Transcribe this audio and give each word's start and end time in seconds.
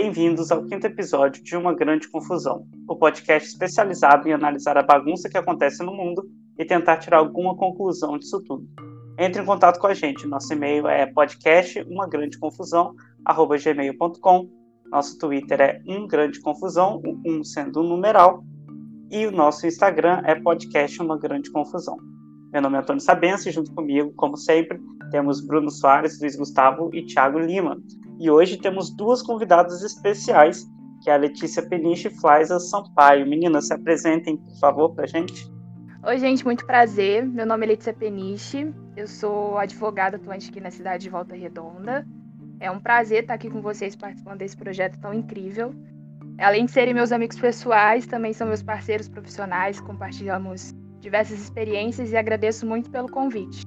Bem-vindos 0.00 0.52
ao 0.52 0.64
quinto 0.64 0.86
episódio 0.86 1.42
de 1.42 1.56
Uma 1.56 1.74
Grande 1.74 2.08
Confusão, 2.08 2.64
o 2.88 2.94
podcast 2.94 3.48
especializado 3.48 4.28
em 4.28 4.32
analisar 4.32 4.78
a 4.78 4.82
bagunça 4.84 5.28
que 5.28 5.36
acontece 5.36 5.82
no 5.82 5.92
mundo 5.92 6.22
e 6.56 6.64
tentar 6.64 6.98
tirar 6.98 7.18
alguma 7.18 7.56
conclusão 7.56 8.16
disso 8.16 8.40
tudo. 8.44 8.64
Entre 9.18 9.42
em 9.42 9.44
contato 9.44 9.80
com 9.80 9.88
a 9.88 9.94
gente. 9.94 10.24
Nosso 10.24 10.52
e-mail 10.52 10.86
é 10.86 11.04
podcast 11.04 11.82
uma 11.90 12.06
grande 12.08 12.38
confusão 12.38 12.94
gmail.com. 13.26 14.48
Nosso 14.88 15.18
Twitter 15.18 15.60
é 15.60 15.82
um 15.84 16.06
grande 16.06 16.40
confusão, 16.42 17.02
um 17.26 17.42
sendo 17.42 17.80
um 17.80 17.88
numeral, 17.88 18.44
e 19.10 19.26
o 19.26 19.32
nosso 19.32 19.66
Instagram 19.66 20.22
é 20.24 20.36
podcast 20.36 21.02
uma 21.02 21.18
grande 21.18 21.50
confusão. 21.50 21.96
Meu 22.52 22.62
nome 22.62 22.76
é 22.76 22.80
Antônio 22.82 23.02
Sabense, 23.02 23.50
junto 23.50 23.74
comigo, 23.74 24.12
como 24.14 24.36
sempre, 24.36 24.78
temos 25.10 25.44
Bruno 25.44 25.72
Soares, 25.72 26.20
Luiz 26.20 26.36
Gustavo 26.36 26.88
e 26.94 27.04
Thiago 27.04 27.40
Lima. 27.40 27.82
E 28.18 28.28
hoje 28.28 28.56
temos 28.56 28.90
duas 28.90 29.22
convidadas 29.22 29.82
especiais, 29.82 30.68
que 31.02 31.08
é 31.08 31.14
a 31.14 31.16
Letícia 31.16 31.62
Peniche 31.62 32.08
e 32.08 32.10
Flaisa 32.10 32.58
Sampaio. 32.58 33.24
Meninas, 33.24 33.68
se 33.68 33.74
apresentem, 33.74 34.36
por 34.36 34.58
favor, 34.58 34.92
para 34.92 35.04
a 35.04 35.06
gente. 35.06 35.48
Oi, 36.04 36.18
gente, 36.18 36.44
muito 36.44 36.66
prazer. 36.66 37.24
Meu 37.24 37.46
nome 37.46 37.64
é 37.64 37.68
Letícia 37.68 37.92
Peniche, 37.92 38.74
eu 38.96 39.06
sou 39.06 39.56
advogada 39.56 40.16
atuante 40.16 40.50
aqui 40.50 40.60
na 40.60 40.70
cidade 40.70 41.04
de 41.04 41.10
Volta 41.10 41.36
Redonda. 41.36 42.04
É 42.58 42.68
um 42.68 42.80
prazer 42.80 43.22
estar 43.22 43.34
aqui 43.34 43.48
com 43.48 43.62
vocês 43.62 43.94
participando 43.94 44.38
desse 44.38 44.56
projeto 44.56 44.98
tão 44.98 45.14
incrível. 45.14 45.72
Além 46.38 46.64
de 46.64 46.72
serem 46.72 46.94
meus 46.94 47.12
amigos 47.12 47.38
pessoais, 47.38 48.04
também 48.06 48.32
são 48.32 48.48
meus 48.48 48.62
parceiros 48.62 49.08
profissionais, 49.08 49.80
compartilhamos 49.80 50.74
diversas 50.98 51.38
experiências 51.40 52.10
e 52.10 52.16
agradeço 52.16 52.66
muito 52.66 52.90
pelo 52.90 53.08
convite. 53.08 53.62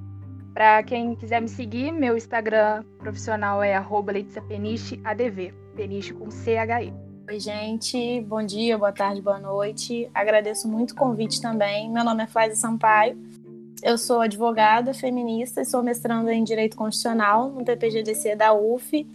Para 0.53 0.83
quem 0.83 1.15
quiser 1.15 1.41
me 1.41 1.47
seguir, 1.47 1.91
meu 1.91 2.17
Instagram 2.17 2.83
profissional 2.99 3.63
é 3.63 3.79
@leticiapeniche_adv, 3.79 5.53
peniche 5.75 6.13
com 6.13 6.29
CHI. 6.29 6.93
Oi, 7.29 7.39
gente. 7.39 8.19
Bom 8.21 8.43
dia, 8.43 8.77
boa 8.77 8.91
tarde, 8.91 9.21
boa 9.21 9.39
noite. 9.39 10.09
Agradeço 10.13 10.67
muito 10.67 10.91
o 10.91 10.95
convite 10.95 11.41
também. 11.41 11.89
Meu 11.89 12.03
nome 12.03 12.23
é 12.23 12.27
Flávia 12.27 12.55
Sampaio. 12.55 13.17
Eu 13.81 13.97
sou 13.97 14.19
advogada 14.19 14.93
feminista 14.93 15.61
e 15.61 15.65
sou 15.65 15.81
mestranda 15.81 16.33
em 16.33 16.43
Direito 16.43 16.75
Constitucional 16.75 17.49
no 17.49 17.63
PPGDC 17.63 18.35
da 18.35 18.53
UF 18.53 19.07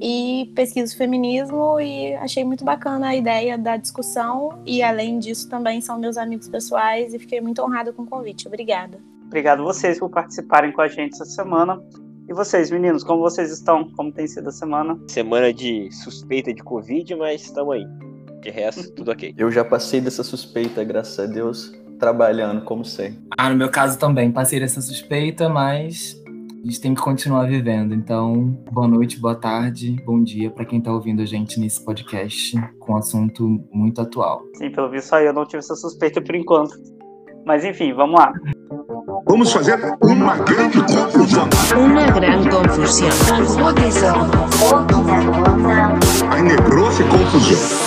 e 0.00 0.50
pesquiso 0.54 0.96
feminismo 0.96 1.80
e 1.80 2.14
achei 2.14 2.44
muito 2.44 2.64
bacana 2.64 3.08
a 3.08 3.16
ideia 3.16 3.56
da 3.56 3.76
discussão 3.76 4.60
e 4.66 4.82
além 4.82 5.18
disso 5.18 5.48
também 5.48 5.80
são 5.80 5.98
meus 5.98 6.16
amigos 6.16 6.48
pessoais 6.48 7.14
e 7.14 7.18
fiquei 7.18 7.40
muito 7.40 7.62
honrada 7.62 7.92
com 7.92 8.02
o 8.02 8.06
convite. 8.06 8.46
Obrigada. 8.46 8.98
Obrigado 9.26 9.64
vocês 9.64 9.98
por 9.98 10.10
participarem 10.10 10.72
com 10.72 10.80
a 10.80 10.88
gente 10.88 11.14
essa 11.14 11.24
semana. 11.24 11.82
E 12.28 12.32
vocês, 12.32 12.70
meninos, 12.70 13.04
como 13.04 13.20
vocês 13.20 13.50
estão? 13.50 13.90
Como 13.90 14.10
tem 14.10 14.26
sido 14.26 14.48
a 14.48 14.52
semana? 14.52 14.98
Semana 15.08 15.52
de 15.52 15.90
suspeita 15.92 16.54
de 16.54 16.62
Covid, 16.62 17.14
mas 17.16 17.42
estamos 17.42 17.74
aí. 17.74 17.86
De 18.40 18.50
resto, 18.50 18.90
tudo 18.92 19.10
ok. 19.10 19.34
Eu 19.36 19.50
já 19.50 19.64
passei 19.64 20.00
dessa 20.00 20.22
suspeita, 20.22 20.82
graças 20.84 21.18
a 21.18 21.26
Deus, 21.26 21.72
trabalhando, 21.98 22.64
como 22.64 22.84
sei. 22.84 23.18
Ah, 23.36 23.50
no 23.50 23.56
meu 23.56 23.70
caso 23.70 23.98
também, 23.98 24.30
passei 24.32 24.58
dessa 24.58 24.80
suspeita, 24.80 25.48
mas 25.48 26.18
a 26.64 26.66
gente 26.66 26.80
tem 26.80 26.94
que 26.94 27.02
continuar 27.02 27.46
vivendo. 27.46 27.94
Então, 27.94 28.46
boa 28.72 28.88
noite, 28.88 29.20
boa 29.20 29.34
tarde, 29.34 30.02
bom 30.06 30.22
dia 30.22 30.50
para 30.50 30.64
quem 30.64 30.78
está 30.78 30.90
ouvindo 30.90 31.20
a 31.20 31.26
gente 31.26 31.60
nesse 31.60 31.84
podcast 31.84 32.58
com 32.78 32.94
um 32.94 32.96
assunto 32.96 33.62
muito 33.70 34.00
atual. 34.00 34.42
Sim, 34.54 34.70
pelo 34.70 34.88
visto 34.88 35.12
aí 35.12 35.26
eu 35.26 35.34
não 35.34 35.44
tive 35.44 35.58
essa 35.58 35.76
suspeita 35.76 36.22
por 36.22 36.34
enquanto. 36.34 36.74
Mas 37.44 37.66
enfim, 37.66 37.92
vamos 37.92 38.18
lá. 38.18 38.32
Vamos 39.26 39.52
fazer 39.52 39.78
uma 40.00 40.38
grande 40.38 40.80
confusão. 40.80 41.46
Uma 41.76 42.06
grande 42.06 42.48
confusão. 42.48 43.10
Confusão. 43.68 44.14
Aí 46.30 46.42
negrou-se 46.42 47.02
confusão. 47.04 47.84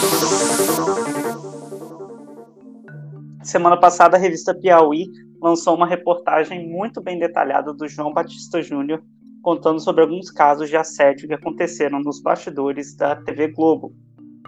Semana 3.41 3.79
passada, 3.79 4.17
a 4.17 4.19
revista 4.19 4.53
Piauí 4.53 5.05
lançou 5.41 5.75
uma 5.75 5.87
reportagem 5.87 6.69
muito 6.69 7.01
bem 7.01 7.19
detalhada 7.19 7.73
do 7.73 7.87
João 7.87 8.13
Batista 8.13 8.61
Júnior, 8.61 9.03
contando 9.41 9.79
sobre 9.79 10.01
alguns 10.01 10.31
casos 10.31 10.69
de 10.69 10.75
assédio 10.75 11.27
que 11.27 11.33
aconteceram 11.33 11.99
nos 11.99 12.21
bastidores 12.21 12.95
da 12.95 13.15
TV 13.15 13.47
Globo. 13.49 13.93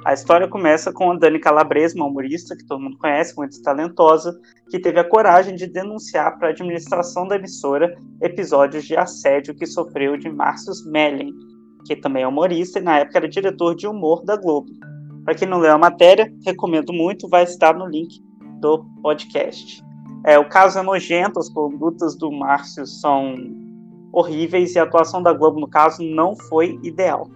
A 0.06 0.14
história 0.14 0.48
começa 0.48 0.94
com 0.94 1.12
a 1.12 1.18
Dani 1.18 1.40
Calabresa, 1.40 1.96
uma 1.96 2.06
humorista 2.06 2.56
que 2.56 2.66
todo 2.66 2.82
mundo 2.82 2.98
conhece, 2.98 3.36
muito 3.36 3.62
talentosa, 3.62 4.38
que 4.70 4.80
teve 4.80 5.00
a 5.00 5.04
coragem 5.04 5.56
de 5.56 5.68
denunciar 5.68 6.38
para 6.38 6.48
a 6.48 6.52
administração 6.52 7.28
da 7.28 7.36
emissora 7.36 7.94
episódios 8.22 8.86
de 8.86 8.96
assédio 8.96 9.56
que 9.56 9.66
sofreu 9.66 10.16
de 10.18 10.30
Márcio 10.30 10.72
Smelling, 10.72 11.34
que 11.86 11.98
também 11.98 12.24
é 12.24 12.28
humorista 12.28 12.80
e 12.80 12.82
na 12.82 13.00
época 13.00 13.20
era 13.20 13.28
diretor 13.28 13.76
de 13.76 13.88
humor 13.88 14.24
da 14.24 14.38
Globo. 14.38 14.72
Para 15.26 15.36
quem 15.36 15.48
não 15.48 15.60
leu 15.60 15.74
a 15.74 15.78
matéria, 15.78 16.34
recomendo 16.46 16.94
muito, 16.94 17.28
vai 17.28 17.44
estar 17.44 17.78
no 17.78 17.86
link 17.86 18.22
do 18.62 18.86
podcast. 19.02 19.89
É, 20.26 20.38
o 20.38 20.48
caso 20.48 20.80
é 20.80 20.82
nojento, 20.82 21.40
as 21.40 21.50
condutas 21.50 22.16
do 22.16 22.32
Márcio 22.32 22.86
são 22.86 23.36
horríveis 24.12 24.76
e 24.76 24.80
a 24.80 24.84
atuação 24.84 25.22
da 25.22 25.32
Globo, 25.34 25.60
no 25.60 25.68
caso, 25.68 26.04
não 26.04 26.36
foi 26.36 26.80
ideal. 26.84 27.30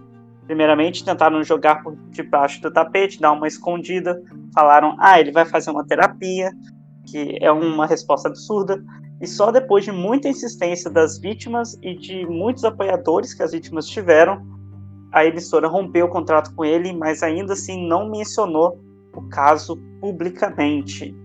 Primeiramente, 0.46 1.04
tentaram 1.04 1.42
jogar 1.42 1.82
por 1.82 1.96
debaixo 2.10 2.60
do 2.60 2.70
tapete, 2.70 3.20
dar 3.20 3.32
uma 3.32 3.48
escondida. 3.48 4.20
Falaram, 4.54 4.94
ah, 4.98 5.18
ele 5.18 5.32
vai 5.32 5.46
fazer 5.46 5.70
uma 5.70 5.86
terapia, 5.86 6.52
que 7.06 7.38
é 7.40 7.50
uma 7.50 7.86
resposta 7.86 8.28
absurda. 8.28 8.82
E 9.20 9.26
só 9.26 9.50
depois 9.50 9.84
de 9.84 9.92
muita 9.92 10.28
insistência 10.28 10.90
das 10.90 11.18
vítimas 11.18 11.78
e 11.82 11.94
de 11.94 12.26
muitos 12.26 12.64
apoiadores 12.64 13.32
que 13.32 13.42
as 13.42 13.52
vítimas 13.52 13.86
tiveram, 13.86 14.44
a 15.12 15.24
emissora 15.24 15.68
rompeu 15.68 16.06
o 16.06 16.10
contrato 16.10 16.54
com 16.54 16.64
ele, 16.64 16.92
mas 16.92 17.22
ainda 17.22 17.54
assim 17.54 17.88
não 17.88 18.10
mencionou 18.10 18.78
o 19.14 19.22
caso 19.28 19.78
publicamente. 20.00 21.16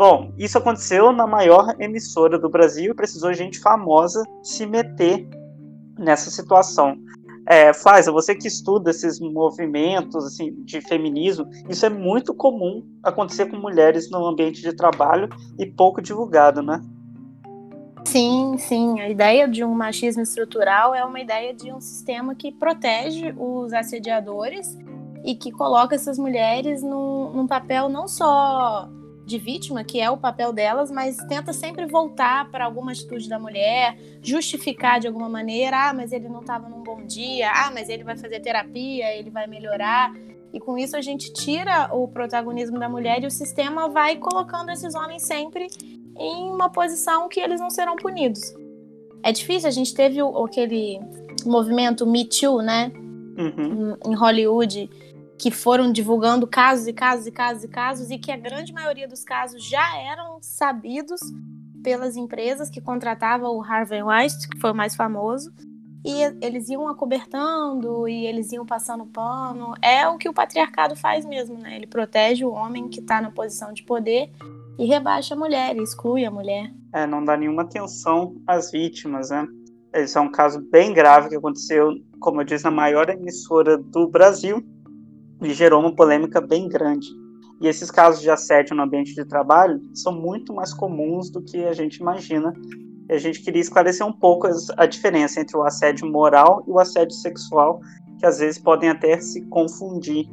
Bom, 0.00 0.32
isso 0.38 0.56
aconteceu 0.56 1.12
na 1.12 1.26
maior 1.26 1.74
emissora 1.78 2.38
do 2.38 2.48
Brasil 2.48 2.92
e 2.92 2.94
precisou 2.94 3.34
gente 3.34 3.60
famosa 3.60 4.24
se 4.42 4.64
meter 4.64 5.28
nessa 5.98 6.30
situação. 6.30 6.96
É, 7.46 7.74
Faiza, 7.74 8.10
você 8.10 8.34
que 8.34 8.48
estuda 8.48 8.92
esses 8.92 9.20
movimentos 9.20 10.24
assim, 10.24 10.54
de 10.64 10.80
feminismo, 10.80 11.46
isso 11.68 11.84
é 11.84 11.90
muito 11.90 12.32
comum 12.32 12.82
acontecer 13.02 13.50
com 13.50 13.58
mulheres 13.58 14.10
no 14.10 14.24
ambiente 14.24 14.62
de 14.62 14.72
trabalho 14.72 15.28
e 15.58 15.66
pouco 15.66 16.00
divulgado, 16.00 16.62
né? 16.62 16.80
Sim, 18.06 18.56
sim. 18.56 18.98
A 19.02 19.10
ideia 19.10 19.46
de 19.46 19.62
um 19.62 19.74
machismo 19.74 20.22
estrutural 20.22 20.94
é 20.94 21.04
uma 21.04 21.20
ideia 21.20 21.52
de 21.52 21.70
um 21.70 21.78
sistema 21.78 22.34
que 22.34 22.50
protege 22.52 23.34
os 23.38 23.70
assediadores 23.74 24.78
e 25.26 25.34
que 25.34 25.52
coloca 25.52 25.94
essas 25.94 26.18
mulheres 26.18 26.82
num, 26.82 27.34
num 27.34 27.46
papel 27.46 27.90
não 27.90 28.08
só 28.08 28.88
de 29.30 29.38
vítima, 29.38 29.84
que 29.84 30.00
é 30.00 30.10
o 30.10 30.16
papel 30.16 30.52
delas, 30.52 30.90
mas 30.90 31.16
tenta 31.28 31.52
sempre 31.52 31.86
voltar 31.86 32.50
para 32.50 32.64
alguma 32.64 32.90
atitude 32.90 33.28
da 33.28 33.38
mulher, 33.38 33.96
justificar 34.20 34.98
de 34.98 35.06
alguma 35.06 35.28
maneira, 35.28 35.88
ah, 35.88 35.94
mas 35.94 36.12
ele 36.12 36.28
não 36.28 36.40
estava 36.40 36.68
num 36.68 36.82
bom 36.82 37.06
dia, 37.06 37.50
ah, 37.50 37.70
mas 37.72 37.88
ele 37.88 38.02
vai 38.02 38.16
fazer 38.16 38.40
terapia, 38.40 39.14
ele 39.16 39.30
vai 39.30 39.46
melhorar. 39.46 40.12
E 40.52 40.58
com 40.58 40.76
isso 40.76 40.96
a 40.96 41.00
gente 41.00 41.32
tira 41.32 41.88
o 41.94 42.08
protagonismo 42.08 42.78
da 42.78 42.88
mulher 42.88 43.22
e 43.22 43.26
o 43.26 43.30
sistema 43.30 43.88
vai 43.88 44.16
colocando 44.16 44.70
esses 44.70 44.94
homens 44.96 45.22
sempre 45.22 45.68
em 46.18 46.50
uma 46.50 46.68
posição 46.68 47.28
que 47.28 47.38
eles 47.38 47.60
não 47.60 47.70
serão 47.70 47.94
punidos. 47.94 48.52
É 49.22 49.30
difícil, 49.30 49.68
a 49.68 49.72
gente 49.72 49.94
teve 49.94 50.18
aquele 50.20 50.98
movimento 51.46 52.04
Me 52.04 52.24
Too, 52.24 52.62
né? 52.62 52.90
Uhum. 53.38 53.96
Em 54.04 54.14
Hollywood, 54.14 54.90
que 55.40 55.50
foram 55.50 55.90
divulgando 55.90 56.46
casos 56.46 56.86
e 56.86 56.92
casos 56.92 57.26
e 57.26 57.32
casos 57.32 57.64
e 57.64 57.68
casos, 57.68 58.10
e 58.10 58.18
que 58.18 58.30
a 58.30 58.36
grande 58.36 58.74
maioria 58.74 59.08
dos 59.08 59.24
casos 59.24 59.64
já 59.64 59.98
eram 59.98 60.38
sabidos 60.42 61.18
pelas 61.82 62.14
empresas 62.14 62.68
que 62.68 62.78
contratavam 62.78 63.56
o 63.56 63.64
Harvey 63.64 64.02
Weinstein, 64.02 64.50
que 64.50 64.60
foi 64.60 64.70
o 64.70 64.74
mais 64.74 64.94
famoso, 64.94 65.50
e 66.04 66.22
eles 66.44 66.68
iam 66.68 66.86
acobertando 66.88 68.06
e 68.06 68.26
eles 68.26 68.52
iam 68.52 68.66
passando 68.66 69.06
pano. 69.06 69.72
É 69.80 70.06
o 70.06 70.18
que 70.18 70.28
o 70.28 70.34
patriarcado 70.34 70.94
faz 70.94 71.24
mesmo, 71.24 71.56
né? 71.56 71.76
Ele 71.76 71.86
protege 71.86 72.44
o 72.44 72.52
homem 72.52 72.90
que 72.90 73.00
está 73.00 73.22
na 73.22 73.30
posição 73.30 73.72
de 73.72 73.82
poder 73.82 74.30
e 74.78 74.84
rebaixa 74.84 75.34
a 75.34 75.38
mulher, 75.38 75.74
exclui 75.78 76.26
a 76.26 76.30
mulher. 76.30 76.70
É, 76.92 77.06
não 77.06 77.24
dá 77.24 77.34
nenhuma 77.34 77.62
atenção 77.62 78.36
às 78.46 78.70
vítimas, 78.70 79.30
né? 79.30 79.46
Esse 79.94 80.18
é 80.18 80.20
um 80.20 80.30
caso 80.30 80.60
bem 80.70 80.92
grave 80.92 81.30
que 81.30 81.36
aconteceu, 81.36 81.94
como 82.20 82.42
eu 82.42 82.44
disse, 82.44 82.64
na 82.64 82.70
maior 82.70 83.08
emissora 83.08 83.78
do 83.78 84.06
Brasil, 84.06 84.62
e 85.42 85.52
gerou 85.54 85.80
uma 85.80 85.94
polêmica 85.94 86.40
bem 86.40 86.68
grande. 86.68 87.08
E 87.60 87.68
esses 87.68 87.90
casos 87.90 88.22
de 88.22 88.30
assédio 88.30 88.74
no 88.74 88.82
ambiente 88.82 89.14
de 89.14 89.24
trabalho 89.24 89.80
são 89.94 90.12
muito 90.12 90.54
mais 90.54 90.72
comuns 90.72 91.30
do 91.30 91.42
que 91.42 91.64
a 91.64 91.72
gente 91.72 91.96
imagina. 91.96 92.54
E 93.08 93.12
a 93.12 93.18
gente 93.18 93.42
queria 93.42 93.60
esclarecer 93.60 94.06
um 94.06 94.12
pouco 94.12 94.48
a 94.76 94.86
diferença 94.86 95.40
entre 95.40 95.56
o 95.56 95.62
assédio 95.62 96.10
moral 96.10 96.64
e 96.66 96.70
o 96.70 96.78
assédio 96.78 97.14
sexual, 97.16 97.80
que 98.18 98.24
às 98.24 98.38
vezes 98.38 98.58
podem 98.58 98.88
até 98.88 99.20
se 99.20 99.42
confundir, 99.46 100.26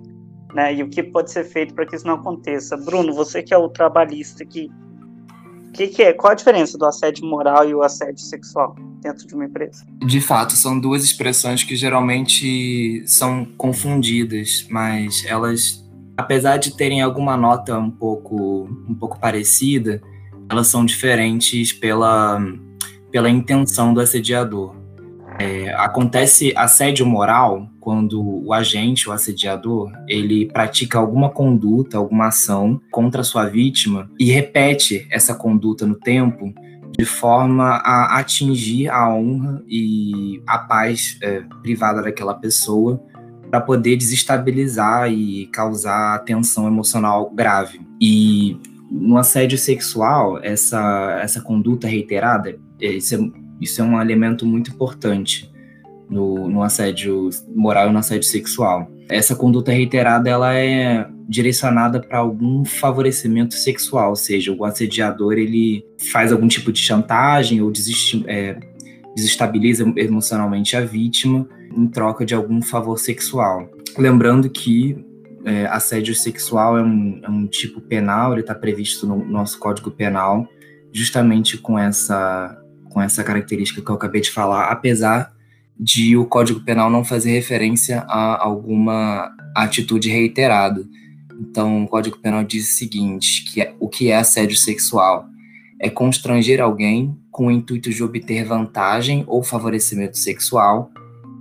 né? 0.53 0.73
E 0.73 0.83
o 0.83 0.89
que 0.89 1.03
pode 1.03 1.31
ser 1.31 1.43
feito 1.43 1.73
para 1.73 1.85
que 1.85 1.95
isso 1.95 2.07
não 2.07 2.15
aconteça. 2.15 2.77
Bruno, 2.77 3.13
você 3.13 3.43
que 3.43 3.53
é 3.53 3.57
o 3.57 3.67
trabalhista 3.67 4.45
que 4.45 4.69
que, 5.77 5.87
que 5.87 6.03
é? 6.03 6.13
Qual 6.13 6.31
a 6.31 6.35
diferença 6.35 6.77
do 6.77 6.85
assédio 6.85 7.25
moral 7.25 7.69
e 7.69 7.75
o 7.75 7.83
assédio 7.83 8.19
sexual 8.19 8.75
dentro 8.99 9.27
de 9.27 9.35
uma 9.35 9.45
empresa? 9.45 9.85
De 10.03 10.19
fato, 10.19 10.53
são 10.53 10.79
duas 10.79 11.03
expressões 11.03 11.63
que 11.63 11.75
geralmente 11.75 13.03
são 13.05 13.45
confundidas, 13.45 14.65
mas 14.71 15.23
elas, 15.25 15.87
apesar 16.17 16.57
de 16.57 16.75
terem 16.75 17.01
alguma 17.01 17.37
nota 17.37 17.77
um 17.77 17.91
pouco, 17.91 18.67
um 18.89 18.95
pouco 18.95 19.19
parecida, 19.19 20.01
elas 20.49 20.67
são 20.67 20.83
diferentes 20.83 21.71
pela, 21.71 22.41
pela 23.11 23.29
intenção 23.29 23.93
do 23.93 23.99
assediador. 23.99 24.75
É, 25.39 25.71
acontece 25.75 26.51
assédio 26.55 27.05
moral 27.05 27.69
quando 27.79 28.21
o 28.45 28.51
agente, 28.51 29.07
o 29.07 29.11
assediador, 29.11 29.91
ele 30.07 30.47
pratica 30.47 30.97
alguma 30.97 31.29
conduta, 31.29 31.97
alguma 31.97 32.27
ação 32.27 32.81
contra 32.91 33.21
a 33.21 33.23
sua 33.23 33.45
vítima 33.45 34.09
e 34.19 34.31
repete 34.31 35.07
essa 35.11 35.35
conduta 35.35 35.85
no 35.85 35.95
tempo 35.95 36.53
de 36.97 37.05
forma 37.05 37.75
a 37.83 38.17
atingir 38.17 38.89
a 38.89 39.13
honra 39.13 39.63
e 39.67 40.41
a 40.47 40.57
paz 40.57 41.17
é, 41.21 41.43
privada 41.61 42.01
daquela 42.01 42.33
pessoa 42.33 42.99
para 43.51 43.61
poder 43.61 43.95
desestabilizar 43.95 45.11
e 45.11 45.47
causar 45.47 46.23
tensão 46.23 46.67
emocional 46.67 47.29
grave. 47.29 47.79
E 48.01 48.59
no 48.89 49.17
assédio 49.17 49.57
sexual, 49.57 50.39
essa, 50.43 51.19
essa 51.21 51.41
conduta 51.41 51.87
reiterada, 51.87 52.57
é, 52.81 52.87
isso 52.87 53.15
é, 53.15 53.46
isso 53.61 53.81
é 53.81 53.83
um 53.83 53.99
elemento 54.01 54.45
muito 54.45 54.71
importante 54.71 55.51
no, 56.09 56.47
no 56.47 56.63
assédio 56.63 57.29
moral 57.55 57.89
e 57.89 57.93
no 57.93 57.99
assédio 57.99 58.27
sexual. 58.27 58.89
Essa 59.09 59.35
conduta 59.35 59.71
reiterada 59.71 60.29
ela 60.29 60.53
é 60.53 61.07
direcionada 61.27 61.99
para 61.99 62.19
algum 62.19 62.63
favorecimento 62.63 63.53
sexual, 63.53 64.11
ou 64.11 64.15
seja, 64.15 64.53
o 64.53 64.63
assediador 64.63 65.33
ele 65.33 65.85
faz 66.11 66.31
algum 66.31 66.47
tipo 66.47 66.71
de 66.71 66.79
chantagem 66.79 67.61
ou 67.61 67.71
é, 68.27 68.57
desestabiliza 69.15 69.85
emocionalmente 69.97 70.75
a 70.75 70.81
vítima 70.81 71.47
em 71.75 71.87
troca 71.87 72.25
de 72.25 72.33
algum 72.33 72.61
favor 72.61 72.97
sexual. 72.97 73.69
Lembrando 73.97 74.49
que 74.49 75.03
é, 75.43 75.65
assédio 75.67 76.15
sexual 76.15 76.77
é 76.77 76.83
um, 76.83 77.19
é 77.23 77.29
um 77.29 77.47
tipo 77.47 77.81
penal, 77.81 78.33
ele 78.33 78.41
está 78.41 78.55
previsto 78.55 79.05
no 79.07 79.25
nosso 79.25 79.59
Código 79.59 79.91
Penal, 79.91 80.47
justamente 80.91 81.57
com 81.57 81.77
essa, 81.77 82.57
com 82.97 83.01
essa 83.03 83.23
característica 83.23 83.79
que 83.79 83.91
eu 83.91 83.93
acabei 83.93 84.21
de 84.21 84.31
falar, 84.31 84.71
apesar 84.71 85.31
de 85.79 86.17
o 86.17 86.25
Código 86.25 86.61
Penal 86.61 86.89
não 86.89 87.05
fazer 87.05 87.29
referência 87.29 87.99
a 88.07 88.43
alguma 88.43 89.31
atitude 89.55 90.09
reiterada. 90.09 90.83
Então, 91.39 91.83
o 91.83 91.87
Código 91.87 92.17
Penal 92.17 92.43
diz 92.43 92.67
o 92.67 92.75
seguinte, 92.75 93.45
que 93.51 93.61
é, 93.61 93.75
o 93.79 93.87
que 93.87 94.09
é 94.09 94.15
assédio 94.15 94.57
sexual? 94.57 95.27
É 95.79 95.91
constranger 95.91 96.59
alguém 96.59 97.15
com 97.29 97.45
o 97.45 97.51
intuito 97.51 97.91
de 97.91 98.03
obter 98.03 98.43
vantagem 98.43 99.23
ou 99.27 99.43
favorecimento 99.43 100.17
sexual, 100.17 100.89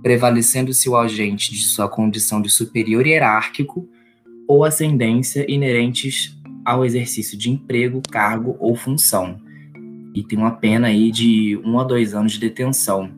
prevalecendo-se 0.03 0.87
o 0.87 0.95
agente 0.95 1.51
de 1.51 1.63
sua 1.63 1.89
condição 1.89 2.39
de 2.39 2.51
superior 2.51 3.07
hierárquico 3.07 3.89
ou 4.47 4.63
ascendência 4.63 5.43
inerentes 5.51 6.37
ao 6.63 6.85
exercício 6.85 7.35
de 7.35 7.49
emprego, 7.49 7.99
cargo 8.11 8.55
ou 8.59 8.75
função. 8.75 9.46
E 10.17 10.23
tem 10.23 10.39
uma 10.39 10.49
pena 10.49 10.87
aí 10.87 11.11
de 11.11 11.61
um 11.63 11.79
a 11.79 11.83
dois 11.83 12.15
anos 12.15 12.31
de 12.31 12.39
detenção. 12.39 13.11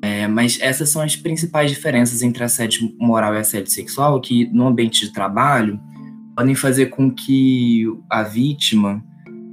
É, 0.00 0.26
mas 0.26 0.58
essas 0.62 0.88
são 0.88 1.02
as 1.02 1.14
principais 1.14 1.70
diferenças 1.70 2.22
entre 2.22 2.42
assédio 2.42 2.90
moral 2.98 3.34
e 3.34 3.38
assédio 3.38 3.70
sexual, 3.70 4.18
que 4.18 4.46
no 4.46 4.66
ambiente 4.66 5.04
de 5.04 5.12
trabalho 5.12 5.78
podem 6.34 6.54
fazer 6.54 6.86
com 6.86 7.10
que 7.10 7.84
a 8.08 8.22
vítima 8.22 9.04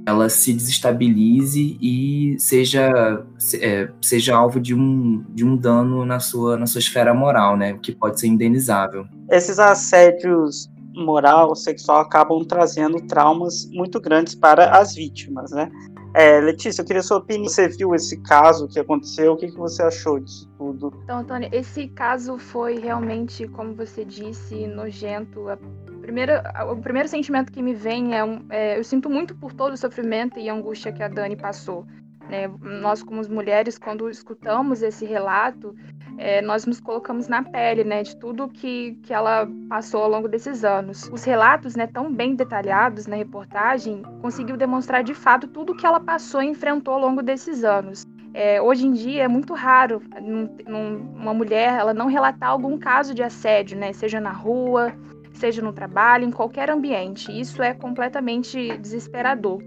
ela 0.06 0.30
se 0.30 0.54
desestabilize 0.54 1.76
e 1.82 2.36
seja, 2.38 3.26
é, 3.60 3.90
seja 4.00 4.34
alvo 4.34 4.58
de 4.58 4.74
um, 4.74 5.22
de 5.34 5.44
um 5.44 5.54
dano 5.54 6.02
na 6.06 6.18
sua, 6.18 6.56
na 6.56 6.64
sua 6.64 6.78
esfera 6.78 7.12
moral, 7.12 7.58
né? 7.58 7.76
Que 7.82 7.92
pode 7.92 8.18
ser 8.18 8.28
indenizável. 8.28 9.04
Esses 9.30 9.58
assédios 9.58 10.70
moral, 10.94 11.54
sexual, 11.54 12.00
acabam 12.00 12.42
trazendo 12.42 13.02
traumas 13.02 13.68
muito 13.70 14.00
grandes 14.00 14.34
para 14.34 14.70
as 14.78 14.94
vítimas, 14.94 15.50
né? 15.50 15.70
É, 16.18 16.40
Letícia, 16.40 16.80
eu 16.80 16.86
queria 16.86 17.02
sua 17.02 17.18
opinião. 17.18 17.46
Você 17.46 17.68
viu 17.68 17.94
esse 17.94 18.16
caso 18.22 18.66
que 18.66 18.80
aconteceu? 18.80 19.34
O 19.34 19.36
que, 19.36 19.48
que 19.48 19.58
você 19.58 19.82
achou 19.82 20.18
disso 20.18 20.48
tudo? 20.56 20.90
Então, 21.04 21.18
Antônio, 21.18 21.50
esse 21.52 21.88
caso 21.88 22.38
foi 22.38 22.78
realmente, 22.78 23.46
como 23.48 23.74
você 23.74 24.02
disse, 24.02 24.66
nojento. 24.66 25.46
A 25.50 25.58
primeira, 26.00 26.42
o 26.72 26.76
primeiro 26.78 27.06
sentimento 27.06 27.52
que 27.52 27.62
me 27.62 27.74
vem 27.74 28.16
é, 28.16 28.24
um, 28.24 28.46
é 28.48 28.78
eu 28.78 28.82
sinto 28.82 29.10
muito 29.10 29.34
por 29.34 29.52
todo 29.52 29.74
o 29.74 29.76
sofrimento 29.76 30.38
e 30.38 30.48
angústia 30.48 30.90
que 30.90 31.02
a 31.02 31.08
Dani 31.08 31.36
passou. 31.36 31.84
Né? 32.30 32.48
Nós, 32.62 33.02
como 33.02 33.20
mulheres, 33.28 33.76
quando 33.76 34.08
escutamos 34.08 34.80
esse 34.80 35.04
relato, 35.04 35.76
é, 36.18 36.40
nós 36.40 36.64
nos 36.64 36.80
colocamos 36.80 37.28
na 37.28 37.42
pele 37.42 37.84
né, 37.84 38.02
de 38.02 38.16
tudo 38.16 38.48
que, 38.48 38.98
que 39.02 39.12
ela 39.12 39.48
passou 39.68 40.02
ao 40.02 40.08
longo 40.08 40.28
desses 40.28 40.64
anos. 40.64 41.08
Os 41.12 41.24
relatos, 41.24 41.76
né, 41.76 41.86
tão 41.86 42.12
bem 42.12 42.34
detalhados 42.34 43.06
na 43.06 43.16
reportagem, 43.16 44.02
conseguiu 44.20 44.56
demonstrar 44.56 45.04
de 45.04 45.14
fato 45.14 45.46
tudo 45.46 45.74
que 45.74 45.86
ela 45.86 46.00
passou 46.00 46.42
e 46.42 46.46
enfrentou 46.46 46.94
ao 46.94 47.00
longo 47.00 47.22
desses 47.22 47.64
anos. 47.64 48.06
É, 48.32 48.60
hoje 48.60 48.86
em 48.86 48.92
dia 48.92 49.24
é 49.24 49.28
muito 49.28 49.54
raro 49.54 50.02
num, 50.20 50.56
num, 50.66 50.96
uma 51.14 51.32
mulher 51.32 51.78
ela 51.78 51.94
não 51.94 52.06
relatar 52.06 52.50
algum 52.50 52.76
caso 52.76 53.14
de 53.14 53.22
assédio, 53.22 53.78
né, 53.78 53.92
seja 53.92 54.20
na 54.20 54.32
rua, 54.32 54.92
seja 55.32 55.62
no 55.62 55.72
trabalho, 55.72 56.24
em 56.24 56.30
qualquer 56.30 56.70
ambiente. 56.70 57.30
Isso 57.30 57.62
é 57.62 57.72
completamente 57.72 58.76
desesperador. 58.78 59.62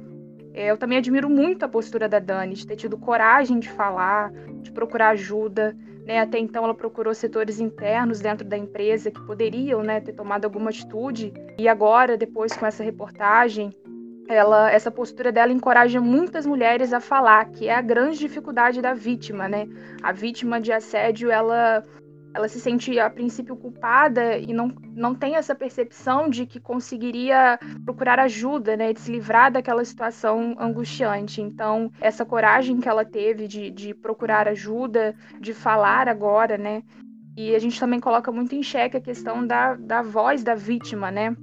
É, 0.54 0.72
eu 0.72 0.78
também 0.78 0.98
admiro 0.98 1.30
muito 1.30 1.64
a 1.64 1.70
postura 1.70 2.10
da 2.10 2.20
Dani, 2.20 2.56
de 2.56 2.66
ter 2.66 2.76
tido 2.76 2.98
coragem 2.98 3.60
de 3.60 3.70
falar, 3.70 4.32
de 4.62 4.72
procurar 4.72 5.10
ajuda. 5.10 5.76
Né? 6.06 6.20
Até 6.20 6.40
então, 6.40 6.64
ela 6.64 6.74
procurou 6.74 7.14
setores 7.14 7.60
internos 7.60 8.20
dentro 8.20 8.48
da 8.48 8.58
empresa 8.58 9.12
que 9.12 9.22
poderiam 9.22 9.84
né, 9.84 10.00
ter 10.00 10.14
tomado 10.14 10.46
alguma 10.46 10.70
atitude. 10.70 11.34
E 11.58 11.68
agora, 11.68 12.18
depois 12.18 12.56
com 12.56 12.66
essa 12.66 12.84
reportagem, 12.84 13.74
ela, 14.28 14.72
essa 14.72 14.92
postura 14.92 15.32
dela 15.32 15.52
encoraja 15.52 16.00
muitas 16.00 16.46
mulheres 16.46 16.94
a 16.94 17.00
falar, 17.00 17.46
que 17.46 17.68
é 17.68 17.74
a 17.74 17.82
grande 17.82 18.20
dificuldade 18.20 18.82
da 18.82 18.94
vítima, 18.94 19.48
né? 19.48 19.68
A 20.04 20.12
vítima 20.12 20.62
de 20.62 20.72
assédio, 20.72 21.32
ela 21.32 21.84
ela 22.34 22.48
se 22.48 22.60
sente 22.60 23.00
a 23.00 23.10
princípio 23.10 23.56
culpada 23.56 24.38
e 24.38 24.54
não, 24.54 24.72
não 24.96 25.16
tem 25.16 25.36
essa 25.36 25.56
percepção 25.56 26.30
de 26.30 26.46
que 26.46 26.60
conseguiria 26.60 27.60
procurar 27.84 28.20
ajuda, 28.20 28.78
né, 28.78 28.94
de 28.94 29.00
se 29.00 29.12
livrar 29.12 29.52
daquela 29.52 29.84
situação 29.84 30.56
angustiante. 30.60 31.42
Então, 31.42 31.92
essa 32.00 32.26
coragem 32.26 32.80
que 32.80 32.88
ela 32.88 33.04
teve 33.04 33.48
de, 33.48 33.72
de 33.72 33.94
procurar 33.94 34.48
ajuda, 34.48 35.16
de 35.40 35.54
falar 35.54 36.08
agora, 36.08 36.58
né, 36.58 36.84
e 37.36 37.56
a 37.56 37.60
gente 37.60 37.80
também 37.80 38.00
coloca 38.00 38.32
muito 38.32 38.54
em 38.54 38.62
xeque 38.62 38.98
a 38.98 39.02
questão 39.02 39.46
da, 39.46 39.76
da 39.76 40.02
voz 40.02 40.44
da 40.44 40.56
vítima, 40.56 41.10
né, 41.10 41.36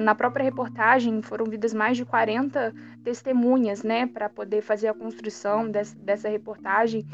na 0.00 0.14
própria 0.14 0.42
reportagem 0.42 1.20
foram 1.20 1.44
vidas 1.44 1.74
mais 1.74 1.96
de 1.96 2.04
40 2.06 2.74
testemunhas, 3.04 3.82
né, 3.82 4.06
para 4.06 4.28
poder 4.28 4.62
fazer 4.62 4.88
a 4.88 4.94
construção 4.94 5.70
dessa, 5.70 5.94
dessa 5.98 6.28
reportagem. 6.28 7.06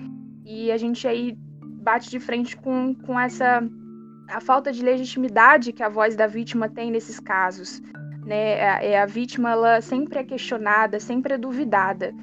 E 0.45 0.71
a 0.71 0.77
gente 0.77 1.07
aí 1.07 1.37
bate 1.81 2.11
de 2.11 2.21
frente 2.21 2.57
com, 2.57 2.95
com 2.95 3.19
essa 3.19 3.63
a 4.29 4.41
falta 4.41 4.73
de 4.73 4.83
legitimidade 4.83 5.73
que 5.73 5.83
a 5.83 5.89
voz 5.89 6.15
da 6.15 6.27
vítima 6.27 6.69
tem 6.69 6.91
nesses 6.91 7.19
casos. 7.19 7.83
Né? 8.25 8.63
A, 8.63 8.85
é, 8.85 9.01
a 9.01 9.07
vítima 9.07 9.51
ela 9.51 9.81
sempre 9.81 10.19
é 10.19 10.25
questionada, 10.25 11.01
sempre 11.01 11.35
é 11.35 11.39
duvidada. 11.39 12.15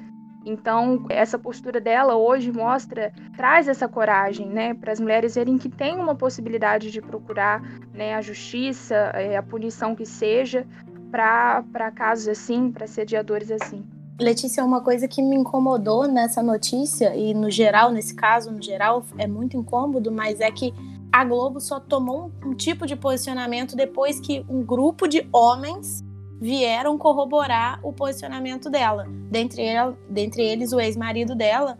Então, 0.46 1.04
essa 1.10 1.38
postura 1.38 1.78
dela 1.80 2.16
hoje 2.16 2.50
mostra, 2.50 3.12
traz 3.36 3.68
essa 3.68 3.86
coragem, 3.86 4.48
né, 4.48 4.72
para 4.72 4.92
as 4.92 5.00
mulheres 5.00 5.34
verem 5.34 5.58
que 5.58 5.68
tem 5.68 5.96
uma 5.96 6.14
possibilidade 6.14 6.90
de 6.90 7.02
procurar, 7.02 7.60
né, 7.92 8.14
a 8.14 8.22
justiça, 8.22 8.94
é, 9.14 9.36
a 9.36 9.42
punição 9.42 9.94
que 9.94 10.06
seja, 10.06 10.66
para 11.10 11.90
casos 11.94 12.28
assim, 12.28 12.70
para 12.70 12.86
sediadores 12.86 13.50
assim. 13.50 13.84
Letícia, 14.20 14.64
uma 14.64 14.80
coisa 14.80 15.06
que 15.06 15.22
me 15.22 15.36
incomodou 15.36 16.08
nessa 16.08 16.42
notícia, 16.42 17.14
e 17.14 17.32
no 17.32 17.48
geral, 17.48 17.92
nesse 17.92 18.14
caso, 18.14 18.50
no 18.50 18.60
geral, 18.60 19.04
é 19.16 19.28
muito 19.28 19.56
incômodo, 19.56 20.10
mas 20.10 20.40
é 20.40 20.50
que 20.50 20.74
a 21.12 21.24
Globo 21.24 21.60
só 21.60 21.78
tomou 21.78 22.32
um, 22.44 22.50
um 22.50 22.54
tipo 22.54 22.84
de 22.84 22.96
posicionamento 22.96 23.76
depois 23.76 24.18
que 24.18 24.44
um 24.48 24.62
grupo 24.64 25.06
de 25.06 25.26
homens 25.32 26.04
vieram 26.40 26.98
corroborar 26.98 27.78
o 27.82 27.92
posicionamento 27.92 28.68
dela. 28.68 29.06
Dentre, 29.30 29.62
ela, 29.62 29.96
dentre 30.10 30.42
eles, 30.42 30.72
o 30.72 30.80
ex-marido 30.80 31.34
dela. 31.34 31.78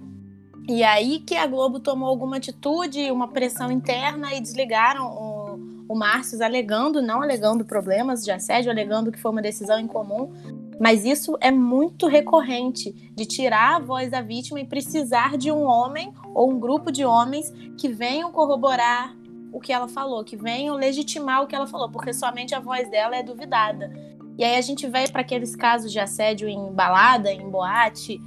E 0.68 0.84
aí 0.84 1.20
que 1.20 1.36
a 1.36 1.46
Globo 1.46 1.80
tomou 1.80 2.08
alguma 2.08 2.36
atitude, 2.36 3.10
uma 3.10 3.28
pressão 3.28 3.70
interna 3.72 4.34
e 4.34 4.40
desligaram 4.40 5.06
o, 5.06 5.92
o 5.92 5.96
Márcio 5.96 6.42
alegando, 6.44 7.00
não 7.00 7.22
alegando 7.22 7.64
problemas 7.64 8.24
de 8.24 8.30
assédio, 8.30 8.70
alegando 8.70 9.10
que 9.10 9.18
foi 9.18 9.30
uma 9.30 9.42
decisão 9.42 9.80
incomum, 9.80 10.32
mas 10.80 11.04
isso 11.04 11.36
é 11.40 11.50
muito 11.50 12.06
recorrente 12.06 12.92
de 13.14 13.26
tirar 13.26 13.76
a 13.76 13.78
voz 13.80 14.10
da 14.10 14.20
vítima 14.20 14.60
e 14.60 14.64
precisar 14.64 15.36
de 15.36 15.50
um 15.50 15.62
homem 15.64 16.12
ou 16.34 16.50
um 16.50 16.58
grupo 16.58 16.92
de 16.92 17.04
homens 17.04 17.52
que 17.76 17.88
venham 17.88 18.30
corroborar 18.30 19.16
o 19.52 19.60
que 19.60 19.72
ela 19.72 19.88
falou, 19.88 20.24
que 20.24 20.36
venham 20.36 20.76
legitimar 20.76 21.42
o 21.42 21.46
que 21.46 21.54
ela 21.54 21.66
falou, 21.66 21.90
porque 21.90 22.12
somente 22.12 22.54
a 22.54 22.60
voz 22.60 22.88
dela 22.90 23.16
é 23.16 23.22
duvidada. 23.22 23.92
E 24.36 24.44
aí 24.44 24.56
a 24.56 24.60
gente 24.60 24.86
vai 24.86 25.08
para 25.08 25.22
aqueles 25.22 25.56
casos 25.56 25.90
de 25.90 25.98
assédio 25.98 26.48
em 26.48 26.72
balada, 26.72 27.32
em 27.32 27.48
boate, 27.50 28.20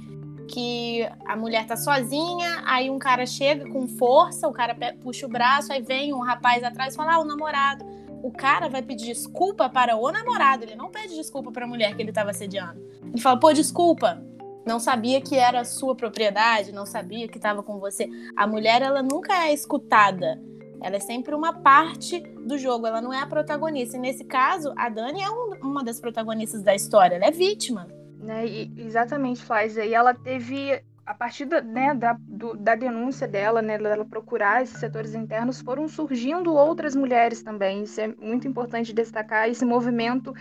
que 0.48 1.08
a 1.24 1.34
mulher 1.34 1.66
tá 1.66 1.76
sozinha, 1.76 2.62
aí 2.66 2.90
um 2.90 2.98
cara 2.98 3.24
chega 3.24 3.66
com 3.70 3.86
força, 3.86 4.46
o 4.46 4.52
cara 4.52 4.76
puxa 5.02 5.24
o 5.24 5.28
braço, 5.28 5.72
aí 5.72 5.80
vem 5.80 6.12
um 6.12 6.20
rapaz 6.20 6.62
atrás 6.62 6.92
e 6.92 6.96
fala: 6.96 7.14
"Ah, 7.14 7.20
o 7.20 7.24
namorado". 7.24 7.84
O 8.22 8.30
cara 8.30 8.68
vai 8.68 8.82
pedir 8.82 9.06
desculpa 9.06 9.68
para 9.68 9.96
o 9.96 10.10
namorado, 10.12 10.64
ele 10.64 10.76
não 10.76 10.90
pede 10.90 11.14
desculpa 11.14 11.50
para 11.50 11.64
a 11.64 11.68
mulher 11.68 11.94
que 11.94 12.02
ele 12.02 12.10
estava 12.10 12.30
assediando. 12.30 12.80
Ele 13.02 13.20
fala: 13.20 13.38
"Pô, 13.38 13.52
desculpa, 13.52 14.22
não 14.64 14.78
sabia 14.78 15.20
que 15.20 15.36
era 15.36 15.64
sua 15.64 15.94
propriedade, 15.94 16.72
não 16.72 16.86
sabia 16.86 17.28
que 17.28 17.36
estava 17.36 17.62
com 17.62 17.78
você". 17.78 18.08
A 18.36 18.46
mulher 18.46 18.82
ela 18.82 19.02
nunca 19.02 19.46
é 19.46 19.52
escutada. 19.52 20.40
Ela 20.82 20.96
é 20.96 21.00
sempre 21.00 21.34
uma 21.34 21.52
parte 21.52 22.20
do 22.44 22.58
jogo, 22.58 22.86
ela 22.86 23.00
não 23.00 23.12
é 23.12 23.20
a 23.20 23.26
protagonista. 23.26 23.96
E 23.96 24.00
nesse 24.00 24.24
caso, 24.24 24.72
a 24.76 24.88
Dani 24.88 25.22
é 25.22 25.30
um, 25.30 25.54
uma 25.62 25.84
das 25.84 26.00
protagonistas 26.00 26.60
da 26.62 26.74
história, 26.74 27.14
ela 27.14 27.26
é 27.26 27.30
vítima. 27.30 27.86
Né, 28.18 28.44
exatamente, 28.76 29.42
Flávia. 29.42 29.84
E 29.84 29.94
ela 29.94 30.12
teve, 30.12 30.82
a 31.12 31.14
partir 31.14 31.44
da, 31.44 31.60
né, 31.60 31.94
da, 31.94 32.16
do, 32.18 32.56
da 32.56 32.74
denúncia 32.74 33.28
dela, 33.28 33.60
né, 33.60 33.76
dela 33.76 34.02
procurar 34.02 34.62
esses 34.62 34.80
setores 34.80 35.14
internos, 35.14 35.60
foram 35.60 35.86
surgindo 35.86 36.54
outras 36.54 36.96
mulheres 36.96 37.42
também. 37.42 37.82
Isso 37.82 38.00
é 38.00 38.08
muito 38.08 38.48
importante 38.48 38.94
destacar, 38.94 39.46
esse 39.46 39.62
movimento 39.62 40.32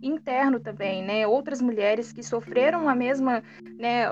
interno 0.00 0.60
também, 0.60 1.02
né? 1.04 1.26
Outras 1.26 1.60
mulheres 1.60 2.12
que 2.12 2.22
sofreram 2.22 2.88
a 2.88 2.94
mesma, 2.94 3.42
né, 3.76 4.08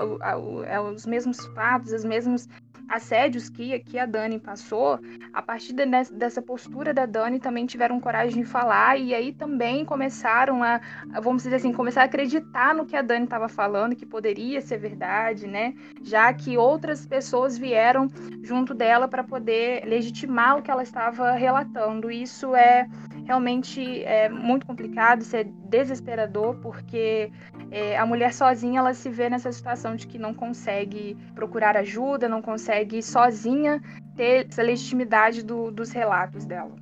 os 0.93 1.05
mesmos 1.05 1.37
fatos, 1.55 1.93
os 1.93 2.03
mesmos 2.03 2.49
assédios 2.89 3.49
que, 3.49 3.79
que 3.79 3.99
a 3.99 4.05
Dani 4.05 4.39
passou, 4.39 4.99
a 5.31 5.41
partir 5.41 5.73
de, 5.73 5.85
dessa 6.11 6.41
postura 6.41 6.93
da 6.93 7.05
Dani 7.05 7.39
também 7.39 7.65
tiveram 7.65 7.99
coragem 7.99 8.43
de 8.43 8.49
falar 8.49 8.97
e 8.97 9.13
aí 9.13 9.31
também 9.31 9.85
começaram 9.85 10.63
a, 10.63 10.81
vamos 11.21 11.43
dizer 11.43 11.57
assim, 11.57 11.71
começar 11.71 12.01
a 12.01 12.05
acreditar 12.05 12.73
no 12.73 12.85
que 12.85 12.95
a 12.95 13.01
Dani 13.01 13.25
estava 13.25 13.47
falando, 13.47 13.95
que 13.95 14.05
poderia 14.05 14.59
ser 14.61 14.77
verdade, 14.77 15.47
né? 15.47 15.73
Já 16.01 16.33
que 16.33 16.57
outras 16.57 17.05
pessoas 17.05 17.57
vieram 17.57 18.07
junto 18.41 18.73
dela 18.73 19.07
para 19.07 19.23
poder 19.23 19.85
legitimar 19.85 20.57
o 20.57 20.61
que 20.61 20.71
ela 20.71 20.83
estava 20.83 21.31
relatando. 21.33 22.09
Isso 22.09 22.55
é 22.55 22.87
realmente 23.25 24.03
é 24.05 24.27
muito 24.27 24.65
complicado, 24.65 25.21
isso 25.21 25.35
é 25.35 25.43
desesperador, 25.43 26.55
porque 26.55 27.31
é, 27.69 27.95
a 27.95 28.03
mulher 28.03 28.33
sozinha 28.33 28.79
ela 28.79 28.93
se 28.93 29.07
vê 29.07 29.29
nessa 29.29 29.51
situação 29.51 29.95
de 29.95 30.07
que 30.07 30.17
não 30.17 30.33
consegue 30.33 31.15
procurar 31.35 31.77
ajuda, 31.77 32.27
não 32.27 32.41
consegue 32.41 32.78
sozinha 33.01 33.81
ter 34.15 34.47
essa 34.49 34.61
legitimidade 34.61 35.43
do, 35.43 35.71
dos 35.71 35.91
relatos 35.91 36.45
dela. 36.45 36.75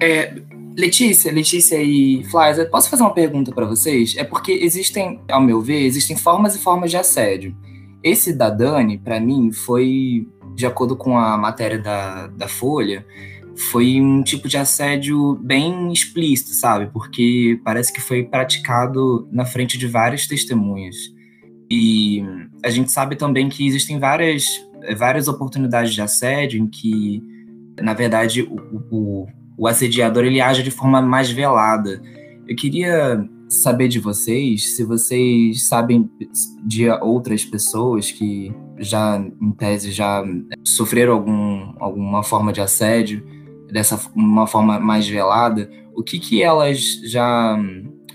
É, 0.00 0.34
Letícia, 0.76 1.32
Letícia 1.32 1.82
e 1.82 2.24
Flávia, 2.30 2.64
posso 2.66 2.88
fazer 2.88 3.02
uma 3.02 3.12
pergunta 3.12 3.52
para 3.52 3.66
vocês? 3.66 4.16
É 4.16 4.24
porque 4.24 4.52
existem, 4.52 5.20
ao 5.30 5.40
meu 5.40 5.60
ver, 5.60 5.84
existem 5.84 6.16
formas 6.16 6.54
e 6.54 6.58
formas 6.58 6.90
de 6.90 6.96
assédio. 6.96 7.54
Esse 8.02 8.32
da 8.32 8.48
Dani, 8.48 8.96
para 8.96 9.20
mim, 9.20 9.52
foi, 9.52 10.26
de 10.54 10.64
acordo 10.64 10.96
com 10.96 11.18
a 11.18 11.36
matéria 11.36 11.78
da, 11.78 12.28
da 12.28 12.48
Folha, 12.48 13.04
foi 13.70 14.00
um 14.00 14.22
tipo 14.22 14.48
de 14.48 14.56
assédio 14.56 15.34
bem 15.42 15.92
explícito, 15.92 16.50
sabe? 16.50 16.86
Porque 16.92 17.60
parece 17.62 17.92
que 17.92 18.00
foi 18.00 18.22
praticado 18.22 19.28
na 19.30 19.44
frente 19.44 19.76
de 19.76 19.86
várias 19.86 20.26
testemunhas. 20.26 20.96
E 21.70 22.24
a 22.64 22.70
gente 22.70 22.90
sabe 22.90 23.16
também 23.16 23.48
que 23.48 23.66
existem 23.66 23.98
várias, 23.98 24.46
várias 24.96 25.28
oportunidades 25.28 25.92
de 25.92 26.02
assédio 26.02 26.60
em 26.60 26.66
que, 26.66 27.22
na 27.80 27.94
verdade, 27.94 28.42
o, 28.42 28.82
o, 28.90 29.26
o 29.56 29.66
assediador 29.66 30.24
ele 30.24 30.40
age 30.40 30.62
de 30.62 30.70
forma 30.70 31.00
mais 31.02 31.30
velada. 31.30 32.00
Eu 32.48 32.56
queria 32.56 33.28
saber 33.48 33.88
de 33.88 33.98
vocês 33.98 34.76
se 34.76 34.84
vocês 34.84 35.66
sabem 35.66 36.08
de 36.64 36.88
outras 36.88 37.44
pessoas 37.44 38.10
que 38.10 38.52
já, 38.78 39.18
em 39.18 39.52
tese, 39.52 39.90
já 39.90 40.24
sofreram 40.64 41.14
algum, 41.14 41.74
alguma 41.78 42.22
forma 42.22 42.52
de 42.52 42.60
assédio 42.60 43.24
dessa 43.70 44.00
uma 44.14 44.46
forma 44.46 44.80
mais 44.80 45.08
velada, 45.08 45.70
o 45.94 46.02
que, 46.02 46.18
que 46.18 46.42
elas 46.42 47.00
já 47.04 47.58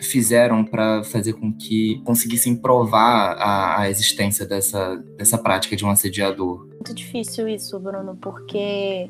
fizeram 0.01 0.63
para 0.63 1.03
fazer 1.03 1.33
com 1.33 1.53
que 1.53 2.01
conseguissem 2.03 2.55
provar 2.55 3.35
a, 3.37 3.81
a, 3.81 3.89
existência 3.89 4.45
dessa, 4.45 4.95
dessa 5.17 5.37
prática 5.37 5.75
de 5.75 5.85
um 5.85 5.89
assediador? 5.89 6.67
Muito 6.67 6.93
difícil 6.93 7.47
isso, 7.47 7.79
Bruno, 7.79 8.17
porque 8.21 9.09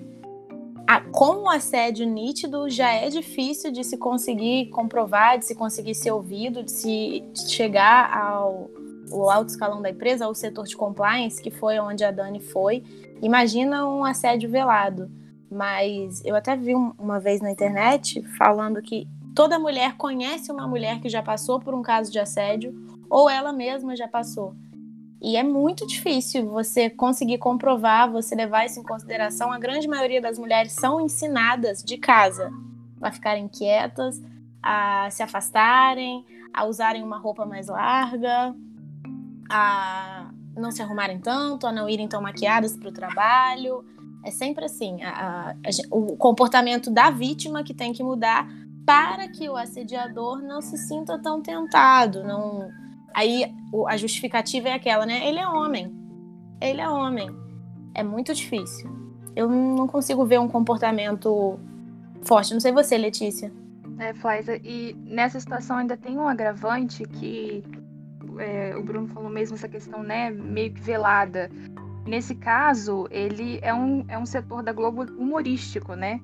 a, 0.87 1.01
com 1.01 1.43
o 1.43 1.49
assédio 1.49 2.07
nítido 2.07 2.69
já 2.69 2.91
é 2.91 3.09
difícil 3.09 3.71
de 3.71 3.83
se 3.83 3.97
conseguir 3.97 4.69
comprovar, 4.69 5.39
de 5.39 5.45
se 5.45 5.55
conseguir 5.55 5.95
ser 5.95 6.11
ouvido, 6.11 6.63
de 6.63 6.71
se 6.71 7.23
de 7.33 7.51
chegar 7.51 8.15
ao 8.15 8.69
o 9.11 9.29
alto 9.29 9.49
escalão 9.49 9.81
da 9.81 9.89
empresa, 9.89 10.25
ao 10.25 10.33
setor 10.33 10.65
de 10.65 10.75
compliance, 10.75 11.41
que 11.41 11.51
foi 11.51 11.79
onde 11.79 12.03
a 12.03 12.11
Dani 12.11 12.39
foi. 12.39 12.83
Imagina 13.21 13.87
um 13.87 14.03
assédio 14.03 14.49
velado. 14.49 15.09
Mas 15.49 16.23
eu 16.25 16.35
até 16.35 16.55
vi 16.55 16.73
uma 16.73 17.19
vez 17.19 17.39
na 17.39 17.51
internet 17.51 18.21
falando 18.37 18.81
que 18.81 19.07
toda 19.35 19.59
mulher 19.59 19.97
conhece 19.97 20.51
uma 20.51 20.65
mulher 20.65 21.01
que 21.01 21.09
já 21.09 21.21
passou 21.21 21.59
por 21.59 21.73
um 21.75 21.81
caso 21.81 22.09
de 22.11 22.17
assédio 22.17 22.73
ou 23.09 23.29
ela 23.29 23.51
mesma 23.51 23.95
já 23.95 24.07
passou. 24.07 24.55
E 25.21 25.35
é 25.35 25.43
muito 25.43 25.85
difícil 25.85 26.49
você 26.49 26.89
conseguir 26.89 27.37
comprovar, 27.37 28.09
você 28.09 28.33
levar 28.33 28.65
isso 28.65 28.79
em 28.79 28.83
consideração. 28.83 29.51
A 29.51 29.59
grande 29.59 29.87
maioria 29.87 30.21
das 30.21 30.39
mulheres 30.39 30.71
são 30.71 31.01
ensinadas 31.01 31.83
de 31.83 31.97
casa 31.97 32.51
a 33.01 33.11
ficarem 33.11 33.47
quietas, 33.47 34.21
a 34.63 35.09
se 35.11 35.21
afastarem, 35.21 36.25
a 36.53 36.65
usarem 36.65 37.03
uma 37.03 37.17
roupa 37.17 37.45
mais 37.45 37.67
larga, 37.67 38.55
a 39.49 40.31
não 40.55 40.71
se 40.71 40.81
arrumarem 40.81 41.19
tanto, 41.19 41.67
a 41.67 41.71
não 41.71 41.89
irem 41.89 42.07
tão 42.07 42.21
maquiadas 42.21 42.77
para 42.77 42.89
o 42.89 42.93
trabalho. 42.93 43.83
É 44.23 44.31
sempre 44.31 44.65
assim, 44.65 45.03
a, 45.03 45.09
a, 45.09 45.51
a, 45.51 45.55
o 45.91 46.15
comportamento 46.15 46.89
da 46.89 47.09
vítima 47.09 47.63
que 47.63 47.73
tem 47.73 47.93
que 47.93 48.01
mudar 48.01 48.47
para 48.85 49.27
que 49.27 49.49
o 49.49 49.55
assediador 49.55 50.41
não 50.41 50.61
se 50.61 50.77
sinta 50.77 51.17
tão 51.19 51.41
tentado, 51.41 52.23
não. 52.23 52.69
Aí 53.13 53.51
a 53.87 53.97
justificativa 53.97 54.69
é 54.69 54.73
aquela, 54.73 55.05
né? 55.05 55.27
Ele 55.27 55.39
é 55.39 55.47
homem. 55.47 55.93
Ele 56.61 56.81
é 56.81 56.89
homem. 56.89 57.29
É 57.93 58.03
muito 58.03 58.33
difícil. 58.33 58.89
Eu 59.35 59.49
não 59.49 59.87
consigo 59.87 60.25
ver 60.25 60.39
um 60.39 60.47
comportamento 60.47 61.59
forte. 62.23 62.53
Não 62.53 62.61
sei 62.61 62.71
você, 62.71 62.97
Letícia. 62.97 63.51
É, 63.99 64.13
Flávia, 64.13 64.59
e 64.63 64.93
nessa 65.05 65.39
situação 65.39 65.77
ainda 65.77 65.95
tem 65.95 66.17
um 66.17 66.27
agravante 66.27 67.05
que 67.05 67.63
é, 68.37 68.75
o 68.75 68.83
Bruno 68.83 69.07
falou 69.07 69.29
mesmo 69.29 69.55
essa 69.55 69.69
questão, 69.69 70.03
né, 70.03 70.29
meio 70.29 70.73
que 70.73 70.81
velada. 70.81 71.49
Nesse 72.05 72.35
caso, 72.35 73.07
ele 73.09 73.59
é 73.61 73.73
um, 73.73 74.05
é 74.07 74.17
um 74.17 74.25
setor 74.25 74.61
da 74.61 74.71
Globo 74.71 75.03
humorístico, 75.03 75.95
né? 75.95 76.19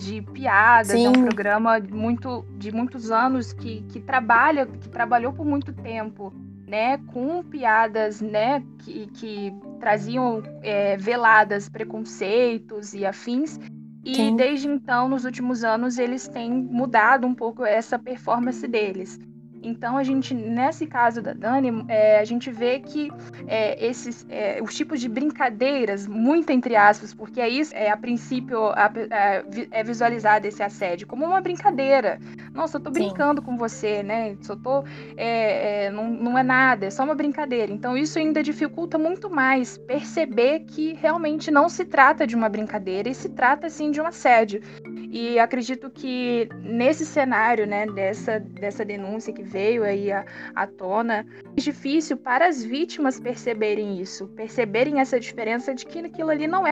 De 0.00 0.22
piadas, 0.22 0.92
Sim. 0.92 1.04
é 1.04 1.08
um 1.10 1.24
programa 1.24 1.78
muito, 1.78 2.42
de 2.56 2.72
muitos 2.72 3.10
anos 3.10 3.52
que, 3.52 3.82
que 3.82 4.00
trabalha, 4.00 4.64
que 4.64 4.88
trabalhou 4.88 5.30
por 5.30 5.44
muito 5.44 5.74
tempo, 5.74 6.32
né? 6.66 6.96
Com 7.12 7.42
piadas, 7.44 8.22
né? 8.22 8.62
Que, 8.78 9.06
que 9.08 9.54
traziam 9.78 10.42
é, 10.62 10.96
veladas 10.96 11.68
preconceitos 11.68 12.94
e 12.94 13.04
afins. 13.04 13.60
E 14.02 14.14
Sim. 14.14 14.36
desde 14.36 14.68
então, 14.68 15.06
nos 15.06 15.26
últimos 15.26 15.62
anos, 15.62 15.98
eles 15.98 16.26
têm 16.26 16.50
mudado 16.50 17.26
um 17.26 17.34
pouco 17.34 17.62
essa 17.62 17.98
performance 17.98 18.66
deles. 18.66 19.18
Então, 19.62 19.96
a 19.96 20.02
gente, 20.02 20.34
nesse 20.34 20.86
caso 20.86 21.20
da 21.20 21.32
Dani, 21.32 21.84
é, 21.88 22.18
a 22.18 22.24
gente 22.24 22.50
vê 22.50 22.80
que 22.80 23.10
é, 23.46 23.84
esses, 23.84 24.26
é, 24.28 24.60
os 24.62 24.74
tipos 24.74 25.00
de 25.00 25.08
brincadeiras, 25.08 26.06
muito 26.06 26.50
entre 26.50 26.76
aspas, 26.76 27.12
porque 27.12 27.40
é 27.40 27.48
isso, 27.48 27.74
é, 27.74 27.90
a 27.90 27.96
princípio, 27.96 28.66
a, 28.68 28.86
a, 28.86 29.44
é 29.70 29.84
visualizado 29.84 30.46
esse 30.46 30.62
assédio 30.62 31.06
como 31.06 31.24
uma 31.24 31.40
brincadeira. 31.40 32.18
Nossa, 32.52 32.78
eu 32.78 32.80
tô 32.80 32.90
brincando 32.90 33.40
Sim. 33.40 33.46
com 33.46 33.56
você, 33.56 34.02
né? 34.02 34.36
Só 34.40 34.56
tô, 34.56 34.84
é, 35.16 35.86
é, 35.86 35.90
não, 35.90 36.10
não 36.10 36.38
é 36.38 36.42
nada, 36.42 36.86
é 36.86 36.90
só 36.90 37.04
uma 37.04 37.14
brincadeira. 37.14 37.72
Então, 37.72 37.96
isso 37.96 38.18
ainda 38.18 38.42
dificulta 38.42 38.98
muito 38.98 39.30
mais 39.30 39.78
perceber 39.78 40.60
que 40.60 40.94
realmente 40.94 41.50
não 41.50 41.68
se 41.68 41.84
trata 41.84 42.26
de 42.26 42.34
uma 42.34 42.48
brincadeira 42.48 43.08
e 43.08 43.14
se 43.14 43.28
trata, 43.28 43.68
sim, 43.68 43.90
de 43.90 44.00
um 44.00 44.06
assédio. 44.06 44.62
E 45.10 45.38
acredito 45.38 45.90
que 45.90 46.48
nesse 46.62 47.04
cenário, 47.04 47.66
né, 47.66 47.86
dessa, 47.86 48.38
dessa 48.38 48.84
denúncia 48.84 49.32
que 49.32 49.42
veio 49.50 49.84
aí 49.84 50.12
à, 50.12 50.24
à 50.54 50.66
tona, 50.66 51.26
é 51.56 51.60
difícil 51.60 52.16
para 52.16 52.46
as 52.46 52.62
vítimas 52.62 53.18
perceberem 53.18 54.00
isso, 54.00 54.28
perceberem 54.28 55.00
essa 55.00 55.18
diferença 55.18 55.74
de 55.74 55.84
que 55.84 55.98
aquilo 55.98 56.30
ali 56.30 56.46
não 56.46 56.66
é 56.66 56.70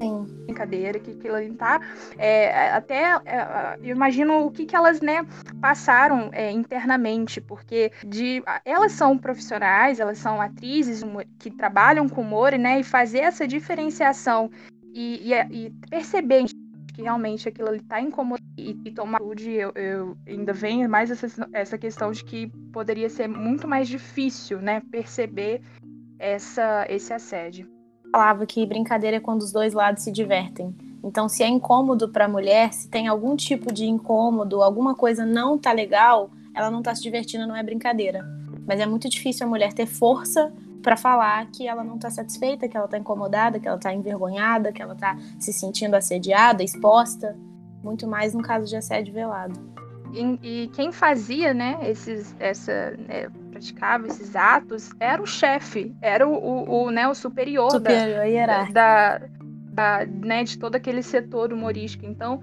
Sim. 0.00 0.24
brincadeira, 0.44 0.98
que 0.98 1.12
aquilo 1.12 1.36
ali 1.36 1.52
tá. 1.52 1.80
É, 2.18 2.70
até 2.72 3.14
é, 3.24 3.78
eu 3.82 3.94
imagino 3.94 4.46
o 4.46 4.50
que, 4.50 4.66
que 4.66 4.76
elas 4.76 5.00
né, 5.00 5.24
passaram 5.60 6.30
é, 6.32 6.50
internamente, 6.50 7.40
porque 7.40 7.92
de, 8.06 8.42
elas 8.64 8.92
são 8.92 9.16
profissionais, 9.16 10.00
elas 10.00 10.18
são 10.18 10.40
atrizes 10.40 11.02
que 11.38 11.50
trabalham 11.50 12.08
com 12.08 12.22
humor, 12.22 12.52
né? 12.52 12.80
E 12.80 12.84
fazer 12.84 13.20
essa 13.20 13.46
diferenciação 13.46 14.50
e, 14.92 15.32
e, 15.32 15.66
e 15.66 15.70
perceber 15.88 16.44
que 16.94 17.02
realmente 17.02 17.48
aquilo 17.48 17.68
ali 17.68 17.78
está 17.78 18.00
incomodando 18.00 18.44
e, 18.56 18.80
e 18.84 18.90
tomar 18.92 19.18
atitude, 19.18 19.50
eu, 19.50 19.72
eu, 19.74 20.16
ainda 20.26 20.52
vem 20.52 20.86
mais 20.86 21.10
essa, 21.10 21.48
essa 21.52 21.76
questão 21.76 22.12
de 22.12 22.24
que 22.24 22.46
poderia 22.72 23.10
ser 23.10 23.28
muito 23.28 23.66
mais 23.66 23.88
difícil, 23.88 24.62
né, 24.62 24.80
perceber 24.90 25.60
essa, 26.18 26.86
esse 26.88 27.12
assédio. 27.12 27.68
Falava 28.12 28.46
que 28.46 28.64
brincadeira 28.64 29.16
é 29.16 29.20
quando 29.20 29.42
os 29.42 29.50
dois 29.50 29.74
lados 29.74 30.04
se 30.04 30.12
divertem. 30.12 30.74
Então, 31.02 31.28
se 31.28 31.42
é 31.42 31.48
incômodo 31.48 32.08
para 32.08 32.26
a 32.26 32.28
mulher, 32.28 32.72
se 32.72 32.88
tem 32.88 33.08
algum 33.08 33.34
tipo 33.34 33.72
de 33.72 33.84
incômodo, 33.84 34.62
alguma 34.62 34.94
coisa 34.94 35.26
não 35.26 35.58
tá 35.58 35.72
legal, 35.72 36.30
ela 36.54 36.70
não 36.70 36.80
tá 36.80 36.94
se 36.94 37.02
divertindo, 37.02 37.46
não 37.46 37.56
é 37.56 37.62
brincadeira. 37.62 38.24
Mas 38.64 38.78
é 38.78 38.86
muito 38.86 39.10
difícil 39.10 39.46
a 39.46 39.50
mulher 39.50 39.72
ter 39.72 39.86
força 39.86 40.52
para 40.84 40.98
falar 40.98 41.46
que 41.46 41.66
ela 41.66 41.82
não 41.82 41.96
está 41.96 42.10
satisfeita, 42.10 42.68
que 42.68 42.76
ela 42.76 42.84
está 42.84 42.98
incomodada, 42.98 43.58
que 43.58 43.66
ela 43.66 43.78
está 43.78 43.92
envergonhada, 43.92 44.70
que 44.70 44.82
ela 44.82 44.92
está 44.92 45.16
se 45.40 45.50
sentindo 45.50 45.94
assediada, 45.94 46.62
exposta, 46.62 47.34
muito 47.82 48.06
mais 48.06 48.34
no 48.34 48.42
caso 48.42 48.66
de 48.66 48.76
assédio 48.76 49.14
velado. 49.14 49.58
E, 50.12 50.38
e 50.42 50.68
quem 50.68 50.92
fazia, 50.92 51.54
né, 51.54 51.78
esses, 51.82 52.36
essa, 52.38 52.90
né, 52.98 53.28
praticava 53.50 54.06
esses 54.06 54.36
atos 54.36 54.90
era 55.00 55.20
o 55.20 55.26
chefe, 55.26 55.96
era 56.02 56.28
o, 56.28 56.34
o, 56.34 56.84
o, 56.84 56.90
né, 56.90 57.08
o 57.08 57.14
superior, 57.14 57.70
superior 57.70 58.46
da, 58.46 58.64
da, 58.70 59.18
da, 59.72 60.06
né, 60.06 60.44
de 60.44 60.58
todo 60.58 60.76
aquele 60.76 61.02
setor 61.02 61.50
humorístico. 61.50 62.04
Então, 62.04 62.42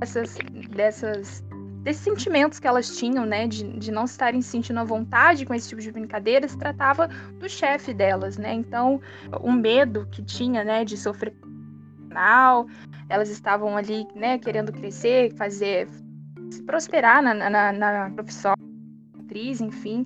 essas, 0.00 0.36
dessas 0.74 1.44
desses 1.86 2.02
sentimentos 2.02 2.58
que 2.58 2.66
elas 2.66 2.96
tinham, 2.96 3.24
né, 3.24 3.46
de, 3.46 3.62
de 3.78 3.92
não 3.92 4.06
estarem 4.06 4.42
se 4.42 4.48
sentindo 4.48 4.80
à 4.80 4.82
vontade 4.84 5.46
com 5.46 5.54
esse 5.54 5.68
tipo 5.68 5.80
de 5.80 5.92
brincadeira, 5.92 6.48
se 6.48 6.58
tratava 6.58 7.06
do 7.38 7.48
chefe 7.48 7.94
delas, 7.94 8.36
né? 8.36 8.52
Então, 8.52 9.00
o 9.40 9.52
medo 9.52 10.04
que 10.10 10.20
tinha, 10.20 10.64
né, 10.64 10.84
de 10.84 10.96
sofrer 10.96 11.32
mal, 12.12 12.66
elas 13.08 13.30
estavam 13.30 13.76
ali, 13.76 14.04
né, 14.16 14.36
querendo 14.36 14.72
crescer, 14.72 15.32
fazer, 15.36 15.88
se 16.50 16.60
prosperar 16.64 17.22
na, 17.22 17.32
na, 17.32 17.72
na 17.72 18.10
profissão, 18.10 18.54
atriz, 19.20 19.60
enfim. 19.60 20.04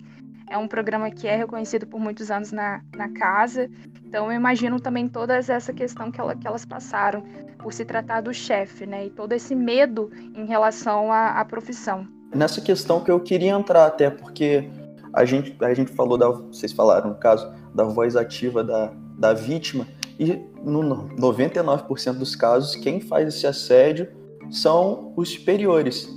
É 0.50 0.58
um 0.58 0.66
programa 0.66 1.08
que 1.12 1.28
é 1.28 1.36
reconhecido 1.36 1.86
por 1.86 2.00
muitos 2.00 2.28
anos 2.28 2.50
na, 2.50 2.82
na 2.96 3.08
casa. 3.08 3.70
Então, 4.04 4.26
eu 4.26 4.36
imagino 4.36 4.80
também 4.80 5.06
toda 5.06 5.36
essa 5.36 5.72
questão 5.72 6.10
que, 6.10 6.20
ela, 6.20 6.34
que 6.34 6.44
elas 6.44 6.64
passaram 6.64 7.22
por 7.56 7.72
se 7.72 7.84
tratar 7.84 8.20
do 8.20 8.34
chefe, 8.34 8.84
né? 8.84 9.06
E 9.06 9.10
todo 9.10 9.32
esse 9.32 9.54
medo 9.54 10.10
em 10.34 10.46
relação 10.46 11.12
à, 11.12 11.40
à 11.40 11.44
profissão. 11.44 12.04
Nessa 12.34 12.60
questão 12.60 13.00
que 13.00 13.12
eu 13.12 13.20
queria 13.20 13.52
entrar 13.52 13.86
até, 13.86 14.10
porque 14.10 14.68
a 15.12 15.24
gente, 15.24 15.56
a 15.62 15.72
gente 15.72 15.92
falou, 15.92 16.18
da, 16.18 16.28
vocês 16.28 16.72
falaram 16.72 17.10
no 17.10 17.16
caso, 17.16 17.48
da 17.72 17.84
voz 17.84 18.16
ativa 18.16 18.64
da, 18.64 18.92
da 19.16 19.32
vítima, 19.32 19.86
e 20.18 20.36
no 20.64 21.08
99% 21.16 22.14
dos 22.14 22.34
casos, 22.34 22.74
quem 22.74 23.00
faz 23.00 23.28
esse 23.28 23.46
assédio 23.46 24.08
são 24.50 25.12
os 25.16 25.30
superiores. 25.30 26.08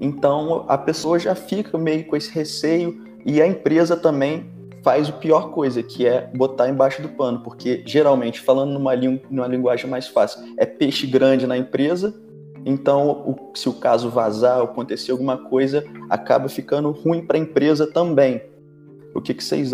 Então 0.00 0.64
a 0.68 0.76
pessoa 0.76 1.18
já 1.18 1.36
fica 1.36 1.78
meio 1.78 2.04
com 2.06 2.16
esse 2.16 2.30
receio 2.32 3.07
e 3.24 3.42
a 3.42 3.46
empresa 3.46 3.96
também 3.96 4.50
faz 4.82 5.08
o 5.08 5.14
pior 5.14 5.50
coisa, 5.50 5.82
que 5.82 6.06
é 6.06 6.30
botar 6.34 6.68
embaixo 6.68 7.02
do 7.02 7.08
pano, 7.08 7.40
porque 7.40 7.82
geralmente, 7.84 8.40
falando 8.40 8.72
numa, 8.72 8.94
numa 9.30 9.46
linguagem 9.46 9.90
mais 9.90 10.06
fácil, 10.06 10.40
é 10.56 10.64
peixe 10.64 11.06
grande 11.06 11.46
na 11.46 11.56
empresa, 11.56 12.14
então 12.64 13.10
o, 13.10 13.56
se 13.56 13.68
o 13.68 13.72
caso 13.72 14.10
vazar, 14.10 14.60
acontecer 14.60 15.12
alguma 15.12 15.36
coisa, 15.36 15.84
acaba 16.08 16.48
ficando 16.48 16.90
ruim 16.90 17.26
para 17.26 17.36
a 17.36 17.40
empresa 17.40 17.86
também. 17.90 18.42
O 19.14 19.20
que, 19.20 19.34
que 19.34 19.42
vocês 19.42 19.72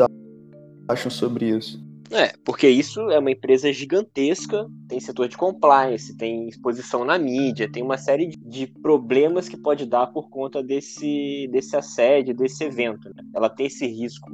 acham 0.88 1.10
sobre 1.10 1.48
isso? 1.48 1.83
É, 2.14 2.32
porque 2.44 2.68
isso 2.68 3.10
é 3.10 3.18
uma 3.18 3.30
empresa 3.30 3.72
gigantesca, 3.72 4.66
tem 4.88 5.00
setor 5.00 5.28
de 5.28 5.36
compliance, 5.36 6.16
tem 6.16 6.48
exposição 6.48 7.04
na 7.04 7.18
mídia, 7.18 7.70
tem 7.70 7.82
uma 7.82 7.98
série 7.98 8.28
de 8.28 8.66
problemas 8.66 9.48
que 9.48 9.56
pode 9.56 9.84
dar 9.84 10.06
por 10.06 10.30
conta 10.30 10.62
desse, 10.62 11.48
desse 11.50 11.76
assédio, 11.76 12.34
desse 12.34 12.62
evento. 12.62 13.08
Né? 13.08 13.22
Ela 13.34 13.50
tem 13.50 13.66
esse 13.66 13.86
risco 13.86 14.30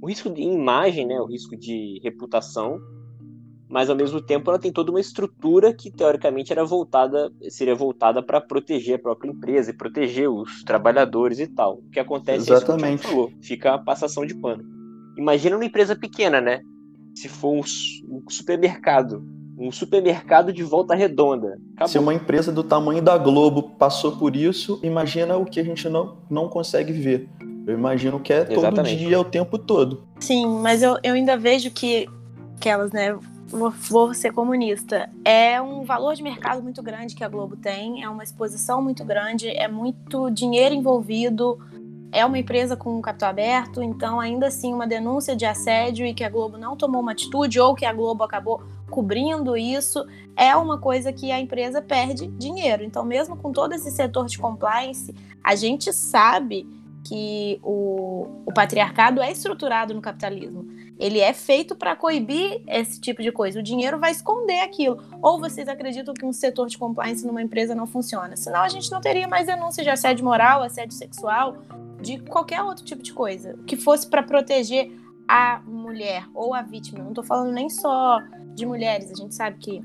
o 0.00 0.08
risco 0.08 0.30
de 0.30 0.40
imagem, 0.40 1.06
né, 1.06 1.20
o 1.20 1.26
risco 1.26 1.56
de 1.56 2.00
reputação, 2.02 2.80
mas 3.68 3.90
ao 3.90 3.94
mesmo 3.94 4.20
tempo 4.20 4.50
ela 4.50 4.58
tem 4.58 4.72
toda 4.72 4.90
uma 4.90 5.00
estrutura 5.00 5.72
que 5.72 5.90
teoricamente 5.90 6.50
era 6.50 6.64
voltada, 6.64 7.30
seria 7.50 7.74
voltada 7.74 8.22
para 8.22 8.40
proteger 8.40 8.96
a 8.96 8.98
própria 8.98 9.30
empresa 9.30 9.70
e 9.70 9.76
proteger 9.76 10.28
os 10.28 10.64
trabalhadores 10.64 11.38
e 11.38 11.46
tal. 11.46 11.74
O 11.74 11.90
que 11.90 12.00
acontece 12.00 12.50
Exatamente. 12.50 12.84
é 12.84 12.94
isso 12.94 13.02
que 13.02 13.08
falou, 13.10 13.32
fica 13.42 13.74
a 13.74 13.78
passação 13.78 14.24
de 14.24 14.34
pano. 14.34 14.64
Imagina 15.16 15.56
uma 15.56 15.64
empresa 15.64 15.94
pequena, 15.94 16.40
né? 16.40 16.62
Se 17.14 17.28
for 17.28 17.52
um, 17.52 17.60
um 18.08 18.22
supermercado, 18.28 19.24
um 19.58 19.70
supermercado 19.70 20.52
de 20.52 20.62
volta 20.62 20.94
redonda. 20.94 21.58
Acabou. 21.74 21.88
Se 21.88 21.98
uma 21.98 22.14
empresa 22.14 22.50
do 22.50 22.62
tamanho 22.62 23.02
da 23.02 23.18
Globo 23.18 23.62
passou 23.78 24.16
por 24.16 24.34
isso, 24.34 24.80
imagina 24.82 25.36
o 25.36 25.44
que 25.44 25.60
a 25.60 25.64
gente 25.64 25.88
não, 25.88 26.16
não 26.30 26.48
consegue 26.48 26.92
ver. 26.92 27.28
Eu 27.66 27.74
imagino 27.74 28.18
que 28.18 28.32
é 28.32 28.44
todo 28.44 28.58
Exatamente. 28.58 28.96
dia, 28.96 29.20
o 29.20 29.24
tempo 29.24 29.58
todo. 29.58 30.02
Sim, 30.18 30.46
mas 30.60 30.82
eu, 30.82 30.96
eu 31.02 31.14
ainda 31.14 31.36
vejo 31.36 31.70
que 31.70 32.08
aquelas, 32.56 32.90
né? 32.90 33.16
Vou, 33.48 33.70
vou 33.70 34.14
ser 34.14 34.32
comunista. 34.32 35.10
É 35.24 35.60
um 35.60 35.82
valor 35.82 36.14
de 36.14 36.22
mercado 36.22 36.62
muito 36.62 36.82
grande 36.82 37.14
que 37.14 37.24
a 37.24 37.28
Globo 37.28 37.56
tem, 37.56 38.02
é 38.02 38.08
uma 38.08 38.22
exposição 38.22 38.80
muito 38.80 39.04
grande, 39.04 39.48
é 39.48 39.66
muito 39.66 40.30
dinheiro 40.30 40.74
envolvido, 40.74 41.58
é 42.12 42.24
uma 42.24 42.38
empresa 42.38 42.76
com 42.76 43.00
capital 43.00 43.30
aberto, 43.30 43.82
então 43.82 44.18
ainda 44.18 44.48
assim 44.48 44.72
uma 44.74 44.86
denúncia 44.86 45.36
de 45.36 45.46
assédio 45.46 46.04
e 46.04 46.14
que 46.14 46.24
a 46.24 46.28
Globo 46.28 46.58
não 46.58 46.76
tomou 46.76 47.00
uma 47.00 47.12
atitude 47.12 47.60
ou 47.60 47.74
que 47.74 47.84
a 47.84 47.92
Globo 47.92 48.24
acabou 48.24 48.62
cobrindo 48.90 49.56
isso, 49.56 50.04
é 50.36 50.54
uma 50.56 50.76
coisa 50.76 51.12
que 51.12 51.30
a 51.30 51.38
empresa 51.38 51.80
perde 51.80 52.26
dinheiro. 52.26 52.82
Então, 52.82 53.04
mesmo 53.04 53.36
com 53.36 53.52
todo 53.52 53.72
esse 53.72 53.90
setor 53.90 54.26
de 54.26 54.38
compliance, 54.38 55.14
a 55.42 55.54
gente 55.54 55.92
sabe 55.92 56.66
que 57.10 57.58
o, 57.64 58.44
o 58.46 58.52
patriarcado 58.54 59.20
é 59.20 59.32
estruturado 59.32 59.92
no 59.92 60.00
capitalismo. 60.00 60.68
Ele 60.96 61.18
é 61.18 61.32
feito 61.32 61.74
para 61.74 61.96
coibir 61.96 62.62
esse 62.68 63.00
tipo 63.00 63.20
de 63.20 63.32
coisa. 63.32 63.58
O 63.58 63.62
dinheiro 63.64 63.98
vai 63.98 64.12
esconder 64.12 64.60
aquilo. 64.60 65.02
Ou 65.20 65.40
vocês 65.40 65.66
acreditam 65.66 66.14
que 66.14 66.24
um 66.24 66.32
setor 66.32 66.68
de 66.68 66.78
compliance 66.78 67.26
numa 67.26 67.42
empresa 67.42 67.74
não 67.74 67.84
funciona? 67.84 68.36
Senão 68.36 68.60
a 68.60 68.68
gente 68.68 68.88
não 68.92 69.00
teria 69.00 69.26
mais 69.26 69.48
denúncias 69.48 69.84
de 69.84 69.90
assédio 69.90 70.24
moral, 70.24 70.62
assédio 70.62 70.96
sexual, 70.96 71.56
de 72.00 72.20
qualquer 72.20 72.62
outro 72.62 72.84
tipo 72.84 73.02
de 73.02 73.12
coisa. 73.12 73.58
Que 73.66 73.76
fosse 73.76 74.08
para 74.08 74.22
proteger 74.22 74.92
a 75.26 75.60
mulher 75.66 76.28
ou 76.32 76.54
a 76.54 76.62
vítima. 76.62 77.00
Não 77.00 77.08
estou 77.08 77.24
falando 77.24 77.50
nem 77.50 77.68
só 77.68 78.20
de 78.54 78.64
mulheres. 78.64 79.10
A 79.10 79.16
gente 79.16 79.34
sabe 79.34 79.58
que 79.58 79.82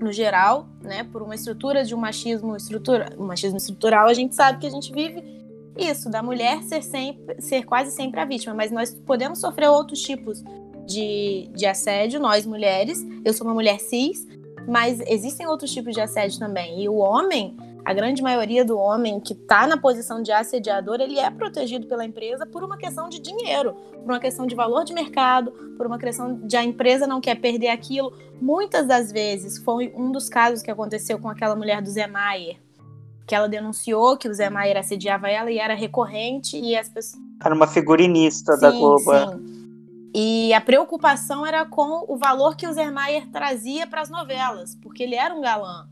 no 0.00 0.10
geral, 0.10 0.66
né, 0.82 1.04
por 1.04 1.22
uma 1.22 1.34
estrutura 1.34 1.84
de 1.84 1.94
um 1.94 1.98
machismo 1.98 2.56
estrutura, 2.56 3.14
um 3.18 3.26
machismo 3.26 3.58
estrutural, 3.58 4.06
a 4.06 4.14
gente 4.14 4.34
sabe 4.34 4.58
que 4.58 4.66
a 4.66 4.70
gente 4.70 4.90
vive 4.90 5.35
isso, 5.76 6.10
da 6.10 6.22
mulher 6.22 6.62
ser, 6.62 6.82
sempre, 6.82 7.40
ser 7.40 7.64
quase 7.64 7.90
sempre 7.90 8.20
a 8.20 8.24
vítima, 8.24 8.54
mas 8.54 8.70
nós 8.70 8.94
podemos 8.94 9.38
sofrer 9.38 9.68
outros 9.68 10.00
tipos 10.00 10.42
de, 10.86 11.50
de 11.54 11.66
assédio, 11.66 12.20
nós 12.20 12.46
mulheres. 12.46 13.04
Eu 13.24 13.32
sou 13.32 13.46
uma 13.46 13.54
mulher 13.54 13.78
cis, 13.80 14.26
mas 14.66 15.00
existem 15.06 15.46
outros 15.46 15.72
tipos 15.72 15.94
de 15.94 16.00
assédio 16.00 16.38
também. 16.38 16.82
E 16.82 16.88
o 16.88 16.96
homem, 16.96 17.56
a 17.84 17.92
grande 17.92 18.22
maioria 18.22 18.64
do 18.64 18.78
homem 18.78 19.20
que 19.20 19.32
está 19.32 19.66
na 19.66 19.76
posição 19.76 20.22
de 20.22 20.32
assediador, 20.32 21.00
ele 21.00 21.18
é 21.18 21.30
protegido 21.30 21.86
pela 21.86 22.04
empresa 22.04 22.46
por 22.46 22.64
uma 22.64 22.76
questão 22.76 23.08
de 23.08 23.18
dinheiro, 23.18 23.74
por 23.74 24.10
uma 24.10 24.20
questão 24.20 24.46
de 24.46 24.54
valor 24.54 24.84
de 24.84 24.94
mercado, 24.94 25.52
por 25.76 25.86
uma 25.86 25.98
questão 25.98 26.40
de 26.40 26.56
a 26.56 26.64
empresa 26.64 27.06
não 27.06 27.20
quer 27.20 27.34
perder 27.36 27.68
aquilo. 27.68 28.12
Muitas 28.40 28.86
das 28.86 29.12
vezes, 29.12 29.58
foi 29.58 29.92
um 29.96 30.10
dos 30.10 30.28
casos 30.28 30.62
que 30.62 30.70
aconteceu 30.70 31.18
com 31.18 31.28
aquela 31.28 31.54
mulher 31.54 31.82
do 31.82 31.90
Zé 31.90 32.06
Maier, 32.06 32.56
que 33.26 33.34
ela 33.34 33.48
denunciou 33.48 34.16
que 34.16 34.28
o 34.28 34.34
Zé 34.34 34.48
Maier 34.48 34.76
assediava 34.76 35.28
ela 35.28 35.50
e 35.50 35.58
era 35.58 35.74
recorrente 35.74 36.56
e 36.56 36.76
as 36.76 36.88
pessoas. 36.88 37.22
Era 37.44 37.54
uma 37.54 37.66
figurinista 37.66 38.54
sim, 38.54 38.60
da 38.60 38.70
Globo. 38.70 39.12
é. 39.12 39.26
Sim. 39.26 39.56
E 40.14 40.54
a 40.54 40.60
preocupação 40.60 41.44
era 41.44 41.66
com 41.66 42.06
o 42.08 42.16
valor 42.16 42.56
que 42.56 42.66
o 42.66 42.72
Zé 42.72 42.90
Maier 42.90 43.26
trazia 43.30 43.86
para 43.86 44.00
as 44.00 44.08
novelas, 44.08 44.74
porque 44.76 45.02
ele 45.02 45.14
era 45.14 45.34
um 45.34 45.42
galã. 45.42 45.86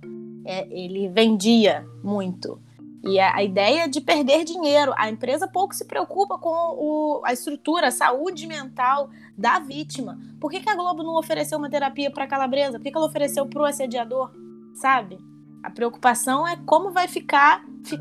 É, 0.47 0.66
ele 0.70 1.09
vendia 1.09 1.85
muito. 2.03 2.59
E 3.03 3.20
a, 3.20 3.37
a, 3.37 3.42
ideia 3.42 3.87
de 3.87 4.01
perder 4.01 4.44
dinheiro. 4.44 4.94
A 4.97 5.11
empresa 5.11 5.47
pouco 5.47 5.75
se 5.75 5.85
preocupa 5.85 6.38
com 6.38 6.49
o, 6.49 7.20
a 7.23 7.35
estrutura, 7.35 7.88
a 7.88 7.90
saúde 7.90 8.47
mental 8.47 9.11
da 9.37 9.59
vítima. 9.59 10.18
Por 10.40 10.51
que, 10.51 10.61
que 10.61 10.70
a 10.70 10.75
Globo 10.75 11.03
não 11.03 11.18
ofereceu 11.18 11.59
uma 11.59 11.68
terapia 11.68 12.11
para 12.11 12.25
a 12.25 12.29
calabresa? 12.29 12.79
Por 12.79 12.85
que, 12.85 12.90
que 12.90 12.97
ela 12.97 13.07
ofereceu 13.07 13.44
para 13.44 13.61
o 13.61 13.66
assediador? 13.66 14.31
Sabe? 14.75 15.18
A 15.64 15.70
preocupação 15.70 16.46
é 16.46 16.59
como 16.66 16.90
vai 16.90 17.09
ficar 17.09 17.64
fi 17.83 17.98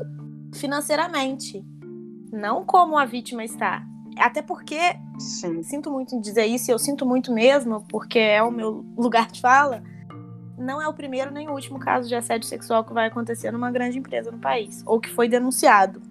financeiramente, 0.54 1.64
não 2.30 2.62
como 2.62 2.98
a 2.98 3.06
vítima 3.06 3.42
está. 3.42 3.82
Até 4.18 4.42
porque, 4.42 4.78
Sim. 5.18 5.62
sinto 5.62 5.90
muito 5.90 6.14
em 6.14 6.20
dizer 6.20 6.44
isso, 6.44 6.70
e 6.70 6.72
eu 6.72 6.78
sinto 6.78 7.06
muito 7.06 7.32
mesmo, 7.32 7.82
porque 7.88 8.18
é 8.18 8.42
o 8.42 8.50
meu 8.50 8.84
lugar 8.96 9.32
de 9.32 9.40
fala, 9.40 9.82
não 10.58 10.80
é 10.80 10.86
o 10.86 10.92
primeiro 10.92 11.32
nem 11.32 11.48
o 11.48 11.52
último 11.52 11.78
caso 11.78 12.06
de 12.06 12.14
assédio 12.14 12.46
sexual 12.46 12.84
que 12.84 12.92
vai 12.92 13.06
acontecer 13.06 13.50
numa 13.50 13.70
grande 13.70 13.98
empresa 13.98 14.30
no 14.30 14.38
país, 14.38 14.82
ou 14.84 15.00
que 15.00 15.08
foi 15.08 15.26
denunciado, 15.26 16.02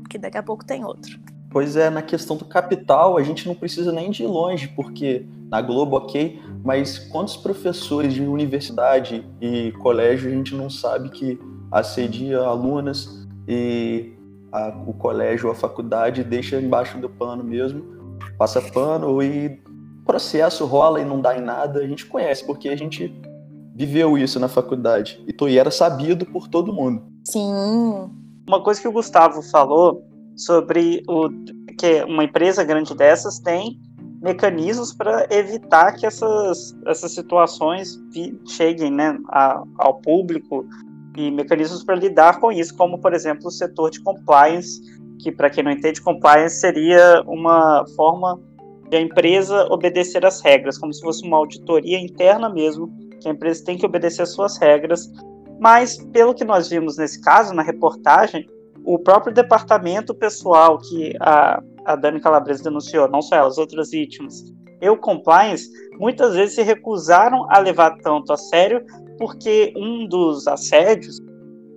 porque 0.00 0.16
daqui 0.16 0.38
a 0.38 0.42
pouco 0.44 0.64
tem 0.64 0.84
outro. 0.84 1.18
Pois 1.50 1.74
é, 1.76 1.90
na 1.90 2.02
questão 2.02 2.36
do 2.36 2.44
capital, 2.44 3.18
a 3.18 3.22
gente 3.24 3.48
não 3.48 3.54
precisa 3.56 3.90
nem 3.90 4.12
de 4.12 4.22
ir 4.22 4.28
longe, 4.28 4.68
porque 4.68 5.26
na 5.50 5.60
Globo, 5.60 5.96
ok, 5.96 6.40
Mas 6.64 6.98
quantos 6.98 7.36
professores 7.36 8.14
de 8.14 8.22
universidade 8.22 9.24
e 9.40 9.72
colégio 9.72 10.30
a 10.30 10.34
gente 10.34 10.54
não 10.54 10.68
sabe 10.68 11.08
que 11.10 11.38
assedia 11.70 12.40
alunas 12.40 13.26
e 13.46 14.12
a, 14.52 14.68
o 14.86 14.92
colégio 14.92 15.46
ou 15.46 15.52
a 15.52 15.54
faculdade 15.54 16.24
deixa 16.24 16.60
embaixo 16.60 16.98
do 16.98 17.08
pano 17.08 17.44
mesmo, 17.44 17.82
passa 18.36 18.60
pano 18.60 19.22
e 19.22 19.60
processo 20.04 20.64
rola 20.64 21.00
e 21.00 21.04
não 21.04 21.20
dá 21.20 21.36
em 21.36 21.42
nada, 21.42 21.80
a 21.80 21.86
gente 21.86 22.06
conhece, 22.06 22.44
porque 22.46 22.68
a 22.68 22.76
gente 22.76 23.14
viveu 23.74 24.16
isso 24.16 24.40
na 24.40 24.48
faculdade. 24.48 25.22
E 25.26 25.58
era 25.58 25.70
sabido 25.70 26.24
por 26.26 26.48
todo 26.48 26.72
mundo. 26.72 27.02
Sim. 27.24 28.10
Uma 28.48 28.62
coisa 28.62 28.80
que 28.80 28.88
o 28.88 28.92
Gustavo 28.92 29.42
falou 29.42 30.02
sobre 30.34 31.02
o 31.06 31.28
que 31.78 32.02
uma 32.04 32.24
empresa 32.24 32.64
grande 32.64 32.94
dessas 32.94 33.38
tem 33.38 33.78
mecanismos 34.20 34.92
para 34.92 35.26
evitar 35.30 35.92
que 35.92 36.06
essas, 36.06 36.76
essas 36.86 37.12
situações 37.12 37.98
cheguem 38.46 38.90
né, 38.90 39.18
a, 39.28 39.62
ao 39.78 40.00
público 40.00 40.66
e 41.16 41.30
mecanismos 41.30 41.84
para 41.84 41.96
lidar 41.96 42.40
com 42.40 42.52
isso, 42.52 42.76
como, 42.76 42.98
por 42.98 43.12
exemplo, 43.12 43.46
o 43.46 43.50
setor 43.50 43.90
de 43.90 44.00
compliance, 44.00 44.80
que, 45.20 45.32
para 45.32 45.50
quem 45.50 45.64
não 45.64 45.70
entende, 45.70 46.00
compliance 46.00 46.60
seria 46.60 47.22
uma 47.26 47.84
forma 47.96 48.40
de 48.88 48.96
a 48.96 49.00
empresa 49.00 49.66
obedecer 49.70 50.24
às 50.24 50.40
regras, 50.40 50.78
como 50.78 50.92
se 50.92 51.00
fosse 51.00 51.26
uma 51.26 51.36
auditoria 51.36 51.98
interna 51.98 52.48
mesmo, 52.48 52.88
que 53.20 53.28
a 53.28 53.32
empresa 53.32 53.64
tem 53.64 53.76
que 53.76 53.84
obedecer 53.84 54.22
às 54.22 54.32
suas 54.32 54.58
regras. 54.58 55.10
Mas, 55.60 55.98
pelo 56.12 56.34
que 56.34 56.44
nós 56.44 56.68
vimos 56.68 56.96
nesse 56.96 57.20
caso, 57.20 57.52
na 57.52 57.62
reportagem, 57.62 58.48
o 58.84 58.98
próprio 58.98 59.34
departamento 59.34 60.14
pessoal 60.14 60.78
que 60.78 61.14
a, 61.20 61.60
a 61.88 61.96
Dani 61.96 62.20
Calabresa 62.20 62.64
denunciou, 62.64 63.08
não 63.08 63.22
só 63.22 63.36
ela, 63.36 63.48
as 63.48 63.56
outras 63.56 63.90
vítimas, 63.90 64.44
e 64.80 64.88
o 64.88 64.96
compliance, 64.96 65.66
muitas 65.98 66.34
vezes 66.34 66.54
se 66.54 66.62
recusaram 66.62 67.46
a 67.50 67.58
levar 67.58 67.96
tanto 68.02 68.30
a 68.30 68.36
sério, 68.36 68.84
porque 69.16 69.72
um 69.74 70.06
dos 70.06 70.46
assédios 70.46 71.18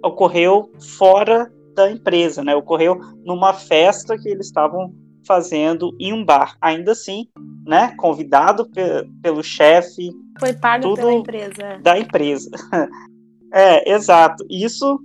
ocorreu 0.03 0.69
fora 0.97 1.51
da 1.73 1.89
empresa, 1.89 2.43
né? 2.43 2.53
Ocorreu 2.55 2.99
numa 3.23 3.53
festa 3.53 4.17
que 4.17 4.29
eles 4.29 4.47
estavam 4.47 4.93
fazendo 5.25 5.95
em 5.99 6.11
um 6.13 6.25
bar. 6.25 6.57
Ainda 6.61 6.91
assim, 6.91 7.27
né? 7.65 7.95
Convidado 7.97 8.69
pe 8.69 9.07
pelo 9.21 9.41
chefe. 9.41 10.11
Foi 10.39 10.53
pago 10.53 10.93
pela 10.93 11.13
empresa. 11.13 11.79
Da 11.81 11.97
empresa. 11.97 12.51
é, 13.53 13.91
exato. 13.91 14.45
Isso 14.49 14.99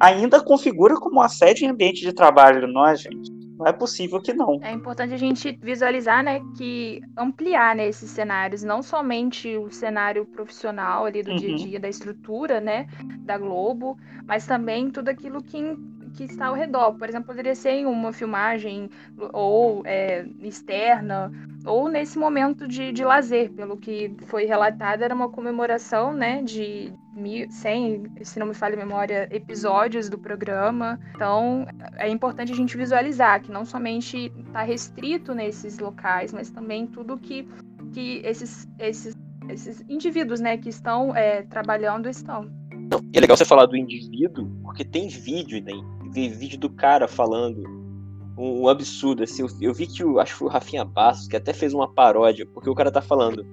ainda 0.00 0.40
configura 0.40 0.94
como 0.96 1.20
assédio 1.20 1.64
em 1.64 1.70
ambiente 1.70 2.02
de 2.02 2.12
trabalho, 2.12 2.68
não 2.68 2.86
é, 2.86 2.94
gente? 2.94 3.37
Não 3.58 3.66
é 3.66 3.72
possível 3.72 4.22
que 4.22 4.32
não. 4.32 4.60
É 4.62 4.72
importante 4.72 5.12
a 5.12 5.16
gente 5.16 5.58
visualizar, 5.60 6.22
né, 6.22 6.40
que 6.56 7.00
ampliar 7.16 7.74
né, 7.74 7.88
esses 7.88 8.08
cenários, 8.10 8.62
não 8.62 8.82
somente 8.82 9.56
o 9.56 9.68
cenário 9.70 10.24
profissional 10.24 11.06
ali 11.06 11.24
do 11.24 11.32
uhum. 11.32 11.36
dia 11.36 11.52
a 11.52 11.56
dia, 11.56 11.80
da 11.80 11.88
estrutura, 11.88 12.60
né, 12.60 12.86
da 13.20 13.36
Globo, 13.36 13.98
mas 14.24 14.46
também 14.46 14.90
tudo 14.90 15.08
aquilo 15.08 15.42
que 15.42 15.58
que 16.18 16.24
está 16.24 16.48
ao 16.48 16.54
redor. 16.54 16.94
Por 16.94 17.08
exemplo, 17.08 17.28
poderia 17.28 17.54
ser 17.54 17.70
em 17.70 17.86
uma 17.86 18.12
filmagem 18.12 18.90
ou 19.32 19.82
é, 19.86 20.26
externa, 20.40 21.30
ou 21.64 21.88
nesse 21.88 22.18
momento 22.18 22.66
de, 22.66 22.90
de 22.90 23.04
lazer, 23.04 23.52
pelo 23.52 23.76
que 23.76 24.12
foi 24.26 24.44
relatado, 24.44 25.02
era 25.02 25.14
uma 25.14 25.28
comemoração 25.28 26.12
né, 26.12 26.42
de 26.42 26.92
100, 27.50 28.10
se 28.22 28.40
não 28.40 28.48
me 28.48 28.54
falha 28.54 28.74
a 28.74 28.84
memória, 28.84 29.28
episódios 29.30 30.08
do 30.08 30.18
programa. 30.18 30.98
Então, 31.14 31.64
é 31.96 32.08
importante 32.08 32.50
a 32.50 32.56
gente 32.56 32.76
visualizar 32.76 33.40
que 33.40 33.52
não 33.52 33.64
somente 33.64 34.32
está 34.44 34.62
restrito 34.62 35.32
nesses 35.32 35.78
locais, 35.78 36.32
mas 36.32 36.50
também 36.50 36.84
tudo 36.88 37.16
que, 37.16 37.48
que 37.92 38.20
esses, 38.24 38.68
esses, 38.76 39.16
esses 39.48 39.84
indivíduos 39.88 40.40
né, 40.40 40.58
que 40.58 40.68
estão 40.68 41.14
é, 41.14 41.42
trabalhando 41.42 42.08
estão. 42.08 42.50
E 43.12 43.18
é 43.18 43.20
legal 43.20 43.36
você 43.36 43.44
falar 43.44 43.66
do 43.66 43.76
indivíduo, 43.76 44.50
porque 44.62 44.84
tem 44.84 45.06
vídeo, 45.06 45.62
né? 45.62 45.72
Tem 46.12 46.30
vídeo 46.30 46.58
do 46.58 46.70
cara 46.70 47.06
falando 47.06 47.62
um, 48.36 48.62
um 48.62 48.68
absurdo, 48.68 49.22
assim. 49.22 49.42
Eu, 49.42 49.48
eu, 49.60 49.74
vi 49.74 49.86
que 49.86 50.04
o, 50.04 50.18
acho 50.18 50.38
que 50.38 50.44
o 50.44 50.48
Rafinha 50.48 50.84
Bastos, 50.84 51.28
que 51.28 51.36
até 51.36 51.52
fez 51.52 51.74
uma 51.74 51.92
paródia, 51.92 52.46
porque 52.46 52.70
o 52.70 52.74
cara 52.74 52.90
tá 52.90 53.02
falando. 53.02 53.44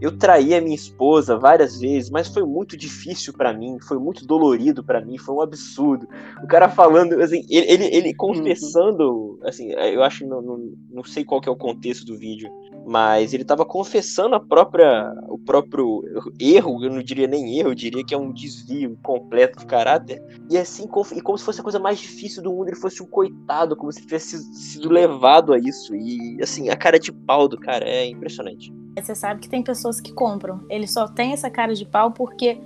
Eu 0.00 0.16
traí 0.16 0.54
a 0.54 0.60
minha 0.60 0.74
esposa 0.74 1.38
várias 1.38 1.80
vezes, 1.80 2.10
mas 2.10 2.28
foi 2.28 2.44
muito 2.44 2.76
difícil 2.76 3.32
para 3.32 3.52
mim, 3.52 3.78
foi 3.80 3.98
muito 3.98 4.26
dolorido 4.26 4.84
para 4.84 5.00
mim, 5.00 5.16
foi 5.16 5.34
um 5.34 5.40
absurdo. 5.40 6.06
O 6.42 6.46
cara 6.46 6.68
falando, 6.68 7.20
assim, 7.22 7.46
ele, 7.48 7.72
ele, 7.72 7.84
ele 7.84 8.14
confessando, 8.14 9.38
assim, 9.42 9.72
eu 9.72 10.02
acho, 10.02 10.26
não, 10.26 10.42
não, 10.42 10.72
não 10.90 11.04
sei 11.04 11.24
qual 11.24 11.40
é 11.46 11.50
o 11.50 11.56
contexto 11.56 12.04
do 12.04 12.18
vídeo, 12.18 12.50
mas 12.86 13.32
ele 13.32 13.42
estava 13.42 13.64
confessando 13.64 14.34
a 14.34 14.40
própria, 14.40 15.14
o 15.28 15.38
próprio 15.38 16.04
erro, 16.38 16.84
eu 16.84 16.90
não 16.90 17.02
diria 17.02 17.26
nem 17.26 17.58
erro, 17.58 17.70
eu 17.70 17.74
diria 17.74 18.04
que 18.04 18.14
é 18.14 18.18
um 18.18 18.32
desvio 18.32 18.98
completo 19.02 19.60
de 19.60 19.66
caráter, 19.66 20.22
e 20.50 20.58
assim, 20.58 20.84
e 21.14 21.20
como 21.22 21.38
se 21.38 21.44
fosse 21.44 21.60
a 21.60 21.64
coisa 21.64 21.78
mais 21.78 21.98
difícil 21.98 22.42
do 22.42 22.52
mundo, 22.52 22.68
ele 22.68 22.76
fosse 22.76 23.02
um 23.02 23.06
coitado, 23.06 23.74
como 23.74 23.90
se 23.90 24.02
tivesse 24.02 24.38
sido 24.54 24.90
levado 24.90 25.54
a 25.54 25.58
isso, 25.58 25.94
e 25.96 26.36
assim, 26.42 26.68
a 26.68 26.76
cara 26.76 26.98
de 26.98 27.10
pau 27.10 27.48
do 27.48 27.58
cara 27.58 27.88
é 27.88 28.06
impressionante. 28.06 28.72
Você 28.96 29.14
sabe 29.14 29.40
que 29.40 29.48
tem 29.48 29.62
pessoas 29.62 30.00
que 30.00 30.12
compram, 30.12 30.64
ele 30.70 30.86
só 30.86 31.06
tem 31.06 31.32
essa 31.32 31.50
cara 31.50 31.74
de 31.74 31.84
pau 31.84 32.10
porque 32.10 32.58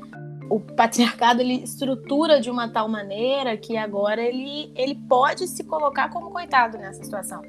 o 0.49 0.59
patriarcado 0.59 1.40
ele 1.40 1.62
estrutura 1.62 2.40
de 2.40 2.51
uma 2.51 2.69
tal 2.69 2.88
maneira 2.88 3.57
que 3.57 3.77
agora 3.77 4.21
ele, 4.21 4.73
ele 4.75 4.97
pode 5.09 5.47
se 5.47 5.62
colocar 5.64 6.11
como 6.11 6.31
coitado 6.31 6.77
nessa 6.77 7.03
situação. 7.05 7.40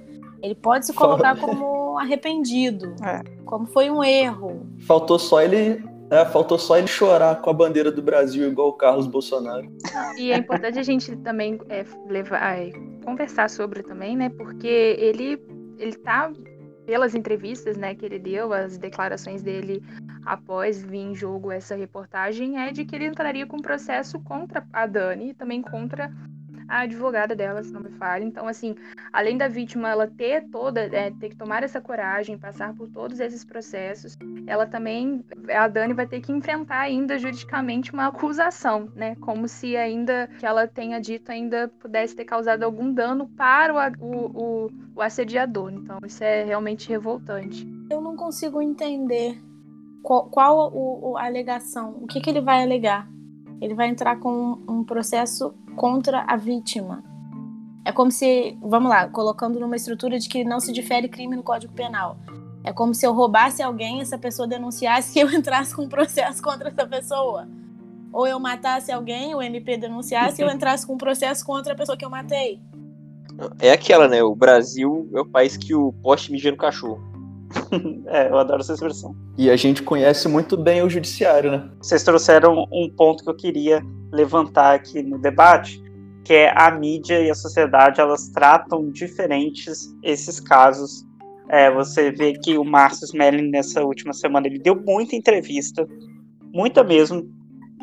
Ele 0.41 0.55
pode 0.55 0.85
se 0.85 0.93
colocar 0.93 1.39
como 1.39 1.97
arrependido, 1.97 2.95
é. 3.03 3.21
como 3.45 3.65
foi 3.67 3.89
um 3.89 4.03
erro. 4.03 4.67
Faltou 4.79 5.19
só 5.19 5.41
ele 5.41 5.83
é, 6.11 6.25
faltou 6.25 6.59
só 6.59 6.77
ele 6.77 6.87
chorar 6.87 7.39
com 7.41 7.49
a 7.49 7.53
bandeira 7.53 7.89
do 7.89 8.01
Brasil, 8.01 8.45
igual 8.45 8.67
o 8.67 8.73
Carlos 8.73 9.07
Bolsonaro. 9.07 9.71
E 10.17 10.33
é 10.33 10.37
importante 10.37 10.77
a 10.77 10.83
gente 10.83 11.15
também 11.15 11.57
é, 11.69 11.85
levar, 12.09 12.59
é, 12.59 12.69
conversar 13.05 13.49
sobre 13.49 13.81
também, 13.81 14.17
né? 14.17 14.27
Porque 14.27 14.67
ele, 14.67 15.41
ele 15.77 15.93
tá, 15.93 16.29
pelas 16.91 17.15
entrevistas 17.15 17.77
né, 17.77 17.95
que 17.95 18.05
ele 18.05 18.19
deu, 18.19 18.51
as 18.51 18.77
declarações 18.77 19.41
dele 19.41 19.81
após 20.25 20.83
vir 20.83 20.97
em 20.97 21.15
jogo 21.15 21.49
essa 21.49 21.73
reportagem, 21.73 22.59
é 22.59 22.69
de 22.69 22.83
que 22.83 22.93
ele 22.93 23.05
entraria 23.05 23.47
com 23.47 23.61
processo 23.61 24.19
contra 24.19 24.67
a 24.73 24.85
Dani 24.85 25.29
e 25.29 25.33
também 25.33 25.61
contra 25.61 26.11
a 26.71 26.81
advogada 26.81 27.35
dela, 27.35 27.61
se 27.61 27.73
não 27.73 27.81
me 27.81 27.91
falha. 27.91 28.23
Então, 28.23 28.47
assim, 28.47 28.75
além 29.11 29.37
da 29.37 29.49
vítima 29.49 29.89
ela 29.89 30.07
ter 30.07 30.47
toda, 30.49 30.81
é, 30.81 31.11
ter 31.11 31.29
que 31.29 31.35
tomar 31.35 31.63
essa 31.63 31.81
coragem, 31.81 32.37
passar 32.37 32.73
por 32.73 32.87
todos 32.87 33.19
esses 33.19 33.43
processos, 33.43 34.17
ela 34.47 34.65
também, 34.65 35.23
a 35.49 35.67
Dani 35.67 35.93
vai 35.93 36.07
ter 36.07 36.21
que 36.21 36.31
enfrentar 36.31 36.79
ainda 36.79 37.19
juridicamente 37.19 37.91
uma 37.91 38.07
acusação, 38.07 38.89
né? 38.95 39.15
Como 39.19 39.47
se 39.47 39.75
ainda 39.75 40.29
que 40.39 40.45
ela 40.45 40.65
tenha 40.65 40.99
dito 41.01 41.29
ainda 41.29 41.67
pudesse 41.67 42.15
ter 42.15 42.25
causado 42.25 42.63
algum 42.63 42.93
dano 42.93 43.27
para 43.35 43.73
o, 43.99 44.05
o, 44.05 44.65
o, 44.65 44.71
o 44.95 45.01
assediador. 45.01 45.71
Então, 45.73 45.99
isso 46.05 46.23
é 46.23 46.43
realmente 46.43 46.87
revoltante. 46.87 47.67
Eu 47.89 47.99
não 47.99 48.15
consigo 48.15 48.61
entender 48.61 49.37
qual, 50.01 50.29
qual 50.29 50.71
o, 50.73 51.17
a 51.17 51.25
alegação, 51.25 51.97
o 52.01 52.07
que, 52.07 52.21
que 52.21 52.29
ele 52.29 52.41
vai 52.41 52.63
alegar. 52.63 53.07
Ele 53.61 53.75
vai 53.75 53.87
entrar 53.87 54.19
com 54.19 54.57
um 54.67 54.83
processo 54.83 55.53
contra 55.75 56.25
a 56.27 56.35
vítima. 56.35 57.03
É 57.85 57.91
como 57.91 58.11
se, 58.11 58.57
vamos 58.61 58.89
lá, 58.89 59.07
colocando 59.07 59.59
numa 59.59 59.75
estrutura 59.75 60.19
de 60.19 60.27
que 60.27 60.43
não 60.43 60.59
se 60.59 60.71
difere 60.71 61.07
crime 61.07 61.35
no 61.35 61.43
Código 61.43 61.73
Penal. 61.73 62.17
É 62.63 62.73
como 62.73 62.93
se 62.93 63.05
eu 63.05 63.13
roubasse 63.13 63.61
alguém, 63.61 64.01
essa 64.01 64.17
pessoa 64.17 64.47
denunciasse 64.47 65.17
e 65.19 65.21
eu 65.21 65.31
entrasse 65.31 65.75
com 65.75 65.83
um 65.83 65.89
processo 65.89 66.41
contra 66.41 66.69
essa 66.69 66.85
pessoa. 66.85 67.47
Ou 68.11 68.27
eu 68.27 68.39
matasse 68.39 68.91
alguém, 68.91 69.33
o 69.33 69.41
MP 69.41 69.77
denunciasse 69.77 70.41
e 70.41 70.45
eu 70.45 70.49
entrasse 70.49 70.85
com 70.85 70.93
um 70.93 70.97
processo 70.97 71.45
contra 71.45 71.73
a 71.73 71.75
pessoa 71.75 71.97
que 71.97 72.03
eu 72.03 72.09
matei. 72.09 72.59
É 73.59 73.71
aquela, 73.71 74.07
né? 74.07 74.21
O 74.21 74.35
Brasil 74.35 75.09
é 75.13 75.21
o 75.21 75.25
país 75.25 75.55
que 75.55 75.73
o 75.73 75.93
poste 75.93 76.31
mija 76.31 76.51
no 76.51 76.57
cachorro. 76.57 77.10
é, 78.07 78.29
eu 78.29 78.37
adoro 78.37 78.61
essa 78.61 78.73
expressão. 78.73 79.15
E 79.37 79.49
a 79.49 79.55
gente 79.55 79.83
conhece 79.83 80.27
muito 80.27 80.57
bem 80.57 80.81
o 80.83 80.89
judiciário, 80.89 81.51
né? 81.51 81.69
Vocês 81.81 82.03
trouxeram 82.03 82.67
um 82.71 82.89
ponto 82.89 83.23
que 83.23 83.29
eu 83.29 83.35
queria 83.35 83.81
levantar 84.11 84.75
aqui 84.75 85.01
no 85.01 85.17
debate, 85.17 85.81
que 86.23 86.33
é 86.33 86.53
a 86.55 86.69
mídia 86.71 87.19
e 87.21 87.29
a 87.29 87.35
sociedade, 87.35 87.99
elas 87.99 88.29
tratam 88.29 88.89
diferentes 88.89 89.95
esses 90.03 90.39
casos. 90.39 91.05
É, 91.49 91.71
você 91.71 92.11
vê 92.11 92.33
que 92.33 92.57
o 92.57 92.63
Márcio 92.63 93.05
Smelling, 93.05 93.49
nessa 93.49 93.83
última 93.83 94.13
semana, 94.13 94.47
ele 94.47 94.59
deu 94.59 94.75
muita 94.75 95.15
entrevista, 95.15 95.87
muita 96.53 96.83
mesmo, 96.83 97.29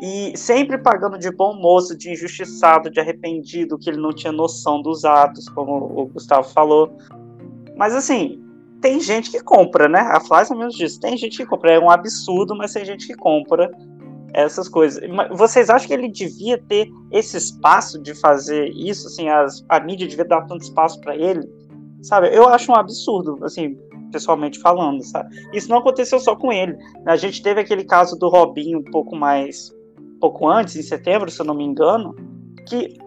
e 0.01 0.31
sempre 0.37 0.77
pagando 0.77 1.17
de 1.17 1.29
bom 1.29 1.53
moço, 1.55 1.95
de 1.95 2.11
injustiçado, 2.11 2.89
de 2.89 2.99
arrependido, 2.99 3.77
que 3.77 3.89
ele 3.89 3.99
não 3.99 4.13
tinha 4.13 4.31
noção 4.31 4.81
dos 4.81 5.03
atos, 5.03 5.49
como 5.49 5.73
o 5.73 6.05
Gustavo 6.05 6.47
falou. 6.49 6.95
Mas 7.75 7.93
assim, 7.93 8.41
tem 8.81 8.99
gente 8.99 9.31
que 9.31 9.41
compra, 9.41 9.87
né? 9.87 9.99
A 9.99 10.19
Flávia 10.19 10.55
mesmo 10.55 10.71
disse, 10.71 10.99
tem 10.99 11.17
gente 11.17 11.37
que 11.37 11.45
compra. 11.45 11.73
É 11.73 11.79
um 11.79 11.89
absurdo, 11.89 12.55
mas 12.55 12.73
tem 12.73 12.85
gente 12.85 13.07
que 13.07 13.15
compra 13.15 13.69
essas 14.33 14.69
coisas. 14.69 15.01
Vocês 15.31 15.69
acham 15.69 15.87
que 15.87 15.93
ele 15.93 16.09
devia 16.09 16.57
ter 16.57 16.89
esse 17.11 17.37
espaço 17.37 18.01
de 18.01 18.13
fazer 18.13 18.69
isso? 18.69 19.07
Assim, 19.07 19.27
as, 19.29 19.65
a 19.67 19.79
mídia 19.79 20.07
devia 20.07 20.25
dar 20.25 20.41
tanto 20.45 20.63
espaço 20.63 20.99
para 21.01 21.15
ele? 21.15 21.47
Sabe? 22.01 22.33
Eu 22.33 22.47
acho 22.47 22.71
um 22.71 22.75
absurdo. 22.75 23.43
Assim, 23.43 23.77
pessoalmente 24.11 24.59
falando, 24.59 25.03
sabe? 25.03 25.35
Isso 25.53 25.69
não 25.69 25.77
aconteceu 25.77 26.19
só 26.19 26.35
com 26.35 26.51
ele. 26.51 26.77
A 27.05 27.15
gente 27.15 27.41
teve 27.41 27.61
aquele 27.61 27.83
caso 27.83 28.17
do 28.17 28.27
Robinho 28.27 28.79
um 28.79 28.83
pouco 28.83 29.15
mais, 29.15 29.73
um 29.99 30.19
pouco 30.19 30.47
antes, 30.47 30.75
em 30.75 30.81
setembro, 30.81 31.29
se 31.29 31.39
eu 31.39 31.45
não 31.45 31.53
me 31.53 31.63
engano, 31.63 32.15
que 32.67 32.97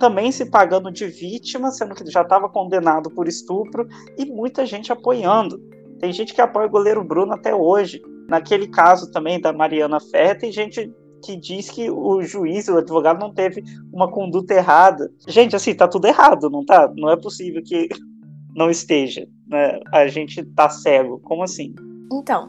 também 0.00 0.32
se 0.32 0.46
pagando 0.46 0.90
de 0.90 1.06
vítima, 1.06 1.70
sendo 1.70 1.94
que 1.94 2.10
já 2.10 2.22
estava 2.22 2.48
condenado 2.48 3.10
por 3.10 3.28
estupro, 3.28 3.86
e 4.18 4.24
muita 4.24 4.66
gente 4.66 4.90
apoiando. 4.90 5.58
Tem 6.00 6.10
gente 6.10 6.34
que 6.34 6.40
apoia 6.40 6.66
o 6.66 6.70
goleiro 6.70 7.04
Bruno 7.04 7.34
até 7.34 7.54
hoje. 7.54 8.00
Naquele 8.26 8.66
caso 8.66 9.12
também 9.12 9.38
da 9.38 9.52
Mariana 9.52 10.00
Ferre, 10.00 10.36
tem 10.36 10.50
gente 10.50 10.90
que 11.22 11.36
diz 11.36 11.68
que 11.70 11.90
o 11.90 12.22
juiz, 12.22 12.66
o 12.68 12.78
advogado, 12.78 13.20
não 13.20 13.32
teve 13.32 13.62
uma 13.92 14.10
conduta 14.10 14.54
errada. 14.54 15.12
Gente, 15.28 15.54
assim, 15.54 15.74
tá 15.74 15.86
tudo 15.86 16.06
errado, 16.06 16.48
não 16.48 16.64
tá? 16.64 16.90
Não 16.96 17.10
é 17.10 17.16
possível 17.16 17.62
que 17.62 17.88
não 18.56 18.70
esteja. 18.70 19.28
Né? 19.46 19.78
A 19.92 20.08
gente 20.08 20.42
tá 20.42 20.70
cego. 20.70 21.20
Como 21.20 21.42
assim? 21.42 21.74
Então, 22.10 22.48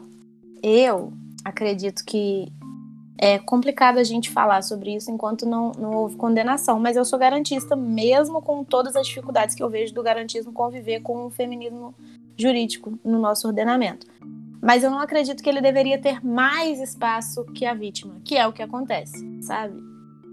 eu 0.62 1.12
acredito 1.44 2.02
que 2.06 2.50
é 3.18 3.38
complicado 3.38 3.98
a 3.98 4.04
gente 4.04 4.30
falar 4.30 4.62
sobre 4.62 4.94
isso 4.94 5.10
enquanto 5.10 5.46
não, 5.46 5.72
não 5.72 5.92
houve 5.92 6.16
condenação, 6.16 6.80
mas 6.80 6.96
eu 6.96 7.04
sou 7.04 7.18
garantista 7.18 7.76
mesmo 7.76 8.42
com 8.42 8.64
todas 8.64 8.96
as 8.96 9.06
dificuldades 9.06 9.54
que 9.54 9.62
eu 9.62 9.70
vejo 9.70 9.94
do 9.94 10.02
garantismo 10.02 10.52
conviver 10.52 11.00
com 11.00 11.26
o 11.26 11.30
feminismo 11.30 11.94
jurídico 12.36 12.98
no 13.04 13.18
nosso 13.18 13.46
ordenamento. 13.46 14.06
Mas 14.60 14.84
eu 14.84 14.90
não 14.90 15.00
acredito 15.00 15.42
que 15.42 15.48
ele 15.48 15.60
deveria 15.60 16.00
ter 16.00 16.24
mais 16.24 16.80
espaço 16.80 17.44
que 17.46 17.66
a 17.66 17.74
vítima, 17.74 18.20
que 18.24 18.36
é 18.36 18.46
o 18.46 18.52
que 18.52 18.62
acontece, 18.62 19.42
sabe? 19.42 19.74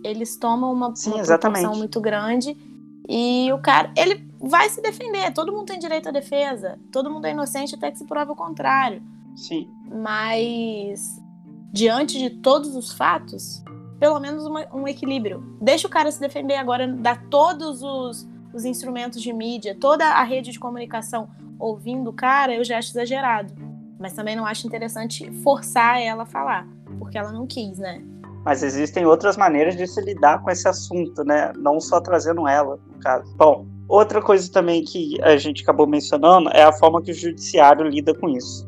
Eles 0.03 0.37
tomam 0.37 0.71
uma, 0.71 0.95
Sim, 0.95 1.11
uma 1.11 1.19
exatamente. 1.19 1.61
proporção 1.61 1.79
muito 1.79 1.99
grande 1.99 2.55
e 3.07 3.51
o 3.51 3.57
cara, 3.57 3.91
ele 3.97 4.23
vai 4.39 4.69
se 4.69 4.81
defender. 4.81 5.33
Todo 5.33 5.51
mundo 5.51 5.65
tem 5.65 5.79
direito 5.79 6.09
à 6.09 6.11
defesa. 6.11 6.79
Todo 6.91 7.09
mundo 7.09 7.25
é 7.25 7.31
inocente 7.31 7.73
até 7.73 7.89
que 7.89 7.97
se 7.97 8.05
prove 8.05 8.31
o 8.31 8.35
contrário. 8.35 9.01
Sim. 9.35 9.67
Mas 9.91 11.18
diante 11.71 12.17
de 12.17 12.29
todos 12.29 12.75
os 12.75 12.91
fatos, 12.91 13.63
pelo 13.99 14.19
menos 14.19 14.45
uma- 14.45 14.67
um 14.73 14.87
equilíbrio. 14.87 15.43
Deixa 15.61 15.87
o 15.87 15.89
cara 15.89 16.11
se 16.11 16.19
defender 16.19 16.55
agora, 16.55 16.87
dá 16.87 17.15
todos 17.15 17.81
os, 17.83 18.27
os 18.53 18.65
instrumentos 18.65 19.21
de 19.21 19.31
mídia, 19.33 19.75
toda 19.79 20.05
a 20.05 20.23
rede 20.23 20.51
de 20.51 20.59
comunicação 20.59 21.29
ouvindo 21.59 22.09
o 22.09 22.13
cara, 22.13 22.53
eu 22.55 22.63
já 22.63 22.77
acho 22.77 22.91
exagerado. 22.91 23.53
Mas 23.99 24.13
também 24.13 24.35
não 24.35 24.45
acho 24.45 24.65
interessante 24.65 25.29
forçar 25.43 26.01
ela 26.01 26.23
a 26.23 26.25
falar, 26.25 26.65
porque 26.97 27.17
ela 27.17 27.33
não 27.33 27.45
quis, 27.45 27.77
né? 27.77 28.01
Mas 28.45 28.63
existem 28.63 29.05
outras 29.05 29.35
maneiras 29.35 29.75
de 29.75 29.85
se 29.85 29.99
lidar 29.99 30.41
com 30.41 30.49
esse 30.49 30.67
assunto, 30.67 31.23
né? 31.25 31.51
Não 31.57 31.79
só 31.81 31.99
trazendo 31.99 32.47
ela, 32.47 32.79
no 32.87 32.97
caso. 32.99 33.35
Bom, 33.35 33.67
outra 33.89 34.21
coisa 34.21 34.49
também 34.49 34.85
que 34.85 35.21
a 35.21 35.35
gente 35.35 35.61
acabou 35.63 35.85
mencionando 35.85 36.49
é 36.51 36.63
a 36.63 36.71
forma 36.71 37.01
que 37.01 37.11
o 37.11 37.13
judiciário 37.13 37.85
lida 37.85 38.13
com 38.15 38.29
isso. 38.29 38.65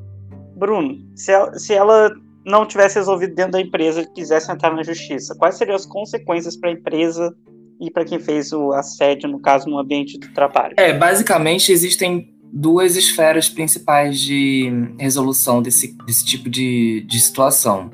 Bruno, 0.57 0.97
se 1.15 1.31
ela, 1.31 1.57
se 1.57 1.73
ela 1.73 2.11
não 2.45 2.65
tivesse 2.65 2.95
resolvido 2.95 3.35
dentro 3.35 3.53
da 3.53 3.61
empresa 3.61 4.01
e 4.01 4.07
quisesse 4.13 4.51
entrar 4.51 4.75
na 4.75 4.83
justiça, 4.83 5.35
quais 5.37 5.55
seriam 5.55 5.75
as 5.75 5.85
consequências 5.85 6.55
para 6.55 6.69
a 6.69 6.73
empresa 6.73 7.33
e 7.79 7.89
para 7.89 8.05
quem 8.05 8.19
fez 8.19 8.51
o 8.51 8.71
assédio, 8.73 9.29
no 9.29 9.39
caso, 9.39 9.69
no 9.69 9.79
ambiente 9.79 10.17
do 10.19 10.31
trabalho? 10.33 10.75
É, 10.77 10.93
basicamente 10.93 11.71
existem 11.71 12.31
duas 12.53 12.95
esferas 12.95 13.49
principais 13.49 14.19
de 14.19 14.71
resolução 14.99 15.61
desse, 15.61 15.95
desse 16.05 16.25
tipo 16.25 16.49
de, 16.49 17.01
de 17.07 17.19
situação. 17.19 17.89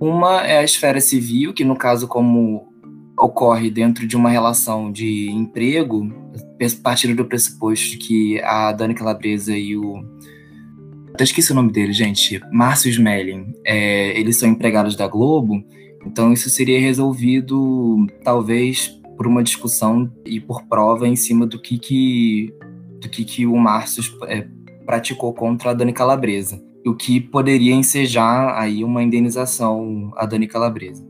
Uma 0.00 0.46
é 0.46 0.58
a 0.58 0.64
esfera 0.64 1.00
civil, 1.00 1.52
que 1.52 1.64
no 1.64 1.76
caso, 1.76 2.08
como 2.08 2.68
ocorre 3.18 3.70
dentro 3.70 4.06
de 4.06 4.16
uma 4.16 4.30
relação 4.30 4.90
de 4.90 5.30
emprego, 5.30 6.08
partindo 6.82 7.16
do 7.16 7.24
pressuposto 7.24 7.90
de 7.90 7.98
que 7.98 8.40
a 8.42 8.72
Dani 8.72 8.94
Calabresa 8.94 9.56
e 9.56 9.76
o. 9.76 10.04
Até 11.18 11.24
esqueci 11.24 11.50
o 11.50 11.54
nome 11.56 11.72
dele, 11.72 11.92
gente. 11.92 12.40
Márcio 12.52 12.88
Smelling. 12.90 13.52
É, 13.66 14.16
eles 14.16 14.36
são 14.36 14.48
empregados 14.48 14.94
da 14.94 15.08
Globo, 15.08 15.64
então 16.06 16.32
isso 16.32 16.48
seria 16.48 16.78
resolvido, 16.78 18.06
talvez, 18.22 18.96
por 19.16 19.26
uma 19.26 19.42
discussão 19.42 20.08
e 20.24 20.38
por 20.38 20.68
prova 20.68 21.08
em 21.08 21.16
cima 21.16 21.44
do 21.44 21.58
que, 21.58 21.76
que 21.76 22.54
do 23.00 23.08
que, 23.08 23.24
que 23.24 23.46
o 23.46 23.56
Márcio 23.56 24.00
é, 24.28 24.46
praticou 24.86 25.34
contra 25.34 25.72
a 25.72 25.74
Dani 25.74 25.92
Calabresa, 25.92 26.62
o 26.86 26.94
que 26.94 27.20
poderia 27.20 27.74
ensejar 27.74 28.56
aí 28.56 28.84
uma 28.84 29.02
indenização 29.02 30.12
à 30.16 30.24
Dani 30.24 30.46
Calabresa. 30.46 31.04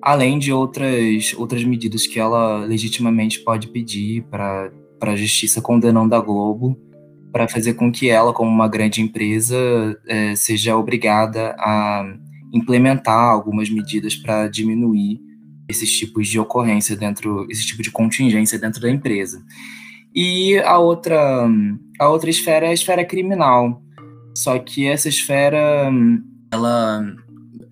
Além 0.00 0.38
de 0.38 0.50
outras, 0.50 1.34
outras 1.36 1.62
medidas 1.62 2.06
que 2.06 2.18
ela 2.18 2.64
legitimamente 2.64 3.40
pode 3.40 3.68
pedir 3.68 4.22
para 4.30 4.72
a 5.02 5.14
justiça 5.14 5.60
condenando 5.60 6.14
a 6.14 6.20
Globo 6.20 6.74
para 7.32 7.48
fazer 7.48 7.74
com 7.74 7.90
que 7.90 8.10
ela, 8.10 8.32
como 8.32 8.50
uma 8.50 8.68
grande 8.68 9.00
empresa, 9.00 9.56
é, 10.06 10.34
seja 10.36 10.76
obrigada 10.76 11.56
a 11.58 12.04
implementar 12.52 13.30
algumas 13.30 13.70
medidas 13.70 14.14
para 14.14 14.46
diminuir 14.48 15.18
esses 15.68 15.90
tipos 15.90 16.28
de 16.28 16.38
ocorrência 16.38 16.94
dentro, 16.94 17.46
esse 17.50 17.66
tipo 17.66 17.82
de 17.82 17.90
contingência 17.90 18.58
dentro 18.58 18.80
da 18.80 18.90
empresa. 18.90 19.42
E 20.14 20.58
a 20.58 20.78
outra, 20.78 21.48
a 21.98 22.08
outra 22.08 22.28
esfera 22.28 22.66
é 22.66 22.70
a 22.70 22.74
esfera 22.74 23.04
criminal. 23.04 23.82
Só 24.36 24.58
que 24.58 24.86
essa 24.86 25.08
esfera, 25.08 25.90
ela 26.50 27.02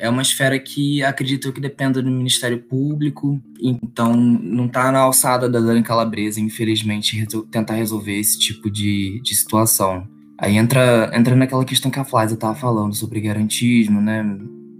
é 0.01 0.09
uma 0.09 0.23
esfera 0.23 0.59
que 0.59 1.03
acredito 1.03 1.53
que 1.53 1.61
dependa 1.61 2.03
do 2.03 2.11
Ministério 2.11 2.63
Público, 2.63 3.41
então 3.61 4.15
não 4.15 4.67
está 4.67 4.91
na 4.91 5.01
alçada 5.01 5.49
da 5.49 5.61
Dani 5.61 5.83
Calabresa, 5.83 6.41
infelizmente, 6.41 7.17
resol 7.17 7.43
tentar 7.43 7.75
resolver 7.75 8.19
esse 8.19 8.39
tipo 8.39 8.71
de, 8.71 9.21
de 9.23 9.35
situação. 9.35 10.09
Aí 10.39 10.57
entra, 10.57 11.11
entra 11.15 11.37
naquela 11.37 11.65
questão 11.65 11.91
que 11.91 12.01
a 12.01 12.05
Flávia 12.05 12.35
estava 12.35 12.55
falando 12.55 12.95
sobre 12.95 13.21
garantismo, 13.21 14.01
né, 14.01 14.25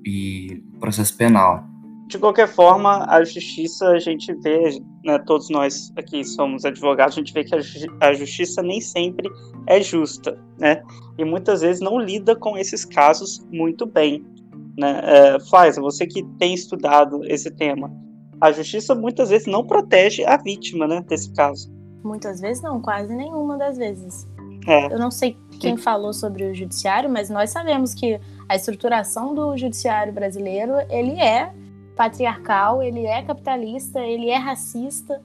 e 0.07 0.63
processo 0.81 1.15
penal. 1.17 1.69
De 2.07 2.19
qualquer 2.19 2.49
forma, 2.49 3.05
a 3.09 3.23
justiça, 3.23 3.89
a 3.89 3.99
gente 3.99 4.33
vê, 4.43 4.81
né, 5.05 5.19
todos 5.27 5.49
nós 5.51 5.93
aqui 5.97 6.25
somos 6.25 6.65
advogados, 6.65 7.15
a 7.15 7.21
gente 7.21 7.33
vê 7.33 7.45
que 7.45 7.55
a, 7.55 7.61
ju 7.61 7.87
a 8.01 8.13
justiça 8.15 8.63
nem 8.63 8.81
sempre 8.81 9.31
é 9.69 9.81
justa, 9.81 10.37
né? 10.59 10.83
E 11.17 11.25
muitas 11.25 11.61
vezes 11.61 11.81
não 11.81 12.01
lida 12.01 12.35
com 12.35 12.57
esses 12.59 12.85
casos 12.85 13.47
muito 13.53 13.87
bem. 13.87 14.25
Né? 14.79 15.01
É, 15.03 15.41
Flávia, 15.41 15.81
você 15.81 16.07
que 16.07 16.23
tem 16.39 16.55
estudado 16.55 17.25
esse 17.25 17.51
tema, 17.51 17.91
a 18.41 18.51
justiça 18.53 18.95
muitas 18.95 19.29
vezes 19.29 19.47
não 19.47 19.67
protege 19.67 20.25
a 20.25 20.37
vítima, 20.37 20.87
né, 20.87 21.05
desse 21.07 21.33
caso. 21.35 21.71
Muitas 22.03 22.41
vezes 22.41 22.63
não, 22.63 22.81
quase 22.81 23.15
nenhuma 23.15 23.59
das 23.59 23.77
vezes. 23.77 24.27
É. 24.67 24.93
Eu 24.93 24.99
não 24.99 25.11
sei 25.11 25.37
quem 25.59 25.77
falou 25.77 26.13
sobre 26.13 26.45
o 26.45 26.55
judiciário, 26.55 27.11
mas 27.11 27.29
nós 27.29 27.51
sabemos 27.51 27.95
que 27.95 28.19
a 28.49 28.57
estruturação 28.57 29.35
do 29.35 29.57
judiciário 29.57 30.13
brasileiro, 30.13 30.75
ele 30.89 31.21
é 31.21 31.53
patriarcal, 31.97 32.83
ele 32.83 33.05
é 33.05 33.23
capitalista, 33.23 34.01
ele 34.01 34.31
é 34.31 34.37
racista. 34.37 35.21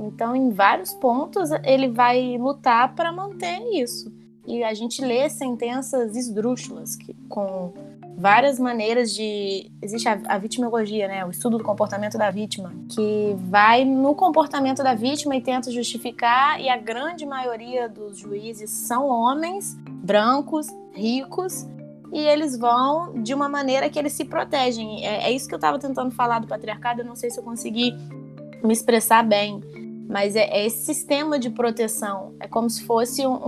Então, 0.00 0.34
em 0.34 0.50
vários 0.50 0.94
pontos, 0.94 1.50
ele 1.64 1.88
vai 1.88 2.38
lutar 2.38 2.94
para 2.94 3.12
manter 3.12 3.58
isso. 3.74 4.10
E 4.46 4.64
a 4.64 4.72
gente 4.72 5.04
lê 5.04 5.28
sentenças 5.28 6.16
esdrúxulas, 6.16 6.96
que, 6.96 7.12
com 7.28 7.74
várias 8.18 8.58
maneiras 8.58 9.14
de. 9.14 9.70
Existe 9.80 10.08
a, 10.08 10.20
a 10.26 10.38
vitimologia, 10.38 11.06
né? 11.06 11.24
O 11.24 11.30
estudo 11.30 11.56
do 11.56 11.62
comportamento 11.62 12.18
da 12.18 12.30
vítima, 12.30 12.74
que 12.90 13.36
vai 13.38 13.84
no 13.84 14.12
comportamento 14.16 14.82
da 14.82 14.92
vítima 14.92 15.36
e 15.36 15.40
tenta 15.40 15.70
justificar, 15.70 16.60
e 16.60 16.68
a 16.68 16.76
grande 16.76 17.24
maioria 17.24 17.88
dos 17.88 18.18
juízes 18.18 18.70
são 18.70 19.06
homens, 19.06 19.76
brancos, 19.88 20.66
ricos, 20.92 21.64
e 22.12 22.18
eles 22.18 22.58
vão 22.58 23.22
de 23.22 23.32
uma 23.32 23.48
maneira 23.48 23.88
que 23.88 23.98
eles 23.98 24.14
se 24.14 24.24
protegem. 24.24 25.06
É, 25.06 25.28
é 25.28 25.30
isso 25.30 25.46
que 25.46 25.54
eu 25.54 25.58
estava 25.58 25.78
tentando 25.78 26.10
falar 26.10 26.40
do 26.40 26.48
patriarcado, 26.48 27.02
eu 27.02 27.06
não 27.06 27.14
sei 27.14 27.30
se 27.30 27.38
eu 27.38 27.44
consegui 27.44 27.94
me 28.64 28.72
expressar 28.72 29.22
bem, 29.22 29.62
mas 30.08 30.34
é, 30.34 30.44
é 30.44 30.66
esse 30.66 30.84
sistema 30.84 31.38
de 31.38 31.50
proteção. 31.50 32.34
É 32.40 32.48
como 32.48 32.68
se 32.68 32.82
fosse 32.82 33.24
um, 33.24 33.46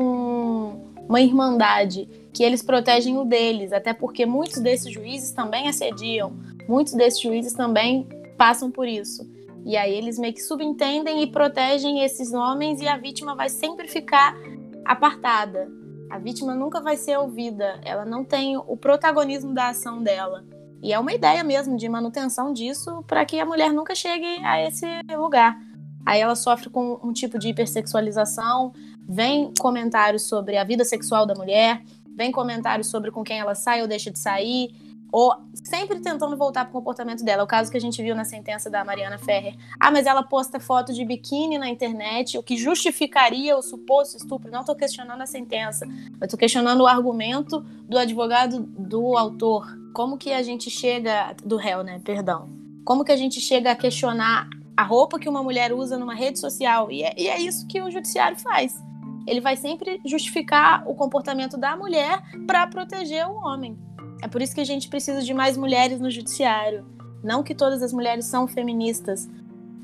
uma 1.11 1.21
irmandade 1.21 2.09
que 2.33 2.45
eles 2.45 2.63
protegem 2.63 3.19
o 3.19 3.25
deles, 3.25 3.73
até 3.73 3.93
porque 3.93 4.25
muitos 4.25 4.61
desses 4.61 4.93
juízes 4.93 5.33
também 5.33 5.69
assediam, 5.69 6.33
muitos 6.69 6.93
desses 6.93 7.21
juízes 7.21 7.53
também 7.53 8.09
passam 8.39 8.71
por 8.71 8.87
isso. 8.87 9.29
E 9.67 9.77
aí 9.77 9.93
eles 9.93 10.21
meio 10.21 10.33
que 10.33 10.41
subentendem 10.41 11.21
e 11.21 11.27
protegem 11.27 12.05
esses 12.05 12.33
homens 12.33 12.81
e 12.81 12.87
a 12.87 12.97
vítima 12.97 13.35
vai 13.35 13.49
sempre 13.49 13.89
ficar 13.89 14.37
apartada. 14.85 15.69
A 16.09 16.17
vítima 16.17 16.55
nunca 16.55 16.81
vai 16.81 16.97
ser 16.97 17.19
ouvida, 17.19 17.81
ela 17.85 18.05
não 18.05 18.25
tem 18.25 18.57
o 18.57 18.77
protagonismo 18.77 19.53
da 19.53 19.71
ação 19.71 20.01
dela. 20.01 20.45
E 20.81 20.93
é 20.93 20.99
uma 20.99 21.13
ideia 21.13 21.43
mesmo 21.43 21.77
de 21.77 21.89
manutenção 21.89 22.53
disso 22.53 23.03
para 23.09 23.25
que 23.25 23.41
a 23.41 23.45
mulher 23.45 23.73
nunca 23.73 23.97
chegue 23.97 24.27
a 24.45 24.63
esse 24.63 24.87
lugar. 25.13 25.59
Aí 26.07 26.21
ela 26.21 26.35
sofre 26.35 26.71
com 26.71 26.99
um 27.03 27.13
tipo 27.13 27.39
de 27.39 27.49
hipersexualização, 27.49 28.73
vem 29.11 29.53
comentários 29.59 30.23
sobre 30.23 30.57
a 30.57 30.63
vida 30.63 30.85
sexual 30.85 31.27
da 31.27 31.35
mulher, 31.35 31.83
vem 32.17 32.31
comentários 32.31 32.87
sobre 32.87 33.11
com 33.11 33.25
quem 33.25 33.41
ela 33.41 33.57
sai 33.57 33.83
ou 33.83 33.89
deixa 33.89 34.09
de 34.09 34.19
sair, 34.19 34.71
ou 35.13 35.35
sempre 35.65 35.99
tentando 35.99 36.37
voltar 36.37 36.65
para 36.65 36.71
o 36.71 36.75
comportamento 36.75 37.25
dela. 37.25 37.43
O 37.43 37.47
caso 37.47 37.69
que 37.69 37.77
a 37.77 37.81
gente 37.81 38.01
viu 38.01 38.15
na 38.15 38.25
sentença 38.25 38.71
da 38.71 38.85
Mariana 38.85 39.19
Ferrer. 39.19 39.57
Ah, 39.81 39.91
mas 39.91 40.07
ela 40.07 40.23
posta 40.23 40.61
foto 40.61 40.93
de 40.93 41.05
biquíni 41.05 41.59
na 41.59 41.69
internet, 41.69 42.39
o 42.39 42.43
que 42.45 42.57
justificaria 42.57 43.57
o 43.57 43.63
suposto 43.63 44.17
estupro. 44.17 44.53
Não 44.53 44.61
estou 44.61 44.77
questionando 44.77 45.21
a 45.21 45.27
sentença, 45.27 45.85
eu 46.21 46.25
estou 46.25 46.39
questionando 46.39 46.83
o 46.83 46.87
argumento 46.87 47.61
do 47.89 47.99
advogado 47.99 48.61
do 48.61 49.17
autor. 49.17 49.67
Como 49.93 50.17
que 50.17 50.33
a 50.33 50.45
gente 50.45 50.71
chega 50.71 51.35
do 51.45 51.57
réu, 51.57 51.83
né? 51.83 52.01
Perdão. 52.05 52.49
Como 52.85 53.05
que 53.05 53.11
a 53.11 53.17
gente 53.17 53.41
chega 53.41 53.73
a 53.73 53.77
questionar 53.77 54.49
a 54.77 54.85
roupa 54.85 55.19
que 55.19 55.29
uma 55.29 55.43
mulher 55.43 55.73
usa 55.73 55.99
numa 55.99 56.15
rede 56.15 56.39
social? 56.39 56.93
E 56.93 57.03
é, 57.03 57.13
e 57.19 57.27
é 57.27 57.41
isso 57.41 57.67
que 57.67 57.83
o 57.83 57.91
judiciário 57.91 58.39
faz. 58.39 58.90
Ele 59.27 59.41
vai 59.41 59.57
sempre 59.57 60.01
justificar 60.05 60.83
o 60.87 60.95
comportamento 60.95 61.57
da 61.57 61.77
mulher 61.77 62.23
para 62.47 62.67
proteger 62.67 63.27
o 63.27 63.35
homem. 63.35 63.79
É 64.23 64.29
por 64.29 64.43
isso 64.43 64.55
que 64.55 64.61
a 64.61 64.65
gente 64.65 64.89
precisa 64.89 65.23
de 65.23 65.33
mais 65.33 65.57
mulheres 65.57 66.01
no 66.01 66.11
judiciário. 66.11 66.85
Não 67.23 67.43
que 67.43 67.55
todas 67.55 67.83
as 67.83 67.93
mulheres 67.93 68.25
são 68.27 68.47
feministas, 68.47 69.29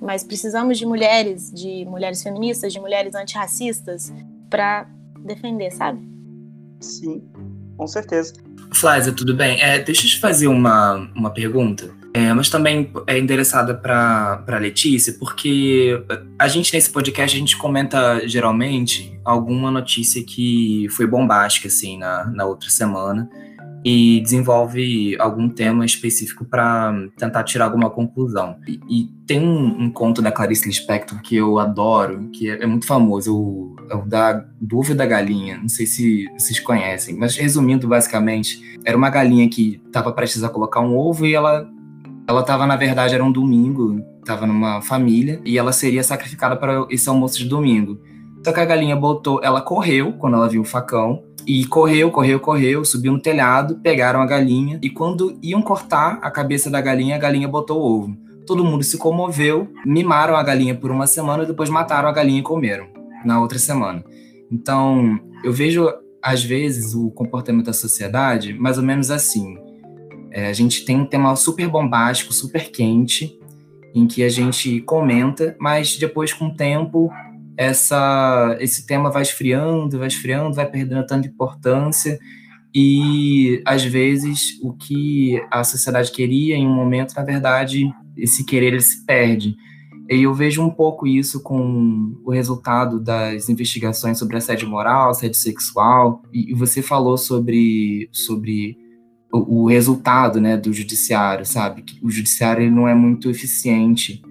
mas 0.01 0.25
precisamos 0.25 0.79
de 0.79 0.87
mulheres, 0.87 1.53
de 1.53 1.85
mulheres 1.85 2.22
feministas, 2.22 2.72
de 2.72 2.81
mulheres 2.81 3.14
antirracistas 3.14 4.12
para 4.49 4.87
defender, 5.20 5.70
sabe? 5.72 6.01
Sim, 6.81 7.22
com 7.77 7.87
certeza. 7.87 8.35
Flávia, 8.72 9.12
tudo 9.12 9.35
bem? 9.35 9.61
É, 9.61 9.79
deixa 9.79 10.07
eu 10.07 10.11
te 10.11 10.20
fazer 10.20 10.49
uma, 10.49 11.11
uma 11.14 11.31
pergunta, 11.31 11.90
é, 12.16 12.33
mas 12.33 12.48
também 12.48 12.90
é 13.07 13.18
endereçada 13.18 13.74
para 13.74 14.57
Letícia, 14.59 15.14
porque 15.18 16.02
a 16.38 16.48
gente 16.48 16.72
nesse 16.72 16.88
podcast 16.88 17.37
a 17.37 17.38
gente 17.38 17.59
comenta 17.59 18.26
geralmente 18.26 19.20
alguma 19.22 19.70
notícia 19.70 20.24
que 20.24 20.87
foi 20.92 21.07
bombástica 21.07 21.68
assim 21.68 21.98
na, 21.98 22.24
na 22.24 22.46
outra 22.46 22.70
semana 22.70 23.29
e 23.85 24.22
desenvolve 24.22 25.14
algum 25.20 25.46
tema 25.46 25.85
específico 25.85 26.46
para 26.46 26.90
tentar 27.18 27.44
tirar 27.44 27.66
alguma 27.66 27.90
conclusão. 27.90 28.57
E, 28.66 28.81
e 28.88 29.05
tem 29.26 29.38
um, 29.38 29.83
um, 29.83 29.90
conto 29.90 30.22
da 30.22 30.33
Clarice 30.33 30.66
Lispector 30.66 31.20
que 31.20 31.37
eu 31.37 31.59
adoro, 31.59 32.31
que 32.33 32.48
é, 32.48 32.62
é 32.62 32.66
muito 32.66 32.87
famoso, 32.87 33.37
o, 33.37 33.76
é 33.90 33.94
o 33.94 34.07
da 34.07 34.42
Dúvida 34.59 34.94
da 34.94 35.07
Galinha. 35.07 35.59
Não 35.59 35.68
sei 35.68 35.85
se 35.85 36.24
vocês 36.33 36.59
conhecem, 36.61 37.14
mas 37.14 37.37
resumindo, 37.37 37.87
basicamente, 37.87 38.59
era 38.87 38.96
uma 38.96 39.11
galinha 39.11 39.46
que 39.50 39.83
estava 39.87 40.11
prestes 40.12 40.42
a 40.42 40.48
colocar 40.48 40.81
um 40.81 40.96
ovo 40.96 41.26
e 41.26 41.35
ela 41.35 41.75
ela 42.28 42.40
estava, 42.40 42.66
na 42.66 42.76
verdade, 42.76 43.14
era 43.14 43.24
um 43.24 43.30
domingo, 43.30 44.00
estava 44.18 44.46
numa 44.46 44.82
família 44.82 45.40
e 45.44 45.56
ela 45.56 45.72
seria 45.72 46.02
sacrificada 46.02 46.56
para 46.56 46.86
esse 46.90 47.08
almoço 47.08 47.38
de 47.38 47.48
domingo. 47.48 48.00
Só 48.44 48.52
que 48.52 48.60
a 48.60 48.64
galinha 48.64 48.96
botou, 48.96 49.40
ela 49.42 49.60
correu 49.60 50.12
quando 50.14 50.34
ela 50.34 50.48
viu 50.48 50.62
o 50.62 50.64
facão 50.64 51.22
e 51.46 51.64
correu, 51.66 52.10
correu, 52.10 52.40
correu, 52.40 52.84
subiu 52.84 53.12
no 53.12 53.20
telhado, 53.20 53.76
pegaram 53.76 54.20
a 54.20 54.26
galinha 54.26 54.78
e 54.82 54.90
quando 54.90 55.38
iam 55.42 55.62
cortar 55.62 56.18
a 56.20 56.30
cabeça 56.30 56.68
da 56.68 56.80
galinha, 56.80 57.14
a 57.14 57.18
galinha 57.18 57.46
botou 57.46 57.80
o 57.80 57.98
ovo. 57.98 58.16
Todo 58.44 58.64
mundo 58.64 58.82
se 58.82 58.98
comoveu, 58.98 59.68
mimaram 59.84 60.36
a 60.36 60.42
galinha 60.42 60.74
por 60.74 60.90
uma 60.90 61.06
semana 61.06 61.44
e 61.44 61.46
depois 61.46 61.70
mataram 61.70 62.08
a 62.08 62.12
galinha 62.12 62.40
e 62.40 62.42
comeram 62.42 62.86
na 63.24 63.40
outra 63.40 63.58
semana. 63.58 64.04
Então, 64.50 65.18
eu 65.44 65.52
vejo 65.52 65.88
às 66.22 66.42
vezes 66.42 66.94
o 66.94 67.10
comportamento 67.10 67.66
da 67.66 67.72
sociedade 67.72 68.52
mais 68.52 68.78
ou 68.78 68.84
menos 68.84 69.10
assim. 69.10 69.56
É, 70.37 70.49
a 70.49 70.53
gente 70.53 70.85
tem 70.85 71.01
um 71.01 71.07
tema 71.07 71.35
super 71.35 71.66
bombástico, 71.66 72.31
super 72.31 72.70
quente, 72.70 73.40
em 73.94 74.07
que 74.07 74.22
a 74.22 74.29
gente 74.29 74.83
comenta, 74.83 75.57
mas 75.59 75.96
depois 75.96 76.31
com 76.31 76.49
o 76.49 76.55
tempo 76.55 77.11
essa, 77.57 78.55
esse 78.61 78.87
tema 78.87 79.11
vai 79.11 79.22
esfriando, 79.22 79.99
vai 79.99 80.09
esfriando, 80.09 80.55
vai 80.55 80.70
perdendo 80.70 81.07
tanta 81.07 81.27
importância 81.27 82.18
e 82.75 83.62
às 83.64 83.83
vezes 83.83 84.61
o 84.62 84.75
que 84.75 85.42
a 85.51 85.64
sociedade 85.64 86.12
queria 86.12 86.55
em 86.55 86.66
um 86.66 86.75
momento, 86.75 87.14
na 87.14 87.25
verdade, 87.25 87.90
esse 88.14 88.44
querer 88.44 88.66
ele 88.66 88.81
se 88.83 89.07
perde. 89.07 89.57
E 90.11 90.25
eu 90.25 90.35
vejo 90.35 90.62
um 90.62 90.68
pouco 90.68 91.07
isso 91.07 91.42
com 91.42 92.14
o 92.22 92.31
resultado 92.31 93.01
das 93.01 93.49
investigações 93.49 94.18
sobre 94.18 94.37
assédio 94.37 94.68
moral, 94.68 95.09
assédio 95.09 95.38
sexual, 95.38 96.22
e, 96.31 96.53
você 96.53 96.83
falou 96.83 97.16
sobre, 97.16 98.11
sobre 98.12 98.77
o, 99.37 99.62
o 99.62 99.66
resultado 99.66 100.40
né, 100.40 100.57
do 100.57 100.72
judiciário, 100.72 101.44
sabe? 101.44 101.85
O 102.03 102.11
judiciário 102.11 102.62
ele 102.62 102.70
não 102.70 102.88
é 102.88 102.94
muito 102.94 103.31
eficiente 103.31 104.22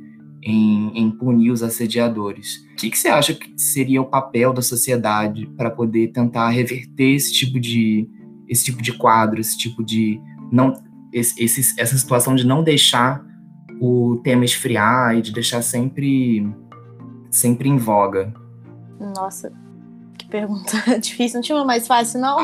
em, 0.42 0.92
em 0.96 1.12
punir 1.12 1.52
os 1.52 1.64
assediadores. 1.64 2.58
O 2.74 2.76
que, 2.76 2.90
que, 2.90 2.98
você 2.98 3.08
acha 3.08 3.34
que 3.34 3.52
seria 3.58 4.02
o 4.02 4.06
papel 4.06 4.54
da 4.54 4.62
sociedade 4.62 5.48
para 5.58 5.72
poder 5.72 6.12
tentar 6.12 6.50
reverter 6.50 7.16
esse 7.16 7.34
tipo 7.34 7.60
de 7.60 8.08
esse 8.48 8.64
tipo 8.66 8.80
de 8.80 8.94
quadro, 8.94 9.42
esse 9.42 9.58
tipo 9.58 9.84
de 9.84 10.22
não 10.52 10.72
esse, 11.12 11.44
esse, 11.44 11.82
essa 11.82 11.98
situação 11.98 12.36
de 12.36 12.46
não 12.46 12.64
deixar 12.64 13.26
o 13.82 14.20
tema 14.24 14.46
esfriar 14.46 15.16
e 15.16 15.22
de 15.22 15.32
deixar 15.32 15.64
sempre 15.64 16.48
sempre 17.32 17.68
em 17.68 17.78
voga? 17.78 18.32
Nossa, 19.00 19.52
que 20.18 20.28
pergunta 20.28 20.78
difícil. 21.00 21.38
Não 21.38 21.42
tinha 21.42 21.58
uma 21.58 21.66
mais 21.66 21.88
fácil, 21.88 22.22
não? 22.22 22.38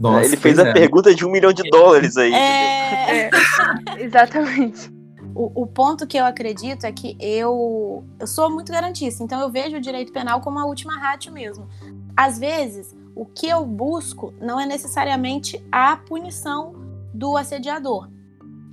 Nossa, 0.00 0.24
ele 0.24 0.36
fez 0.38 0.58
a 0.58 0.68
é. 0.68 0.72
pergunta 0.72 1.14
de 1.14 1.26
um 1.26 1.30
milhão 1.30 1.52
de 1.52 1.62
dólares 1.68 2.16
aí. 2.16 2.32
É... 2.32 3.26
é 3.26 3.30
exatamente. 4.00 4.90
O, 5.34 5.62
o, 5.62 5.66
ponto 5.66 6.06
que 6.06 6.16
eu 6.16 6.24
acredito 6.24 6.84
é 6.84 6.92
que 6.92 7.16
eu, 7.20 8.02
eu 8.18 8.26
sou 8.26 8.50
muito 8.50 8.72
garantista, 8.72 9.22
então 9.22 9.40
eu 9.40 9.50
vejo 9.50 9.76
o 9.76 9.80
direito 9.80 10.12
penal 10.12 10.40
como 10.40 10.58
a 10.58 10.64
última 10.64 10.98
rádio 10.98 11.32
mesmo. 11.32 11.68
Às 12.16 12.38
vezes, 12.38 12.96
o 13.14 13.26
que 13.26 13.46
eu 13.46 13.64
busco 13.64 14.32
não 14.40 14.58
é 14.58 14.66
necessariamente 14.66 15.62
a 15.70 15.96
punição 15.96 16.74
do 17.12 17.36
assediador. 17.36 18.08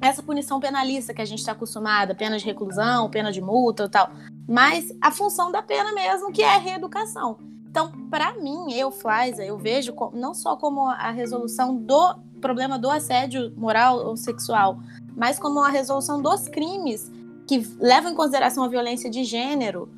Essa 0.02 0.24
punição 0.24 0.60
penalista 0.60 1.14
que 1.14 1.22
a 1.22 1.26
gente 1.26 1.40
está 1.40 1.52
acostumada, 1.52 2.16
pena 2.16 2.38
de 2.38 2.46
reclusão, 2.46 3.10
pena 3.10 3.32
de 3.32 3.42
multa 3.42 3.84
e 3.84 3.90
tal, 3.90 4.10
mas 4.48 4.88
a 5.02 5.12
função 5.12 5.52
da 5.52 5.62
pena 5.62 5.92
mesmo, 5.92 6.32
que 6.32 6.42
é 6.42 6.56
a 6.56 6.60
reeducação. 6.60 7.38
Então, 7.70 7.92
para 8.10 8.34
mim, 8.34 8.74
eu, 8.74 8.92
Flaiza, 8.92 9.44
eu 9.44 9.58
vejo 9.58 9.94
não 10.14 10.34
só 10.34 10.56
como 10.56 10.88
a 10.88 11.12
resolução 11.12 11.76
do 11.76 12.16
problema 12.42 12.78
do 12.78 12.90
assédio 12.90 13.54
moral 13.56 13.98
ou 14.06 14.16
sexual, 14.16 14.80
mas 15.16 15.40
como 15.40 15.60
a 15.60 15.70
resolução 15.70 16.22
dos 16.22 16.48
crimes 16.48 17.12
que 17.48 17.60
levam 17.80 18.12
em 18.12 18.16
consideração 18.16 18.64
a 18.64 18.68
violência 18.68 19.10
de 19.10 19.24
gênero 19.24 19.90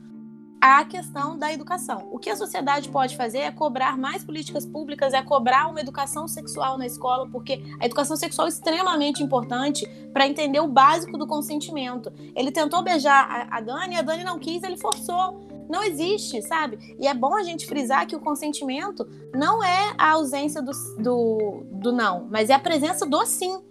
a 0.62 0.84
questão 0.84 1.38
da 1.38 1.54
educação. 1.54 2.10
O 2.12 2.20
que 2.20 2.30
a 2.30 2.36
sociedade 2.36 2.90
pode 2.90 3.16
fazer 3.16 3.40
é 3.40 3.52
cobrar 3.52 3.98
mais 3.98 4.24
políticas 4.24 4.66
públicas, 4.66 5.14
é 5.14 5.22
cobrar 5.22 5.70
uma 5.70 5.80
educação 5.80 6.28
sexual 6.28 6.78
na 6.78 6.86
escola, 6.86 7.30
porque 7.30 7.64
a 7.80 7.86
educação 7.86 8.18
sexual 8.18 8.48
é 8.48 8.50
extremamente 8.50 9.24
importante 9.24 9.88
para 10.12 10.28
entender 10.28 10.60
o 10.60 10.68
básico 10.68 11.18
do 11.18 11.26
consentimento. 11.26 12.12
Ele 12.36 12.52
tentou 12.52 12.84
beijar 12.84 13.48
a 13.50 13.62
Dani, 13.62 13.96
a 13.96 14.02
Dani 14.02 14.24
não 14.24 14.38
quis, 14.38 14.62
ele 14.64 14.78
forçou. 14.78 15.49
Não 15.70 15.84
existe, 15.84 16.42
sabe? 16.42 16.96
E 17.00 17.08
é 17.08 17.14
bom 17.14 17.36
a 17.36 17.44
gente 17.44 17.68
frisar 17.68 18.08
que 18.08 18.16
o 18.16 18.20
consentimento 18.20 19.08
não 19.34 19.64
é 19.64 19.94
a 19.98 20.12
ausência 20.12 20.62
do, 20.62 20.72
do, 20.98 21.64
do 21.72 21.92
não, 21.92 22.28
mas 22.30 22.50
é 22.50 22.54
a 22.54 22.60
presença 22.60 23.06
do 23.06 23.24
sim 23.26 23.62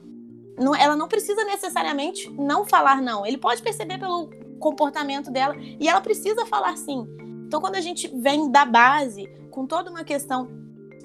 não, 0.58 0.74
ela 0.74 0.96
não 0.96 1.08
precisa 1.08 1.44
necessariamente 1.44 2.30
não 2.30 2.64
falar 2.64 3.00
não. 3.00 3.24
Ele 3.24 3.38
pode 3.38 3.62
perceber 3.62 3.98
pelo 3.98 4.28
comportamento 4.58 5.30
dela 5.30 5.54
e 5.58 5.88
ela 5.88 6.00
precisa 6.00 6.44
falar 6.46 6.76
sim. 6.76 7.06
Então, 7.46 7.60
quando 7.60 7.76
a 7.76 7.80
gente 7.80 8.08
vem 8.08 8.50
da 8.50 8.64
base 8.64 9.26
com 9.50 9.66
toda 9.66 9.90
uma 9.90 10.04
questão 10.04 10.48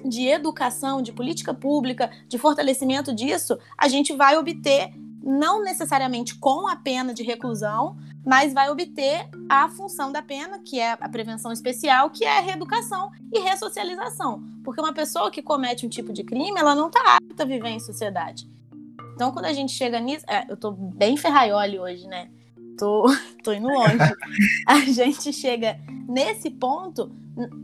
de 0.04 0.26
educação, 0.26 1.00
de 1.00 1.12
política 1.12 1.54
pública, 1.54 2.10
de 2.28 2.36
fortalecimento 2.36 3.14
disso, 3.14 3.58
a 3.78 3.88
gente 3.88 4.12
vai 4.12 4.36
obter 4.36 4.92
não 5.22 5.62
necessariamente 5.62 6.38
com 6.38 6.68
a 6.68 6.76
pena 6.76 7.14
de 7.14 7.22
reclusão, 7.22 7.96
mas 8.24 8.52
vai 8.52 8.70
obter 8.70 9.28
a 9.48 9.68
função 9.68 10.10
da 10.10 10.22
pena, 10.22 10.58
que 10.58 10.80
é 10.80 10.92
a 10.92 11.08
prevenção 11.08 11.52
especial, 11.52 12.10
que 12.10 12.24
é 12.24 12.38
a 12.38 12.40
reeducação 12.40 13.10
e 13.32 13.40
ressocialização. 13.40 14.42
Porque 14.64 14.80
uma 14.80 14.94
pessoa 14.94 15.30
que 15.30 15.42
comete 15.42 15.84
um 15.86 15.88
tipo 15.88 16.12
de 16.12 16.24
crime, 16.24 16.58
ela 16.58 16.74
não 16.74 16.86
está 16.86 17.16
apta 17.16 17.42
a 17.42 17.46
viver 17.46 17.68
em 17.68 17.80
sociedade. 17.80 18.48
Então, 19.14 19.30
quando 19.30 19.44
a 19.44 19.52
gente 19.52 19.72
chega 19.72 20.00
nisso. 20.00 20.24
É, 20.28 20.50
eu 20.50 20.56
tô 20.56 20.72
bem 20.72 21.16
ferraioli 21.16 21.78
hoje, 21.78 22.06
né? 22.06 22.28
Tô, 22.78 23.04
tô 23.44 23.52
indo 23.52 23.68
longe. 23.68 23.98
a 24.66 24.80
gente 24.80 25.32
chega 25.32 25.78
nesse 26.08 26.50
ponto, 26.50 27.10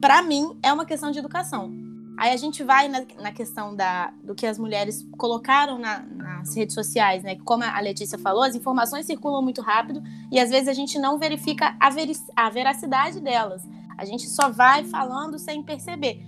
para 0.01 0.23
mim, 0.23 0.59
é 0.63 0.73
uma 0.73 0.85
questão 0.85 1.11
de 1.11 1.19
educação. 1.19 1.90
Aí 2.21 2.35
a 2.35 2.37
gente 2.37 2.63
vai 2.63 2.87
na, 2.87 3.03
na 3.19 3.33
questão 3.33 3.75
da, 3.75 4.13
do 4.23 4.35
que 4.35 4.47
as 4.47 4.59
mulheres 4.59 5.09
colocaram 5.17 5.79
na, 5.79 6.01
nas 6.01 6.55
redes 6.55 6.75
sociais, 6.75 7.23
né? 7.23 7.37
Como 7.47 7.65
a 7.65 7.81
Letícia 7.81 8.19
falou, 8.19 8.43
as 8.43 8.55
informações 8.55 9.07
circulam 9.07 9.41
muito 9.41 9.63
rápido 9.63 10.03
e 10.31 10.39
às 10.39 10.51
vezes 10.51 10.69
a 10.69 10.75
gente 10.75 10.99
não 10.99 11.19
verifica 11.19 11.75
a, 11.81 11.89
a 12.37 12.51
veracidade 12.51 13.21
delas. 13.21 13.67
A 13.97 14.05
gente 14.05 14.29
só 14.29 14.51
vai 14.51 14.85
falando 14.85 15.39
sem 15.39 15.63
perceber. 15.63 16.23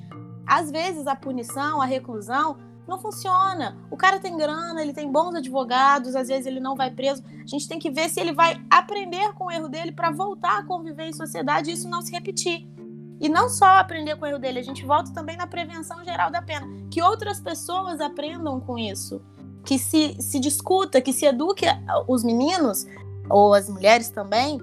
Às 0.46 0.70
vezes 0.70 1.06
a 1.06 1.14
punição, 1.14 1.82
a 1.82 1.84
reclusão, 1.84 2.56
não 2.88 2.98
funciona. 2.98 3.76
O 3.90 3.96
cara 3.96 4.18
tem 4.18 4.34
grana, 4.34 4.80
ele 4.80 4.94
tem 4.94 5.12
bons 5.12 5.34
advogados, 5.34 6.16
às 6.16 6.28
vezes 6.28 6.46
ele 6.46 6.58
não 6.58 6.74
vai 6.74 6.90
preso. 6.90 7.22
A 7.22 7.46
gente 7.46 7.68
tem 7.68 7.78
que 7.78 7.90
ver 7.90 8.08
se 8.08 8.18
ele 8.18 8.32
vai 8.32 8.58
aprender 8.70 9.34
com 9.34 9.44
o 9.44 9.50
erro 9.50 9.68
dele 9.68 9.92
para 9.92 10.10
voltar 10.10 10.60
a 10.60 10.64
conviver 10.64 11.04
em 11.04 11.12
sociedade 11.12 11.68
e 11.68 11.74
isso 11.74 11.86
não 11.86 12.00
se 12.00 12.12
repetir. 12.12 12.66
E 13.22 13.28
não 13.28 13.48
só 13.48 13.78
aprender 13.78 14.16
com 14.16 14.24
o 14.24 14.28
erro 14.28 14.40
dele, 14.40 14.58
a 14.58 14.64
gente 14.64 14.84
volta 14.84 15.12
também 15.14 15.36
na 15.36 15.46
prevenção 15.46 16.04
geral 16.04 16.28
da 16.28 16.42
pena, 16.42 16.66
que 16.90 17.00
outras 17.00 17.40
pessoas 17.40 18.00
aprendam 18.00 18.60
com 18.60 18.76
isso. 18.76 19.22
que 19.64 19.78
se, 19.78 20.16
se 20.20 20.40
discuta, 20.40 21.00
que 21.00 21.12
se 21.12 21.24
eduque 21.24 21.64
os 22.08 22.24
meninos, 22.24 22.84
ou 23.30 23.54
as 23.54 23.68
mulheres 23.68 24.10
também, 24.10 24.60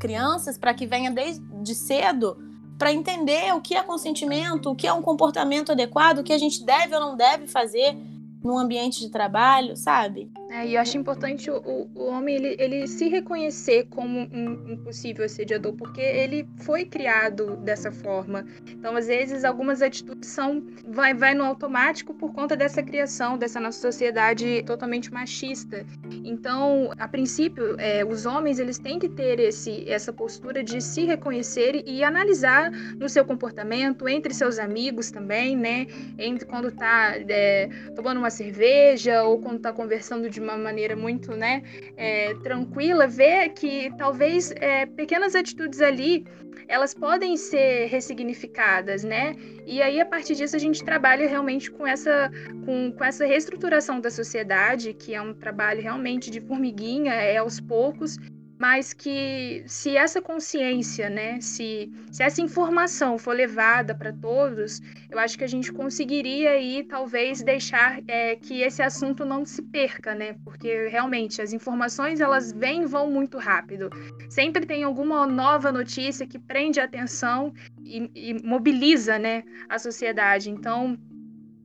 crianças, 0.00 0.58
para 0.58 0.74
que 0.74 0.86
venha 0.86 1.10
desde 1.10 1.74
cedo 1.74 2.36
para 2.76 2.92
entender 2.92 3.54
o 3.54 3.60
que 3.60 3.76
é 3.76 3.82
consentimento, 3.82 4.70
o 4.70 4.74
que 4.74 4.86
é 4.86 4.92
um 4.92 5.00
comportamento 5.00 5.70
adequado, 5.70 6.18
o 6.18 6.24
que 6.24 6.32
a 6.32 6.38
gente 6.38 6.64
deve 6.64 6.94
ou 6.94 7.00
não 7.00 7.16
deve 7.16 7.46
fazer 7.46 7.96
num 8.42 8.58
ambiente 8.58 9.00
de 9.00 9.08
trabalho, 9.08 9.76
sabe? 9.76 10.30
É, 10.54 10.64
e 10.68 10.76
eu 10.76 10.80
acho 10.80 10.96
importante 10.96 11.50
o, 11.50 11.90
o 11.92 12.04
homem 12.04 12.36
ele, 12.36 12.56
ele 12.60 12.86
se 12.86 13.08
reconhecer 13.08 13.88
como 13.90 14.20
um, 14.20 14.72
um, 14.72 14.76
possível 14.76 15.24
assediador, 15.24 15.72
porque 15.72 16.00
ele 16.00 16.46
foi 16.58 16.84
criado 16.84 17.56
dessa 17.56 17.90
forma. 17.90 18.46
Então, 18.70 18.94
às 18.94 19.08
vezes, 19.08 19.44
algumas 19.44 19.82
atitudes 19.82 20.28
são 20.28 20.62
vai, 20.86 21.12
vai 21.12 21.34
no 21.34 21.42
automático 21.42 22.14
por 22.14 22.32
conta 22.32 22.54
dessa 22.54 22.84
criação, 22.84 23.36
dessa 23.36 23.58
nossa 23.58 23.80
sociedade 23.80 24.62
totalmente 24.62 25.12
machista. 25.12 25.84
Então, 26.24 26.92
a 27.00 27.08
princípio, 27.08 27.74
é, 27.80 28.04
os 28.04 28.24
homens 28.24 28.60
eles 28.60 28.78
têm 28.78 29.00
que 29.00 29.08
ter 29.08 29.40
esse, 29.40 29.84
essa 29.90 30.12
postura 30.12 30.62
de 30.62 30.80
se 30.80 31.04
reconhecer 31.04 31.82
e 31.84 32.04
analisar 32.04 32.70
no 32.70 33.08
seu 33.08 33.24
comportamento, 33.24 34.08
entre 34.08 34.32
seus 34.32 34.60
amigos 34.60 35.10
também, 35.10 35.56
né? 35.56 35.88
Entre 36.16 36.46
quando 36.46 36.70
tá 36.70 37.14
é, 37.28 37.68
tomando 37.96 38.18
uma 38.18 38.30
cerveja 38.30 39.24
ou 39.24 39.40
quando 39.40 39.56
está 39.56 39.72
conversando 39.72 40.30
de 40.30 40.43
uma 40.44 40.56
maneira 40.56 40.94
muito 40.94 41.32
né, 41.32 41.62
é, 41.96 42.34
tranquila, 42.42 43.06
ver 43.06 43.48
que 43.50 43.90
talvez 43.96 44.52
é, 44.52 44.86
pequenas 44.86 45.34
atitudes 45.34 45.80
ali 45.80 46.24
elas 46.68 46.94
podem 46.94 47.36
ser 47.36 47.86
ressignificadas, 47.86 49.04
né? 49.04 49.36
E 49.66 49.82
aí, 49.82 50.00
a 50.00 50.06
partir 50.06 50.34
disso, 50.34 50.56
a 50.56 50.58
gente 50.58 50.82
trabalha 50.82 51.28
realmente 51.28 51.70
com 51.70 51.86
essa, 51.86 52.30
com, 52.64 52.92
com 52.92 53.04
essa 53.04 53.26
reestruturação 53.26 54.00
da 54.00 54.10
sociedade, 54.10 54.94
que 54.94 55.14
é 55.14 55.20
um 55.20 55.34
trabalho 55.34 55.82
realmente 55.82 56.30
de 56.30 56.40
formiguinha, 56.40 57.12
é 57.12 57.36
aos 57.36 57.60
poucos, 57.60 58.16
mas 58.64 58.94
que 58.94 59.62
se 59.66 59.94
essa 59.94 60.22
consciência, 60.22 61.10
né, 61.10 61.38
se, 61.38 61.92
se 62.10 62.22
essa 62.22 62.40
informação 62.40 63.18
for 63.18 63.36
levada 63.36 63.94
para 63.94 64.10
todos, 64.10 64.80
eu 65.10 65.18
acho 65.18 65.36
que 65.36 65.44
a 65.44 65.46
gente 65.46 65.70
conseguiria 65.70 66.52
aí 66.52 66.82
talvez 66.82 67.42
deixar 67.42 68.00
é, 68.08 68.36
que 68.36 68.62
esse 68.62 68.80
assunto 68.80 69.22
não 69.22 69.44
se 69.44 69.60
perca, 69.60 70.14
né, 70.14 70.36
porque 70.42 70.88
realmente 70.88 71.42
as 71.42 71.52
informações 71.52 72.22
elas 72.22 72.52
vêm 72.52 72.84
e 72.84 72.86
vão 72.86 73.10
muito 73.10 73.36
rápido. 73.36 73.90
Sempre 74.30 74.64
tem 74.64 74.82
alguma 74.82 75.26
nova 75.26 75.70
notícia 75.70 76.26
que 76.26 76.38
prende 76.38 76.80
a 76.80 76.84
atenção 76.84 77.52
e, 77.84 78.10
e 78.14 78.42
mobiliza, 78.42 79.18
né, 79.18 79.44
a 79.68 79.78
sociedade. 79.78 80.48
Então 80.48 80.98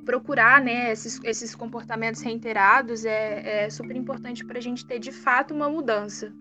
procurar 0.04 0.62
né, 0.62 0.92
esses, 0.92 1.18
esses 1.24 1.56
comportamentos 1.56 2.22
reiterados 2.22 3.06
é, 3.06 3.64
é 3.64 3.70
super 3.70 3.96
importante 3.96 4.44
para 4.44 4.58
a 4.58 4.62
gente 4.62 4.86
ter 4.86 5.00
de 5.00 5.14
fato 5.14 5.54
uma 5.54 5.70
mudança 5.70 6.34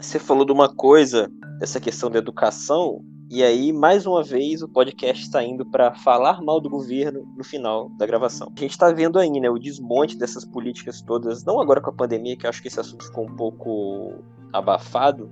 você 0.00 0.18
falou 0.18 0.44
de 0.44 0.52
uma 0.52 0.68
coisa, 0.68 1.30
essa 1.60 1.80
questão 1.80 2.10
da 2.10 2.18
educação, 2.18 3.04
e 3.30 3.42
aí, 3.42 3.72
mais 3.72 4.04
uma 4.04 4.22
vez, 4.22 4.60
o 4.62 4.68
podcast 4.68 5.22
está 5.22 5.42
indo 5.42 5.64
para 5.64 5.94
falar 5.94 6.42
mal 6.42 6.60
do 6.60 6.68
governo 6.68 7.26
no 7.34 7.42
final 7.42 7.88
da 7.96 8.04
gravação. 8.04 8.52
A 8.54 8.60
gente 8.60 8.72
está 8.72 8.92
vendo 8.92 9.18
aí, 9.18 9.40
né, 9.40 9.48
o 9.48 9.58
desmonte 9.58 10.18
dessas 10.18 10.44
políticas 10.44 11.00
todas, 11.00 11.42
não 11.42 11.58
agora 11.58 11.80
com 11.80 11.88
a 11.88 11.94
pandemia, 11.94 12.36
que 12.36 12.44
eu 12.44 12.50
acho 12.50 12.60
que 12.60 12.68
esse 12.68 12.78
assunto 12.78 13.06
ficou 13.06 13.24
um 13.24 13.34
pouco 13.34 14.22
abafado, 14.52 15.30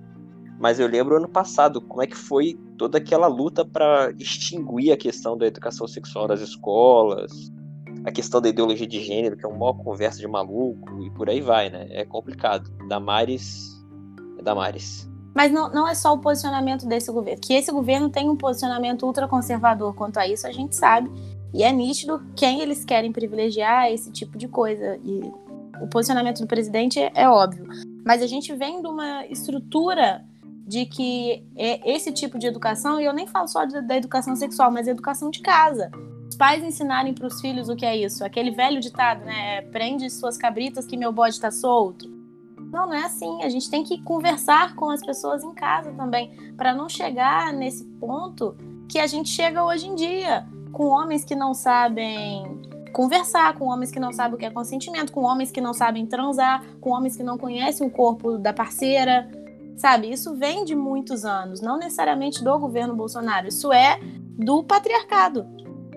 mas 0.58 0.80
eu 0.80 0.86
lembro 0.86 1.16
ano 1.16 1.28
passado 1.28 1.80
como 1.82 2.02
é 2.02 2.06
que 2.06 2.16
foi 2.16 2.58
toda 2.78 2.96
aquela 2.96 3.26
luta 3.26 3.66
para 3.66 4.10
extinguir 4.18 4.92
a 4.92 4.96
questão 4.96 5.36
da 5.36 5.46
educação 5.46 5.86
sexual 5.86 6.26
das 6.26 6.40
escolas, 6.40 7.52
a 8.04 8.10
questão 8.10 8.40
da 8.40 8.48
ideologia 8.48 8.86
de 8.86 9.02
gênero, 9.02 9.36
que 9.36 9.44
é 9.44 9.48
uma 9.48 9.74
conversa 9.74 10.18
de 10.18 10.26
maluco, 10.26 11.02
e 11.04 11.10
por 11.10 11.28
aí 11.28 11.42
vai, 11.42 11.68
né? 11.68 11.86
É 11.90 12.04
complicado. 12.04 12.70
Damares 12.88 13.79
Damares. 14.40 15.10
Mas 15.34 15.52
não, 15.52 15.70
não 15.70 15.88
é 15.88 15.94
só 15.94 16.12
o 16.12 16.18
posicionamento 16.18 16.86
desse 16.86 17.10
governo. 17.10 17.40
Que 17.40 17.54
esse 17.54 17.70
governo 17.70 18.08
tem 18.08 18.28
um 18.28 18.36
posicionamento 18.36 19.06
ultraconservador 19.06 19.94
quanto 19.94 20.18
a 20.18 20.26
isso, 20.26 20.46
a 20.46 20.52
gente 20.52 20.74
sabe. 20.74 21.10
E 21.52 21.62
é 21.62 21.72
nítido 21.72 22.22
quem 22.36 22.60
eles 22.60 22.84
querem 22.84 23.12
privilegiar, 23.12 23.90
esse 23.90 24.10
tipo 24.10 24.36
de 24.36 24.48
coisa. 24.48 24.98
E 25.04 25.22
o 25.80 25.86
posicionamento 25.88 26.40
do 26.40 26.46
presidente 26.46 26.98
é, 26.98 27.12
é 27.14 27.28
óbvio. 27.28 27.66
Mas 28.04 28.22
a 28.22 28.26
gente 28.26 28.54
vem 28.54 28.80
de 28.80 28.88
uma 28.88 29.26
estrutura 29.26 30.24
de 30.66 30.86
que 30.86 31.44
é 31.56 31.90
esse 31.90 32.12
tipo 32.12 32.38
de 32.38 32.46
educação, 32.46 33.00
e 33.00 33.04
eu 33.04 33.12
nem 33.12 33.26
falo 33.26 33.48
só 33.48 33.64
da 33.66 33.96
educação 33.96 34.36
sexual, 34.36 34.70
mas 34.70 34.86
educação 34.86 35.30
de 35.30 35.40
casa. 35.40 35.90
Os 36.28 36.36
pais 36.36 36.62
ensinarem 36.62 37.12
para 37.12 37.26
os 37.26 37.40
filhos 37.40 37.68
o 37.68 37.74
que 37.74 37.84
é 37.84 37.96
isso. 37.96 38.24
Aquele 38.24 38.52
velho 38.52 38.80
ditado, 38.80 39.24
né? 39.24 39.62
Prende 39.62 40.08
suas 40.10 40.36
cabritas 40.36 40.86
que 40.86 40.96
meu 40.96 41.12
bode 41.12 41.34
está 41.34 41.50
solto 41.50 42.19
não, 42.72 42.86
não 42.86 42.94
é 42.94 43.04
assim. 43.04 43.42
A 43.42 43.48
gente 43.48 43.70
tem 43.70 43.82
que 43.82 44.02
conversar 44.02 44.74
com 44.74 44.90
as 44.90 45.04
pessoas 45.04 45.42
em 45.42 45.52
casa 45.52 45.92
também, 45.92 46.30
para 46.56 46.74
não 46.74 46.88
chegar 46.88 47.52
nesse 47.52 47.84
ponto 47.84 48.56
que 48.88 48.98
a 48.98 49.06
gente 49.06 49.28
chega 49.28 49.64
hoje 49.64 49.86
em 49.86 49.94
dia, 49.94 50.46
com 50.72 50.86
homens 50.86 51.24
que 51.24 51.34
não 51.34 51.52
sabem 51.54 52.60
conversar, 52.92 53.56
com 53.56 53.66
homens 53.66 53.90
que 53.90 54.00
não 54.00 54.12
sabem 54.12 54.34
o 54.34 54.38
que 54.38 54.44
é 54.44 54.50
consentimento, 54.50 55.12
com 55.12 55.22
homens 55.22 55.50
que 55.50 55.60
não 55.60 55.72
sabem 55.72 56.06
transar, 56.06 56.64
com 56.80 56.90
homens 56.90 57.16
que 57.16 57.22
não 57.22 57.38
conhecem 57.38 57.86
o 57.86 57.90
corpo 57.90 58.36
da 58.38 58.52
parceira. 58.52 59.30
Sabe, 59.76 60.10
isso 60.10 60.34
vem 60.34 60.64
de 60.64 60.74
muitos 60.74 61.24
anos, 61.24 61.60
não 61.60 61.78
necessariamente 61.78 62.44
do 62.44 62.58
governo 62.58 62.94
Bolsonaro, 62.94 63.48
isso 63.48 63.72
é 63.72 63.98
do 64.36 64.62
patriarcado. 64.62 65.46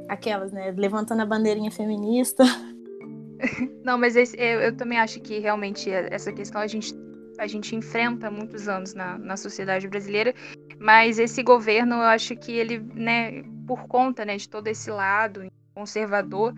Aquelas, 0.08 0.52
né, 0.52 0.72
levantando 0.72 1.22
a 1.22 1.26
bandeirinha 1.26 1.72
feminista. 1.72 2.44
Não, 3.84 3.98
mas 3.98 4.16
esse, 4.16 4.36
eu, 4.38 4.62
eu, 4.62 4.76
também 4.76 5.00
acho 5.00 5.20
que 5.20 5.40
realmente 5.40 5.90
essa 5.90 6.32
questão 6.32 6.62
a 6.62 6.68
gente, 6.68 6.94
a 7.38 7.48
gente 7.48 7.76
enfrenta 7.76 8.28
há 8.28 8.32
muitos 8.32 8.68
anos 8.68 8.94
na, 8.94 9.18
na 9.18 9.38
sociedade 9.38 9.88
brasileira, 9.88 10.34
mas 10.80 11.20
esse 11.20 11.44
governo, 11.44 11.96
eu 11.96 12.02
acho 12.02 12.36
que 12.36 12.52
ele, 12.52 12.80
né, 12.80 13.44
por 13.68 13.88
conta 13.88 14.26
né, 14.26 14.38
de 14.38 14.48
todo 14.48 14.68
esse 14.68 14.90
lado 14.90 15.46
conservador, 15.74 16.54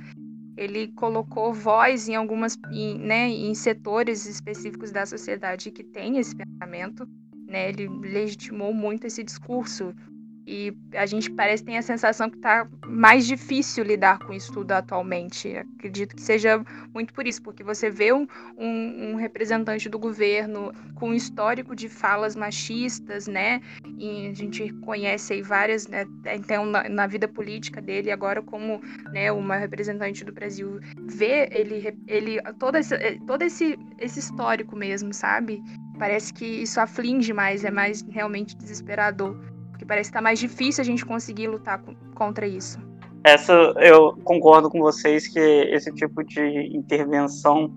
ele 0.58 0.90
colocou 0.94 1.54
voz 1.54 2.08
em 2.08 2.16
algumas, 2.16 2.58
em, 2.72 2.98
né, 2.98 3.28
em 3.28 3.54
setores 3.54 4.26
específicos 4.26 4.92
da 4.92 5.06
sociedade 5.06 5.72
que 5.72 5.84
tem 5.84 6.18
esse 6.18 6.36
pensamento, 6.36 7.08
né, 7.48 7.70
ele 7.70 7.88
legitimou 7.88 8.74
muito 8.74 9.06
esse 9.06 9.24
discurso 9.24 9.94
e 10.48 10.76
a 10.94 11.06
gente 11.06 11.32
parece 11.32 11.64
tem 11.64 11.78
a 11.78 11.82
sensação 11.82 12.30
que 12.30 12.38
está 12.38 12.68
mais 12.86 13.26
difícil 13.26 13.84
lidar 13.84 14.20
com 14.20 14.32
isso 14.32 14.54
tudo 14.54 14.72
atualmente. 14.74 15.58
Acredito 15.58 16.16
que 16.16 16.22
seja 16.22 16.64
muito 16.94 17.14
por 17.14 17.26
isso, 17.26 17.42
porque 17.42 17.64
você 17.64 17.90
vê 17.90 18.14
um, 18.14 18.28
um, 18.58 19.12
um 19.12 19.16
representante 19.16 19.90
do 19.90 19.98
governo 19.98 20.72
com 20.96 21.14
histórico 21.14 21.76
de 21.76 21.90
falas 21.90 22.36
machistas, 22.36 23.28
né? 23.28 23.60
E 23.98 24.28
a 24.28 24.34
gente 24.34 24.72
conhece 24.82 25.34
aí 25.34 25.42
várias, 25.42 25.88
né? 25.88 26.06
Então, 26.34 26.66
na, 26.66 26.88
na 26.88 27.08
vida 27.08 27.28
política 27.28 27.82
dele, 27.82 28.12
agora 28.12 28.42
como 28.42 28.82
né, 29.12 29.32
uma 29.32 29.56
representante 29.56 30.24
do 30.24 30.32
Brasil, 30.32 30.80
vê 31.08 31.50
ele, 31.52 31.98
ele 32.08 32.42
todo, 32.60 32.76
esse, 32.78 32.96
todo 33.26 33.42
esse, 33.42 33.80
esse 34.00 34.20
histórico 34.20 34.76
mesmo, 34.76 35.12
sabe? 35.12 35.60
Parece 35.98 36.34
que 36.34 36.46
isso 36.46 36.80
aflige 36.80 37.34
mais, 37.34 37.64
é 37.66 37.72
mais 37.72 38.04
realmente 38.10 38.56
desesperador. 38.56 39.55
Porque 39.76 39.86
parece 39.86 40.10
que 40.10 40.14
tá 40.14 40.22
mais 40.22 40.40
difícil 40.40 40.82
a 40.82 40.86
gente 40.86 41.06
conseguir 41.06 41.50
lutar 41.50 41.84
contra 42.16 42.48
isso. 42.48 42.80
Essa 43.26 43.52
eu 43.78 44.16
concordo 44.24 44.70
com 44.70 44.80
vocês 44.80 45.28
que 45.28 45.38
esse 45.38 45.92
tipo 45.92 46.24
de 46.24 46.42
intervenção 46.74 47.76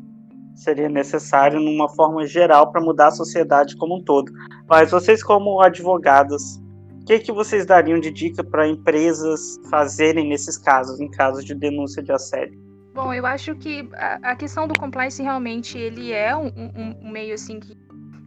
seria 0.55 0.89
necessário 0.89 1.59
numa 1.59 1.89
forma 1.89 2.25
geral 2.25 2.71
para 2.71 2.81
mudar 2.81 3.09
a 3.09 3.11
sociedade 3.11 3.77
como 3.77 3.97
um 3.97 4.05
todo. 4.05 4.31
Mas 4.69 4.93
vocês 4.93 5.25
como 5.25 5.61
advogados, 5.61 6.61
o 7.03 7.05
que, 7.05 7.19
que 7.19 7.33
vocês 7.33 7.67
dariam 7.67 7.99
de 7.99 8.13
dica 8.13 8.45
para 8.45 8.69
empresas 8.69 9.59
fazerem 9.69 10.29
nesses 10.29 10.57
casos, 10.57 11.01
em 11.01 11.11
casos 11.11 11.45
de 11.45 11.53
denúncia 11.53 12.01
de 12.01 12.13
assédio? 12.13 12.61
Bom, 12.95 13.13
eu 13.13 13.27
acho 13.27 13.57
que 13.57 13.89
a, 13.95 14.33
a 14.33 14.37
questão 14.37 14.69
do 14.69 14.79
compliance 14.79 15.21
realmente 15.21 15.77
ele 15.77 16.13
é 16.13 16.37
um, 16.37 16.47
um, 16.47 16.97
um 17.03 17.11
meio 17.11 17.35
assim 17.35 17.59
que, 17.59 17.77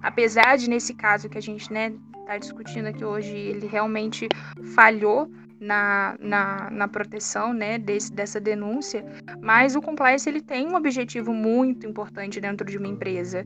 apesar 0.02 0.58
de 0.58 0.70
nesse 0.70 0.94
caso 0.94 1.30
que 1.30 1.38
a 1.38 1.42
gente 1.42 1.72
né, 1.72 1.94
está 2.22 2.38
discutindo 2.38 2.88
aqui 2.88 3.04
hoje, 3.04 3.36
ele 3.36 3.68
realmente 3.68 4.28
falhou 4.74 5.30
na, 5.60 6.16
na, 6.20 6.70
na 6.72 6.88
proteção 6.88 7.54
né, 7.54 7.78
desse, 7.78 8.12
dessa 8.12 8.40
denúncia, 8.40 9.06
mas 9.42 9.76
o 9.76 9.82
compliance 9.82 10.28
ele 10.28 10.42
tem 10.42 10.68
um 10.68 10.76
objetivo 10.76 11.34
muito 11.34 11.86
importante 11.86 12.42
dentro 12.42 12.66
de 12.66 12.78
uma 12.78 12.88
empresa. 12.88 13.46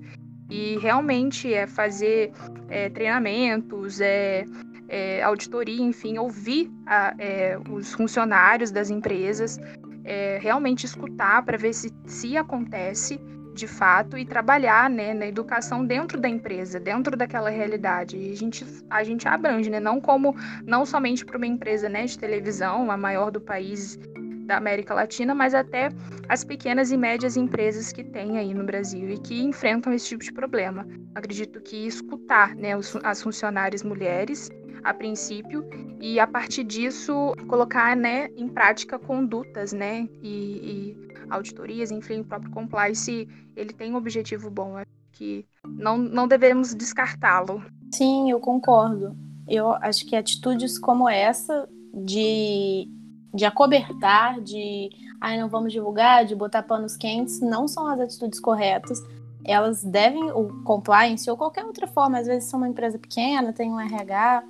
E 0.49 0.77
realmente 0.77 1.51
é 1.53 1.65
fazer 1.65 2.31
é, 2.69 2.89
treinamentos, 2.89 3.99
é, 3.99 4.45
é, 4.87 5.21
auditoria, 5.23 5.81
enfim, 5.81 6.17
ouvir 6.17 6.71
a, 6.85 7.15
é, 7.17 7.57
os 7.69 7.93
funcionários 7.93 8.71
das 8.71 8.89
empresas, 8.89 9.59
é, 10.03 10.37
realmente 10.39 10.85
escutar 10.85 11.43
para 11.43 11.57
ver 11.57 11.73
se, 11.73 11.91
se 12.05 12.37
acontece 12.37 13.19
de 13.55 13.67
fato 13.67 14.17
e 14.17 14.25
trabalhar 14.25 14.89
né, 14.89 15.13
na 15.13 15.25
educação 15.25 15.85
dentro 15.85 16.19
da 16.19 16.29
empresa, 16.29 16.79
dentro 16.79 17.15
daquela 17.17 17.49
realidade. 17.49 18.17
E 18.17 18.31
a 18.31 18.35
gente, 18.35 18.65
a 18.89 19.03
gente 19.03 19.27
abrange, 19.27 19.69
né? 19.69 19.79
Não 19.79 19.99
como 19.99 20.35
não 20.65 20.85
somente 20.85 21.25
para 21.25 21.37
uma 21.37 21.47
empresa 21.47 21.89
né, 21.89 22.05
de 22.05 22.19
televisão, 22.19 22.91
a 22.91 22.97
maior 22.97 23.31
do 23.31 23.41
país, 23.41 23.97
da 24.45 24.57
América 24.57 24.93
Latina, 24.93 25.33
mas 25.33 25.53
até 25.55 25.89
as 26.29 26.43
pequenas 26.43 26.91
e 26.91 26.97
médias 26.97 27.35
empresas 27.35 27.91
que 27.91 28.03
tem 28.03 28.37
aí 28.37 28.53
no 28.53 28.63
Brasil 28.63 29.09
e 29.09 29.17
que 29.17 29.41
enfrentam 29.41 29.91
esse 29.91 30.09
tipo 30.09 30.23
de 30.23 30.31
problema. 30.31 30.87
Acredito 31.15 31.59
que 31.61 31.87
escutar 31.87 32.55
né, 32.55 32.71
as 33.03 33.21
funcionárias 33.21 33.83
mulheres 33.83 34.49
a 34.85 34.93
princípio 34.93 35.67
e 35.99 36.19
a 36.19 36.27
partir 36.27 36.63
disso 36.63 37.33
colocar 37.47 37.95
né, 37.95 38.29
em 38.37 38.47
prática 38.47 38.99
condutas 38.99 39.73
né, 39.73 40.07
e, 40.21 40.29
e 40.29 40.97
auditorias, 41.27 41.89
enfim, 41.89 42.19
o 42.19 42.23
próprio 42.23 42.51
compliance 42.51 43.27
ele 43.55 43.73
tem 43.73 43.91
um 43.91 43.95
objetivo 43.95 44.51
bom, 44.51 44.77
acho 44.77 44.87
que 45.11 45.43
não, 45.65 45.97
não 45.97 46.27
devemos 46.27 46.75
descartá-lo. 46.75 47.63
Sim, 47.91 48.29
eu 48.29 48.39
concordo. 48.39 49.17
Eu 49.47 49.71
acho 49.73 50.05
que 50.05 50.15
atitudes 50.15 50.77
como 50.77 51.09
essa 51.09 51.67
de, 51.91 52.87
de 53.33 53.43
acobertar, 53.43 54.39
de 54.39 54.89
ai, 55.19 55.39
não 55.39 55.49
vamos 55.49 55.73
divulgar, 55.73 56.25
de 56.25 56.35
botar 56.35 56.61
panos 56.61 56.95
quentes, 56.95 57.41
não 57.41 57.67
são 57.67 57.87
as 57.87 57.99
atitudes 57.99 58.39
corretas. 58.39 58.99
Elas 59.43 59.83
devem, 59.83 60.31
o 60.31 60.63
compliance 60.63 61.29
ou 61.29 61.37
qualquer 61.37 61.65
outra 61.65 61.87
forma, 61.87 62.19
às 62.19 62.27
vezes 62.27 62.49
são 62.49 62.59
uma 62.59 62.69
empresa 62.69 62.99
pequena, 62.99 63.53
tem 63.53 63.71
um 63.71 63.79
RH, 63.79 64.43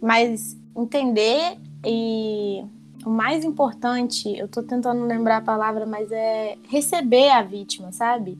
mas 0.00 0.56
entender 0.76 1.58
e 1.84 2.64
o 3.04 3.10
mais 3.10 3.44
importante, 3.44 4.36
eu 4.36 4.48
tô 4.48 4.62
tentando 4.62 5.04
lembrar 5.04 5.38
a 5.38 5.42
palavra, 5.42 5.86
mas 5.86 6.10
é 6.10 6.56
receber 6.68 7.30
a 7.30 7.42
vítima, 7.42 7.92
sabe? 7.92 8.38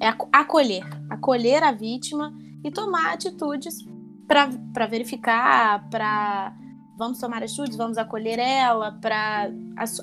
É 0.00 0.08
acolher, 0.32 0.84
acolher 1.08 1.62
a 1.62 1.72
vítima 1.72 2.32
e 2.64 2.70
tomar 2.70 3.12
atitudes 3.12 3.86
para 4.26 4.86
verificar, 4.86 5.88
para 5.90 6.54
vamos 6.96 7.18
tomar 7.18 7.42
atitudes, 7.42 7.76
vamos 7.76 7.96
acolher 7.96 8.38
ela, 8.38 8.92
para 8.92 9.50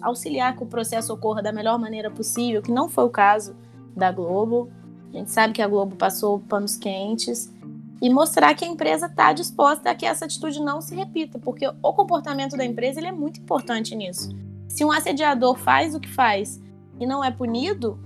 auxiliar 0.01 0.55
que 0.55 0.63
o 0.63 0.67
processo 0.67 1.13
ocorra 1.13 1.43
da 1.43 1.51
melhor 1.51 1.77
maneira 1.77 2.09
possível, 2.09 2.61
que 2.61 2.71
não 2.71 2.89
foi 2.89 3.03
o 3.03 3.09
caso 3.09 3.55
da 3.95 4.11
Globo. 4.11 4.69
A 5.13 5.17
gente 5.17 5.31
sabe 5.31 5.53
que 5.53 5.61
a 5.61 5.67
Globo 5.67 5.95
passou 5.95 6.39
panos 6.39 6.75
quentes 6.75 7.53
e 8.01 8.09
mostrar 8.09 8.53
que 8.53 8.63
a 8.63 8.67
empresa 8.67 9.07
está 9.07 9.33
disposta 9.33 9.89
a 9.89 9.95
que 9.95 10.05
essa 10.05 10.25
atitude 10.25 10.59
não 10.59 10.81
se 10.81 10.95
repita, 10.95 11.39
porque 11.39 11.67
o 11.67 11.93
comportamento 11.93 12.55
da 12.55 12.65
empresa 12.65 12.99
ele 12.99 13.07
é 13.07 13.11
muito 13.11 13.39
importante 13.39 13.95
nisso. 13.95 14.29
Se 14.67 14.85
um 14.85 14.91
assediador 14.91 15.55
faz 15.57 15.95
o 15.95 15.99
que 15.99 16.09
faz 16.09 16.61
e 16.99 17.05
não 17.05 17.23
é 17.23 17.31
punido, 17.31 17.99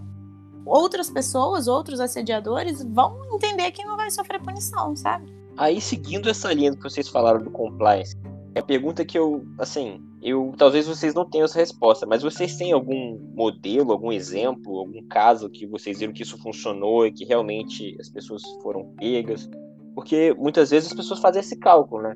outras 0.65 1.09
pessoas, 1.09 1.67
outros 1.67 1.99
assediadores 1.99 2.83
vão 2.83 3.19
entender 3.33 3.71
que 3.71 3.83
não 3.83 3.97
vai 3.97 4.09
sofrer 4.11 4.41
punição, 4.41 4.95
sabe? 4.95 5.31
Aí, 5.57 5.81
seguindo 5.81 6.29
essa 6.29 6.53
linha 6.53 6.75
que 6.75 6.81
vocês 6.81 7.09
falaram 7.09 7.43
do 7.43 7.51
compliance, 7.51 8.15
é 8.55 8.59
a 8.59 8.63
pergunta 8.63 9.03
que 9.03 9.17
eu, 9.17 9.45
assim, 9.57 10.01
eu 10.21 10.53
talvez 10.57 10.87
vocês 10.87 11.13
não 11.13 11.25
tenham 11.25 11.45
essa 11.45 11.59
resposta, 11.59 12.05
mas 12.05 12.21
vocês 12.21 12.55
têm 12.57 12.71
algum 12.71 13.17
modelo, 13.33 13.91
algum 13.91 14.11
exemplo, 14.11 14.79
algum 14.79 15.03
caso 15.07 15.49
que 15.49 15.65
vocês 15.65 15.99
viram 15.99 16.13
que 16.13 16.23
isso 16.23 16.37
funcionou 16.37 17.05
e 17.05 17.11
que 17.11 17.25
realmente 17.25 17.97
as 17.99 18.09
pessoas 18.09 18.41
foram 18.61 18.93
pegas? 18.97 19.49
Porque 19.95 20.33
muitas 20.37 20.69
vezes 20.69 20.89
as 20.89 20.95
pessoas 20.95 21.19
fazem 21.19 21.41
esse 21.41 21.57
cálculo, 21.57 22.03
né? 22.03 22.15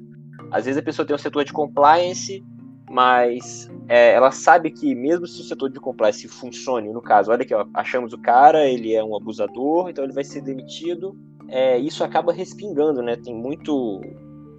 Às 0.52 0.66
vezes 0.66 0.80
a 0.80 0.84
pessoa 0.84 1.06
tem 1.06 1.16
um 1.16 1.20
setor 1.20 1.44
de 1.44 1.52
compliance, 1.52 2.44
mas 2.90 3.70
é, 3.88 4.14
ela 4.14 4.32
sabe 4.32 4.72
que 4.72 4.94
mesmo 4.96 5.28
se 5.28 5.42
o 5.42 5.44
setor 5.44 5.70
de 5.70 5.80
compliance 5.80 6.28
funcione, 6.28 6.94
no 6.94 7.02
caso, 7.02 7.32
olha 7.32 7.46
ó, 7.54 7.66
achamos 7.74 8.14
o 8.14 8.18
cara, 8.18 8.68
ele 8.68 8.94
é 8.94 9.04
um 9.04 9.16
abusador, 9.16 9.90
então 9.90 10.04
ele 10.04 10.14
vai 10.14 10.24
ser 10.24 10.42
demitido, 10.42 11.18
é, 11.48 11.78
isso 11.78 12.04
acaba 12.04 12.32
respingando, 12.32 13.02
né? 13.02 13.16
Tem 13.16 13.34
muito 13.34 14.02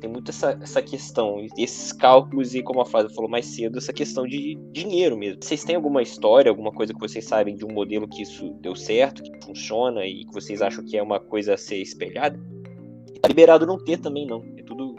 tem 0.00 0.10
muito 0.10 0.30
essa, 0.30 0.58
essa 0.62 0.82
questão, 0.82 1.38
esses 1.56 1.90
cálculos 1.90 2.54
e, 2.54 2.62
como 2.62 2.82
a 2.82 2.84
Fábio 2.84 3.14
falou 3.14 3.30
mais 3.30 3.46
cedo, 3.46 3.78
essa 3.78 3.92
questão 3.92 4.26
de 4.26 4.54
dinheiro 4.70 5.16
mesmo. 5.16 5.42
Vocês 5.42 5.64
têm 5.64 5.74
alguma 5.74 6.02
história, 6.02 6.50
alguma 6.50 6.70
coisa 6.70 6.92
que 6.92 7.00
vocês 7.00 7.24
sabem 7.24 7.56
de 7.56 7.64
um 7.64 7.72
modelo 7.72 8.06
que 8.06 8.22
isso 8.22 8.52
deu 8.60 8.76
certo, 8.76 9.22
que 9.22 9.44
funciona 9.44 10.04
e 10.04 10.26
que 10.26 10.34
vocês 10.34 10.60
acham 10.60 10.84
que 10.84 10.98
é 10.98 11.02
uma 11.02 11.18
coisa 11.18 11.54
a 11.54 11.56
ser 11.56 11.78
espelhada? 11.78 12.38
Tá 13.20 13.28
liberado 13.28 13.66
não 13.66 13.82
ter 13.82 13.98
também, 13.98 14.26
não. 14.26 14.44
É 14.56 14.62
tudo. 14.62 14.96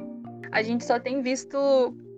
A 0.51 0.61
gente 0.61 0.85
só 0.85 0.99
tem 0.99 1.21
visto 1.21 1.57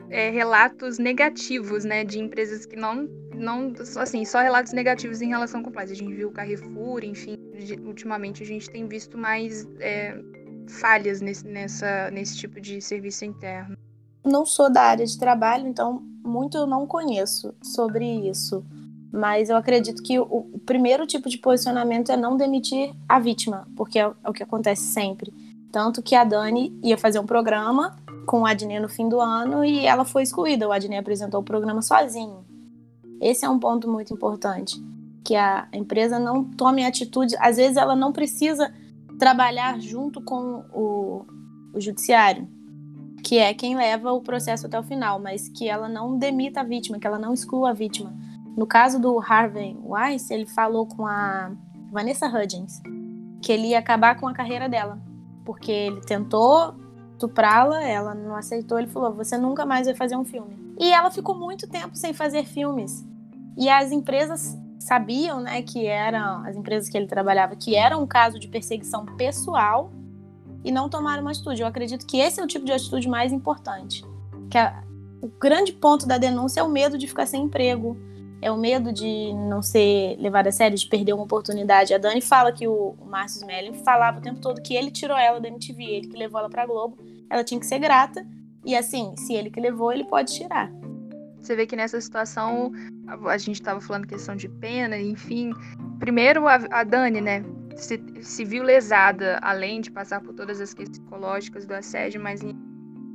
é, 0.09 0.29
relatos 0.29 0.97
negativos, 0.97 1.85
né, 1.85 2.03
de 2.03 2.19
empresas 2.19 2.65
que 2.65 2.75
não, 2.75 3.07
não, 3.35 3.73
assim, 3.97 4.25
só 4.25 4.39
relatos 4.39 4.73
negativos 4.73 5.21
em 5.21 5.29
relação 5.29 5.61
com 5.61 5.69
compliance. 5.69 5.93
A 5.93 5.95
gente 5.95 6.13
viu 6.13 6.29
o 6.29 6.31
Carrefour, 6.31 7.03
enfim, 7.03 7.35
ultimamente 7.85 8.43
a 8.43 8.45
gente 8.45 8.69
tem 8.69 8.87
visto 8.87 9.17
mais 9.17 9.67
é, 9.79 10.19
falhas 10.67 11.21
nesse, 11.21 11.45
nessa, 11.47 12.11
nesse 12.11 12.37
tipo 12.37 12.59
de 12.59 12.81
serviço 12.81 13.25
interno. 13.25 13.77
Não 14.23 14.45
sou 14.45 14.71
da 14.71 14.81
área 14.81 15.05
de 15.05 15.17
trabalho, 15.17 15.67
então 15.67 16.01
muito 16.23 16.57
eu 16.57 16.67
não 16.67 16.85
conheço 16.85 17.53
sobre 17.61 18.05
isso. 18.29 18.63
Mas 19.11 19.49
eu 19.49 19.57
acredito 19.57 20.03
que 20.03 20.19
o 20.19 20.43
primeiro 20.67 21.07
tipo 21.07 21.29
de 21.29 21.39
posicionamento 21.39 22.11
é 22.11 22.17
não 22.17 22.37
demitir 22.37 22.93
a 23.07 23.19
vítima, 23.19 23.67
porque 23.75 23.97
é 23.97 24.05
o 24.07 24.31
que 24.31 24.43
acontece 24.43 24.83
sempre. 24.83 25.33
Tanto 25.71 26.01
que 26.01 26.15
a 26.15 26.23
Dani 26.23 26.77
ia 26.83 26.97
fazer 26.97 27.19
um 27.19 27.25
programa 27.25 27.95
com 28.25 28.41
o 28.41 28.45
Adnê 28.45 28.79
no 28.79 28.89
fim 28.89 29.07
do 29.07 29.19
ano 29.19 29.63
e 29.63 29.85
ela 29.85 30.05
foi 30.05 30.23
excluída. 30.23 30.67
O 30.67 30.71
Adnê 30.71 30.97
apresentou 30.97 31.41
o 31.41 31.43
programa 31.43 31.81
sozinho. 31.81 32.45
Esse 33.21 33.45
é 33.45 33.49
um 33.49 33.59
ponto 33.59 33.89
muito 33.89 34.13
importante, 34.13 34.81
que 35.23 35.35
a 35.35 35.67
empresa 35.73 36.17
não 36.17 36.43
tome 36.43 36.85
atitude. 36.85 37.35
Às 37.39 37.57
vezes 37.57 37.77
ela 37.77 37.95
não 37.95 38.11
precisa 38.11 38.73
trabalhar 39.17 39.79
junto 39.79 40.21
com 40.21 40.63
o, 40.73 41.25
o 41.73 41.81
judiciário, 41.81 42.47
que 43.23 43.37
é 43.37 43.53
quem 43.53 43.75
leva 43.75 44.13
o 44.13 44.21
processo 44.21 44.65
até 44.65 44.79
o 44.79 44.83
final, 44.83 45.19
mas 45.19 45.49
que 45.49 45.67
ela 45.67 45.89
não 45.89 46.17
demita 46.17 46.61
a 46.61 46.63
vítima, 46.63 46.97
que 46.97 47.05
ela 47.05 47.19
não 47.19 47.33
exclua 47.33 47.71
a 47.71 47.73
vítima. 47.73 48.13
No 48.55 48.65
caso 48.65 48.99
do 48.99 49.19
Harvey 49.19 49.77
Weiss, 49.83 50.31
ele 50.31 50.45
falou 50.45 50.85
com 50.85 51.05
a 51.05 51.51
Vanessa 51.91 52.27
Hudgens 52.27 52.81
que 53.41 53.51
ele 53.51 53.69
ia 53.69 53.79
acabar 53.79 54.19
com 54.19 54.27
a 54.27 54.33
carreira 54.33 54.67
dela, 54.67 54.99
porque 55.49 55.71
ele 55.71 55.99
tentou 56.01 56.75
estuprá-la, 57.13 57.81
ela 57.81 58.13
não 58.13 58.35
aceitou, 58.35 58.77
ele 58.77 58.85
falou: 58.87 59.11
"Você 59.15 59.35
nunca 59.35 59.65
mais 59.65 59.87
vai 59.87 59.95
fazer 59.95 60.15
um 60.15 60.23
filme". 60.23 60.55
E 60.79 60.91
ela 60.91 61.09
ficou 61.09 61.33
muito 61.33 61.67
tempo 61.67 61.95
sem 61.95 62.13
fazer 62.13 62.45
filmes. 62.45 63.03
E 63.57 63.67
as 63.67 63.91
empresas 63.91 64.55
sabiam, 64.77 65.41
né, 65.41 65.63
que 65.63 65.87
eram 65.87 66.45
as 66.45 66.55
empresas 66.55 66.87
que 66.87 66.95
ele 66.95 67.07
trabalhava, 67.07 67.55
que 67.55 67.75
era 67.75 67.97
um 67.97 68.05
caso 68.05 68.37
de 68.37 68.47
perseguição 68.47 69.07
pessoal 69.17 69.91
e 70.63 70.71
não 70.71 70.87
tomaram 70.87 71.23
uma 71.23 71.31
atitude. 71.31 71.61
Eu 71.61 71.67
acredito 71.67 72.05
que 72.05 72.19
esse 72.19 72.39
é 72.39 72.43
o 72.43 72.47
tipo 72.47 72.63
de 72.63 72.71
atitude 72.71 73.09
mais 73.09 73.33
importante. 73.33 74.05
Que 74.51 74.57
a, 74.59 74.83
o 75.19 75.29
grande 75.29 75.73
ponto 75.73 76.05
da 76.05 76.19
denúncia 76.19 76.59
é 76.59 76.63
o 76.63 76.69
medo 76.69 76.95
de 76.95 77.07
ficar 77.07 77.25
sem 77.25 77.45
emprego, 77.45 77.97
é 78.41 78.51
o 78.51 78.57
medo 78.57 78.91
de 78.91 79.33
não 79.33 79.61
ser 79.61 80.15
levado 80.17 80.47
a 80.47 80.51
sério, 80.51 80.77
de 80.77 80.87
perder 80.87 81.13
uma 81.13 81.23
oportunidade. 81.23 81.93
A 81.93 81.97
Dani 81.97 82.21
fala 82.21 82.51
que 82.51 82.67
o, 82.67 82.95
o 82.99 83.05
Márcio 83.05 83.39
Smelling 83.39 83.73
falava 83.83 84.19
o 84.19 84.21
tempo 84.21 84.39
todo 84.39 84.61
que 84.61 84.73
ele 84.73 84.91
tirou 84.91 85.17
ela 85.17 85.39
da 85.39 85.47
MTV, 85.47 85.83
ele 85.83 86.07
que 86.07 86.17
levou 86.17 86.39
ela 86.39 86.49
para 86.49 86.65
Globo, 86.65 86.97
ela 87.29 87.43
tinha 87.43 87.59
que 87.59 87.65
ser 87.65 87.79
grata. 87.79 88.25
E 88.65 88.75
assim, 88.75 89.15
se 89.17 89.33
ele 89.33 89.49
que 89.49 89.59
levou, 89.59 89.91
ele 89.91 90.05
pode 90.05 90.33
tirar. 90.33 90.71
Você 91.41 91.55
vê 91.55 91.65
que 91.65 91.75
nessa 91.75 91.99
situação 91.99 92.71
a, 93.07 93.31
a 93.31 93.37
gente 93.37 93.55
estava 93.55 93.79
falando 93.81 94.07
questão 94.07 94.35
de 94.35 94.47
pena, 94.47 94.97
enfim. 94.97 95.51
Primeiro 95.99 96.47
a, 96.47 96.59
a 96.71 96.83
Dani, 96.83 97.21
né, 97.21 97.43
se, 97.75 98.01
se, 98.21 98.45
viu 98.45 98.63
lesada, 98.63 99.39
além 99.41 99.81
de 99.81 99.91
passar 99.91 100.21
por 100.21 100.33
todas 100.33 100.59
as 100.59 100.73
questões 100.73 100.99
psicológicas 100.99 101.65
do 101.65 101.73
assédio, 101.73 102.21
mas 102.21 102.41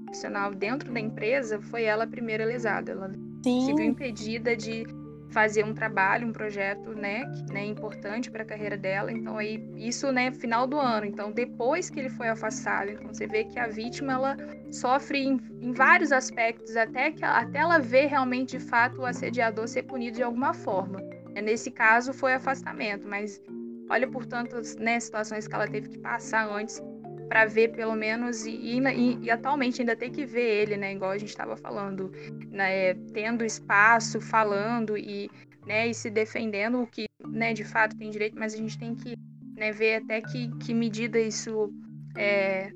profissional 0.05 0.55
dentro 0.55 0.93
da 0.93 1.01
empresa, 1.01 1.61
foi 1.61 1.85
ela 1.85 2.05
a 2.05 2.07
primeira 2.07 2.45
lesada. 2.45 2.93
Ela 2.93 3.13
Sim. 3.43 3.67
se 3.67 3.75
viu 3.75 3.85
impedida 3.85 4.57
de 4.57 4.87
fazer 5.35 5.65
um 5.65 5.75
trabalho, 5.75 6.29
um 6.29 6.33
projeto, 6.33 6.95
né, 6.95 7.25
que 7.33 7.53
né, 7.53 7.67
importante 7.67 8.31
para 8.31 8.45
a 8.45 8.47
carreira 8.47 8.77
dela. 8.77 9.11
Então 9.11 9.37
aí 9.37 9.69
isso, 9.77 10.13
né, 10.13 10.31
final 10.31 10.65
do 10.65 10.79
ano. 10.79 11.05
Então 11.05 11.33
depois 11.33 11.91
que 11.91 11.99
ele 11.99 12.09
foi 12.09 12.29
afastado, 12.29 12.91
então 12.91 13.13
você 13.13 13.27
vê 13.27 13.43
que 13.43 13.59
a 13.59 13.67
vítima 13.67 14.13
ela 14.13 14.37
sofre 14.71 15.19
em, 15.19 15.41
em 15.61 15.73
vários 15.73 16.13
aspectos 16.13 16.77
até 16.77 17.11
que 17.11 17.25
até 17.25 17.59
ela 17.59 17.81
ver 17.81 18.07
realmente 18.07 18.57
de 18.57 18.65
fato 18.65 19.01
o 19.01 19.07
assediador 19.07 19.67
ser 19.67 19.83
punido 19.83 20.17
de 20.17 20.23
alguma 20.23 20.55
forma. 20.55 21.01
Nesse 21.43 21.69
caso 21.69 22.13
foi 22.13 22.33
afastamento, 22.33 23.09
mas 23.09 23.43
olha 23.91 24.09
por 24.09 24.25
tantas 24.25 24.77
né, 24.77 25.01
situações 25.01 25.49
que 25.49 25.55
ela 25.55 25.67
teve 25.67 25.89
que 25.89 25.99
passar 25.99 26.49
antes 26.49 26.81
para 27.29 27.47
ver 27.47 27.73
pelo 27.73 27.95
menos 27.95 28.45
e, 28.47 28.51
e, 28.51 29.19
e, 29.23 29.31
atualmente 29.31 29.81
ainda 29.81 29.97
tem 29.97 30.11
que 30.11 30.25
ver 30.25 30.63
ele, 30.63 30.77
né? 30.77 30.93
Igual 30.93 31.13
a 31.13 31.19
gente 31.19 31.31
estava 31.31 31.57
falando, 31.57 32.11
né? 32.51 32.95
Tendo 33.13 33.45
espaço, 33.45 34.21
falando 34.21 34.97
e, 34.97 35.31
né? 35.67 35.89
E 35.89 35.95
se 35.95 36.11
defendendo 36.11 36.83
o 36.83 36.87
que, 36.87 37.07
né? 37.27 37.53
De 37.53 37.65
fato 37.65 37.97
tem 37.97 38.11
direito, 38.11 38.39
mas 38.39 38.55
a 38.55 38.57
gente 38.57 38.79
tem 38.79 38.95
que 38.95 39.17
né, 39.57 39.73
ver 39.73 39.97
até 39.97 40.21
que, 40.21 40.49
que 40.59 40.75
medida 40.75 41.19
isso 41.19 41.73
é, 42.17 42.71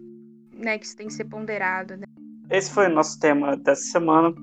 né? 0.52 0.78
Que 0.78 0.86
isso 0.86 0.96
tem 0.96 1.06
que 1.06 1.12
ser 1.14 1.24
ponderado. 1.24 1.96
Né? 1.96 2.06
Esse 2.50 2.70
foi 2.72 2.86
o 2.86 2.94
nosso 2.94 3.18
tema 3.18 3.56
dessa 3.56 3.82
semana. 3.82 4.34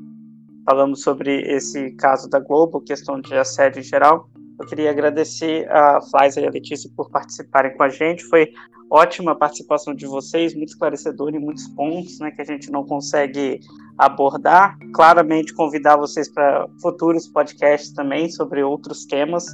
Falamos 0.65 1.01
sobre 1.01 1.41
esse 1.41 1.91
caso 1.91 2.29
da 2.29 2.39
Globo, 2.39 2.81
questão 2.81 3.21
de 3.21 3.35
assédio 3.35 3.79
em 3.79 3.83
geral. 3.83 4.29
Eu 4.59 4.65
queria 4.65 4.89
agradecer 4.89 5.69
a 5.69 6.01
Flávia 6.01 6.41
e 6.41 6.47
a 6.47 6.49
Letícia 6.49 6.89
por 6.95 7.09
participarem 7.11 7.75
com 7.75 7.83
a 7.83 7.89
gente. 7.89 8.23
Foi 8.23 8.51
ótima 8.89 9.35
participação 9.35 9.93
de 9.93 10.05
vocês, 10.05 10.53
muito 10.55 10.69
esclarecedor 10.69 11.33
em 11.33 11.39
muitos 11.39 11.67
pontos 11.69 12.19
né, 12.19 12.31
que 12.31 12.41
a 12.41 12.45
gente 12.45 12.71
não 12.71 12.85
consegue 12.85 13.59
abordar. 13.97 14.77
Claramente 14.93 15.53
convidar 15.53 15.97
vocês 15.97 16.29
para 16.29 16.67
futuros 16.81 17.27
podcasts 17.27 17.93
também 17.93 18.29
sobre 18.29 18.63
outros 18.63 19.05
temas. 19.05 19.45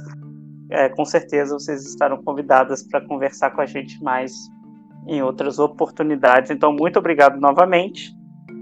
É, 0.70 0.88
com 0.88 1.04
certeza 1.04 1.54
vocês 1.54 1.86
estarão 1.86 2.22
convidadas 2.22 2.82
para 2.82 3.00
conversar 3.06 3.50
com 3.50 3.60
a 3.60 3.66
gente 3.66 4.02
mais 4.02 4.32
em 5.06 5.22
outras 5.22 5.58
oportunidades. 5.58 6.50
Então, 6.50 6.72
muito 6.72 6.98
obrigado 6.98 7.38
novamente. 7.40 8.14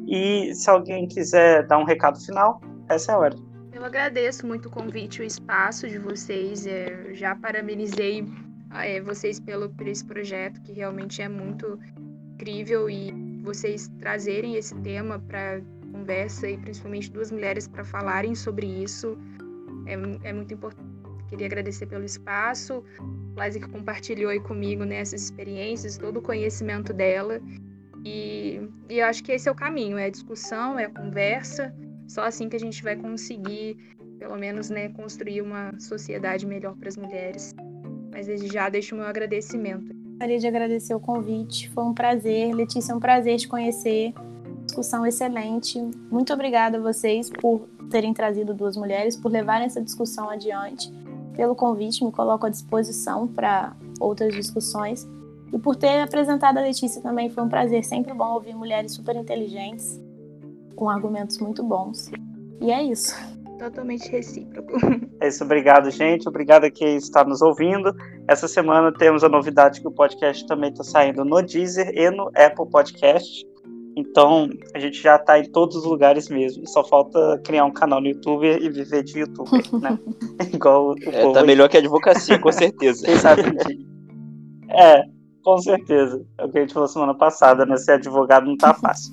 E 0.09 0.53
se 0.55 0.69
alguém 0.69 1.07
quiser 1.07 1.67
dar 1.67 1.79
um 1.79 1.85
recado 1.85 2.19
final, 2.19 2.61
essa 2.89 3.13
é 3.13 3.15
a 3.15 3.19
hora. 3.19 3.37
Eu 3.73 3.85
agradeço 3.85 4.47
muito 4.47 4.69
o 4.69 4.71
convite 4.71 5.21
o 5.21 5.25
espaço 5.25 5.89
de 5.89 5.99
vocês. 5.99 6.67
É, 6.67 7.15
já 7.15 7.35
parabenizei 7.37 8.27
é, 8.75 9.01
vocês 9.01 9.41
pelo, 9.41 9.69
por 9.71 9.87
esse 9.87 10.05
projeto, 10.05 10.61
que 10.63 10.73
realmente 10.73 11.21
é 11.23 11.29
muito 11.29 11.79
incrível. 12.35 12.89
E 12.89 13.13
vocês 13.43 13.89
trazerem 13.99 14.57
esse 14.57 14.75
tema 14.77 15.19
para 15.19 15.61
conversa 15.93 16.49
e 16.49 16.57
principalmente 16.57 17.11
duas 17.11 17.31
mulheres 17.31 17.67
para 17.67 17.85
falarem 17.85 18.35
sobre 18.35 18.67
isso 18.67 19.19
é, 19.87 20.29
é 20.29 20.33
muito 20.33 20.55
importante. 20.55 20.89
Queria 21.29 21.47
agradecer 21.47 21.87
pelo 21.87 22.05
espaço, 22.05 22.83
Laisa 23.37 23.61
que 23.61 23.69
compartilhou 23.69 24.31
aí 24.31 24.41
comigo 24.41 24.85
né, 24.85 24.97
essas 24.97 25.23
experiências, 25.23 25.97
todo 25.97 26.19
o 26.19 26.23
conhecimento 26.23 26.93
dela. 26.93 27.41
E, 28.05 28.61
e 28.89 28.99
eu 28.99 29.07
acho 29.07 29.23
que 29.23 29.33
esse 29.33 29.49
é 29.49 29.53
o 29.53 29.55
caminho, 29.55 29.97
é 29.97 30.07
a 30.07 30.11
discussão, 30.11 30.79
é 30.79 30.87
a 30.87 30.91
conversa. 30.91 31.73
Só 32.09 32.23
assim 32.23 32.49
que 32.49 32.57
a 32.57 32.61
gente 32.61 32.83
vai 32.83 32.97
conseguir, 32.97 33.77
pelo 34.19 34.37
menos, 34.37 34.71
né, 34.71 34.89
construir 34.89 35.41
uma 35.43 35.79
sociedade 35.79 36.45
melhor 36.47 36.75
para 36.77 36.89
as 36.89 36.97
mulheres. 36.97 37.55
Mas 38.11 38.27
desde 38.27 38.49
já 38.49 38.69
deixo 38.69 38.95
o 38.95 38.99
meu 38.99 39.07
agradecimento. 39.07 39.95
Gostaria 40.11 40.39
de 40.39 40.47
agradecer 40.47 40.95
o 40.95 41.01
convite, 41.01 41.71
foi 41.71 41.85
um 41.85 41.95
prazer. 41.95 42.55
Letícia, 42.55 42.93
é 42.93 42.95
um 42.95 43.01
prazer 43.01 43.39
te 43.39 43.49
conhecer. 43.49 44.13
Discussão 44.65 45.07
excelente. 45.07 45.81
Muito 46.11 46.33
obrigada 46.33 46.79
a 46.79 46.81
vocês 46.81 47.31
por 47.31 47.69
terem 47.91 48.13
trazido 48.15 48.55
duas 48.55 48.77
mulheres, 48.77 49.17
por 49.17 49.31
levarem 49.31 49.67
essa 49.67 49.81
discussão 49.81 50.31
adiante, 50.31 50.93
pelo 51.35 51.55
convite, 51.55 52.05
me 52.05 52.13
coloco 52.13 52.47
à 52.47 52.49
disposição 52.51 53.27
para 53.27 53.75
outras 53.99 54.35
discussões. 54.35 55.09
E 55.53 55.59
por 55.59 55.75
ter 55.75 56.01
apresentado 56.01 56.59
a 56.59 56.61
Letícia 56.61 57.01
também 57.01 57.29
foi 57.29 57.43
um 57.43 57.49
prazer. 57.49 57.85
Sempre 57.85 58.15
bom 58.15 58.35
ouvir 58.35 58.55
mulheres 58.55 58.93
super 58.93 59.17
inteligentes, 59.17 60.01
com 60.77 60.89
argumentos 60.89 61.39
muito 61.39 61.63
bons. 61.63 62.11
E 62.61 62.71
é 62.71 62.83
isso. 62.83 63.15
Totalmente 63.61 64.11
recíproco. 64.11 64.73
É 65.21 65.29
isso, 65.29 65.45
obrigado, 65.45 65.91
gente. 65.91 66.27
Obrigado 66.27 66.65
a 66.65 66.71
quem 66.71 66.97
está 66.97 67.23
nos 67.23 67.43
ouvindo. 67.43 67.95
Essa 68.27 68.49
semana 68.49 68.91
temos 68.91 69.23
a 69.23 69.29
novidade 69.29 69.83
que 69.83 69.87
o 69.87 69.91
podcast 69.91 70.47
também 70.47 70.71
está 70.71 70.83
saindo 70.83 71.27
no 71.27 71.43
Deezer 71.43 71.93
e 71.95 72.11
no 72.11 72.29
Apple 72.29 72.71
Podcast. 72.71 73.45
Então, 73.95 74.49
a 74.75 74.79
gente 74.79 75.03
já 75.03 75.17
está 75.17 75.39
em 75.39 75.45
todos 75.53 75.77
os 75.77 75.85
lugares 75.85 76.31
mesmo. 76.31 76.67
Só 76.67 76.83
falta 76.83 77.39
criar 77.45 77.67
um 77.67 77.71
canal 77.71 78.01
no 78.01 78.07
YouTube 78.07 78.47
e 78.47 78.71
viver 78.71 79.03
de 79.03 79.19
YouTube, 79.19 79.51
né? 79.79 79.99
Igual 80.55 80.93
o 80.93 80.95
é, 80.99 81.31
tá 81.31 81.45
melhor 81.45 81.69
que 81.69 81.77
a 81.77 81.81
advocacia, 81.81 82.39
com 82.39 82.51
certeza. 82.51 83.05
Quem 83.05 83.17
sabe 83.17 83.43
um 83.43 83.53
dia. 83.53 83.79
É, 84.71 85.03
com 85.43 85.59
certeza. 85.59 86.25
É 86.39 86.47
o 86.47 86.51
que 86.51 86.57
a 86.57 86.61
gente 86.63 86.73
falou 86.73 86.89
semana 86.89 87.15
passada, 87.15 87.67
né? 87.67 87.77
Ser 87.77 87.93
advogado 87.93 88.47
não 88.47 88.57
tá 88.57 88.73
fácil. 88.73 89.13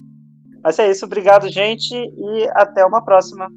Mas 0.63 0.79
é 0.79 0.89
isso, 0.89 1.05
obrigado, 1.05 1.49
gente, 1.49 1.93
e 1.93 2.49
até 2.53 2.85
uma 2.85 3.03
próxima. 3.03 3.49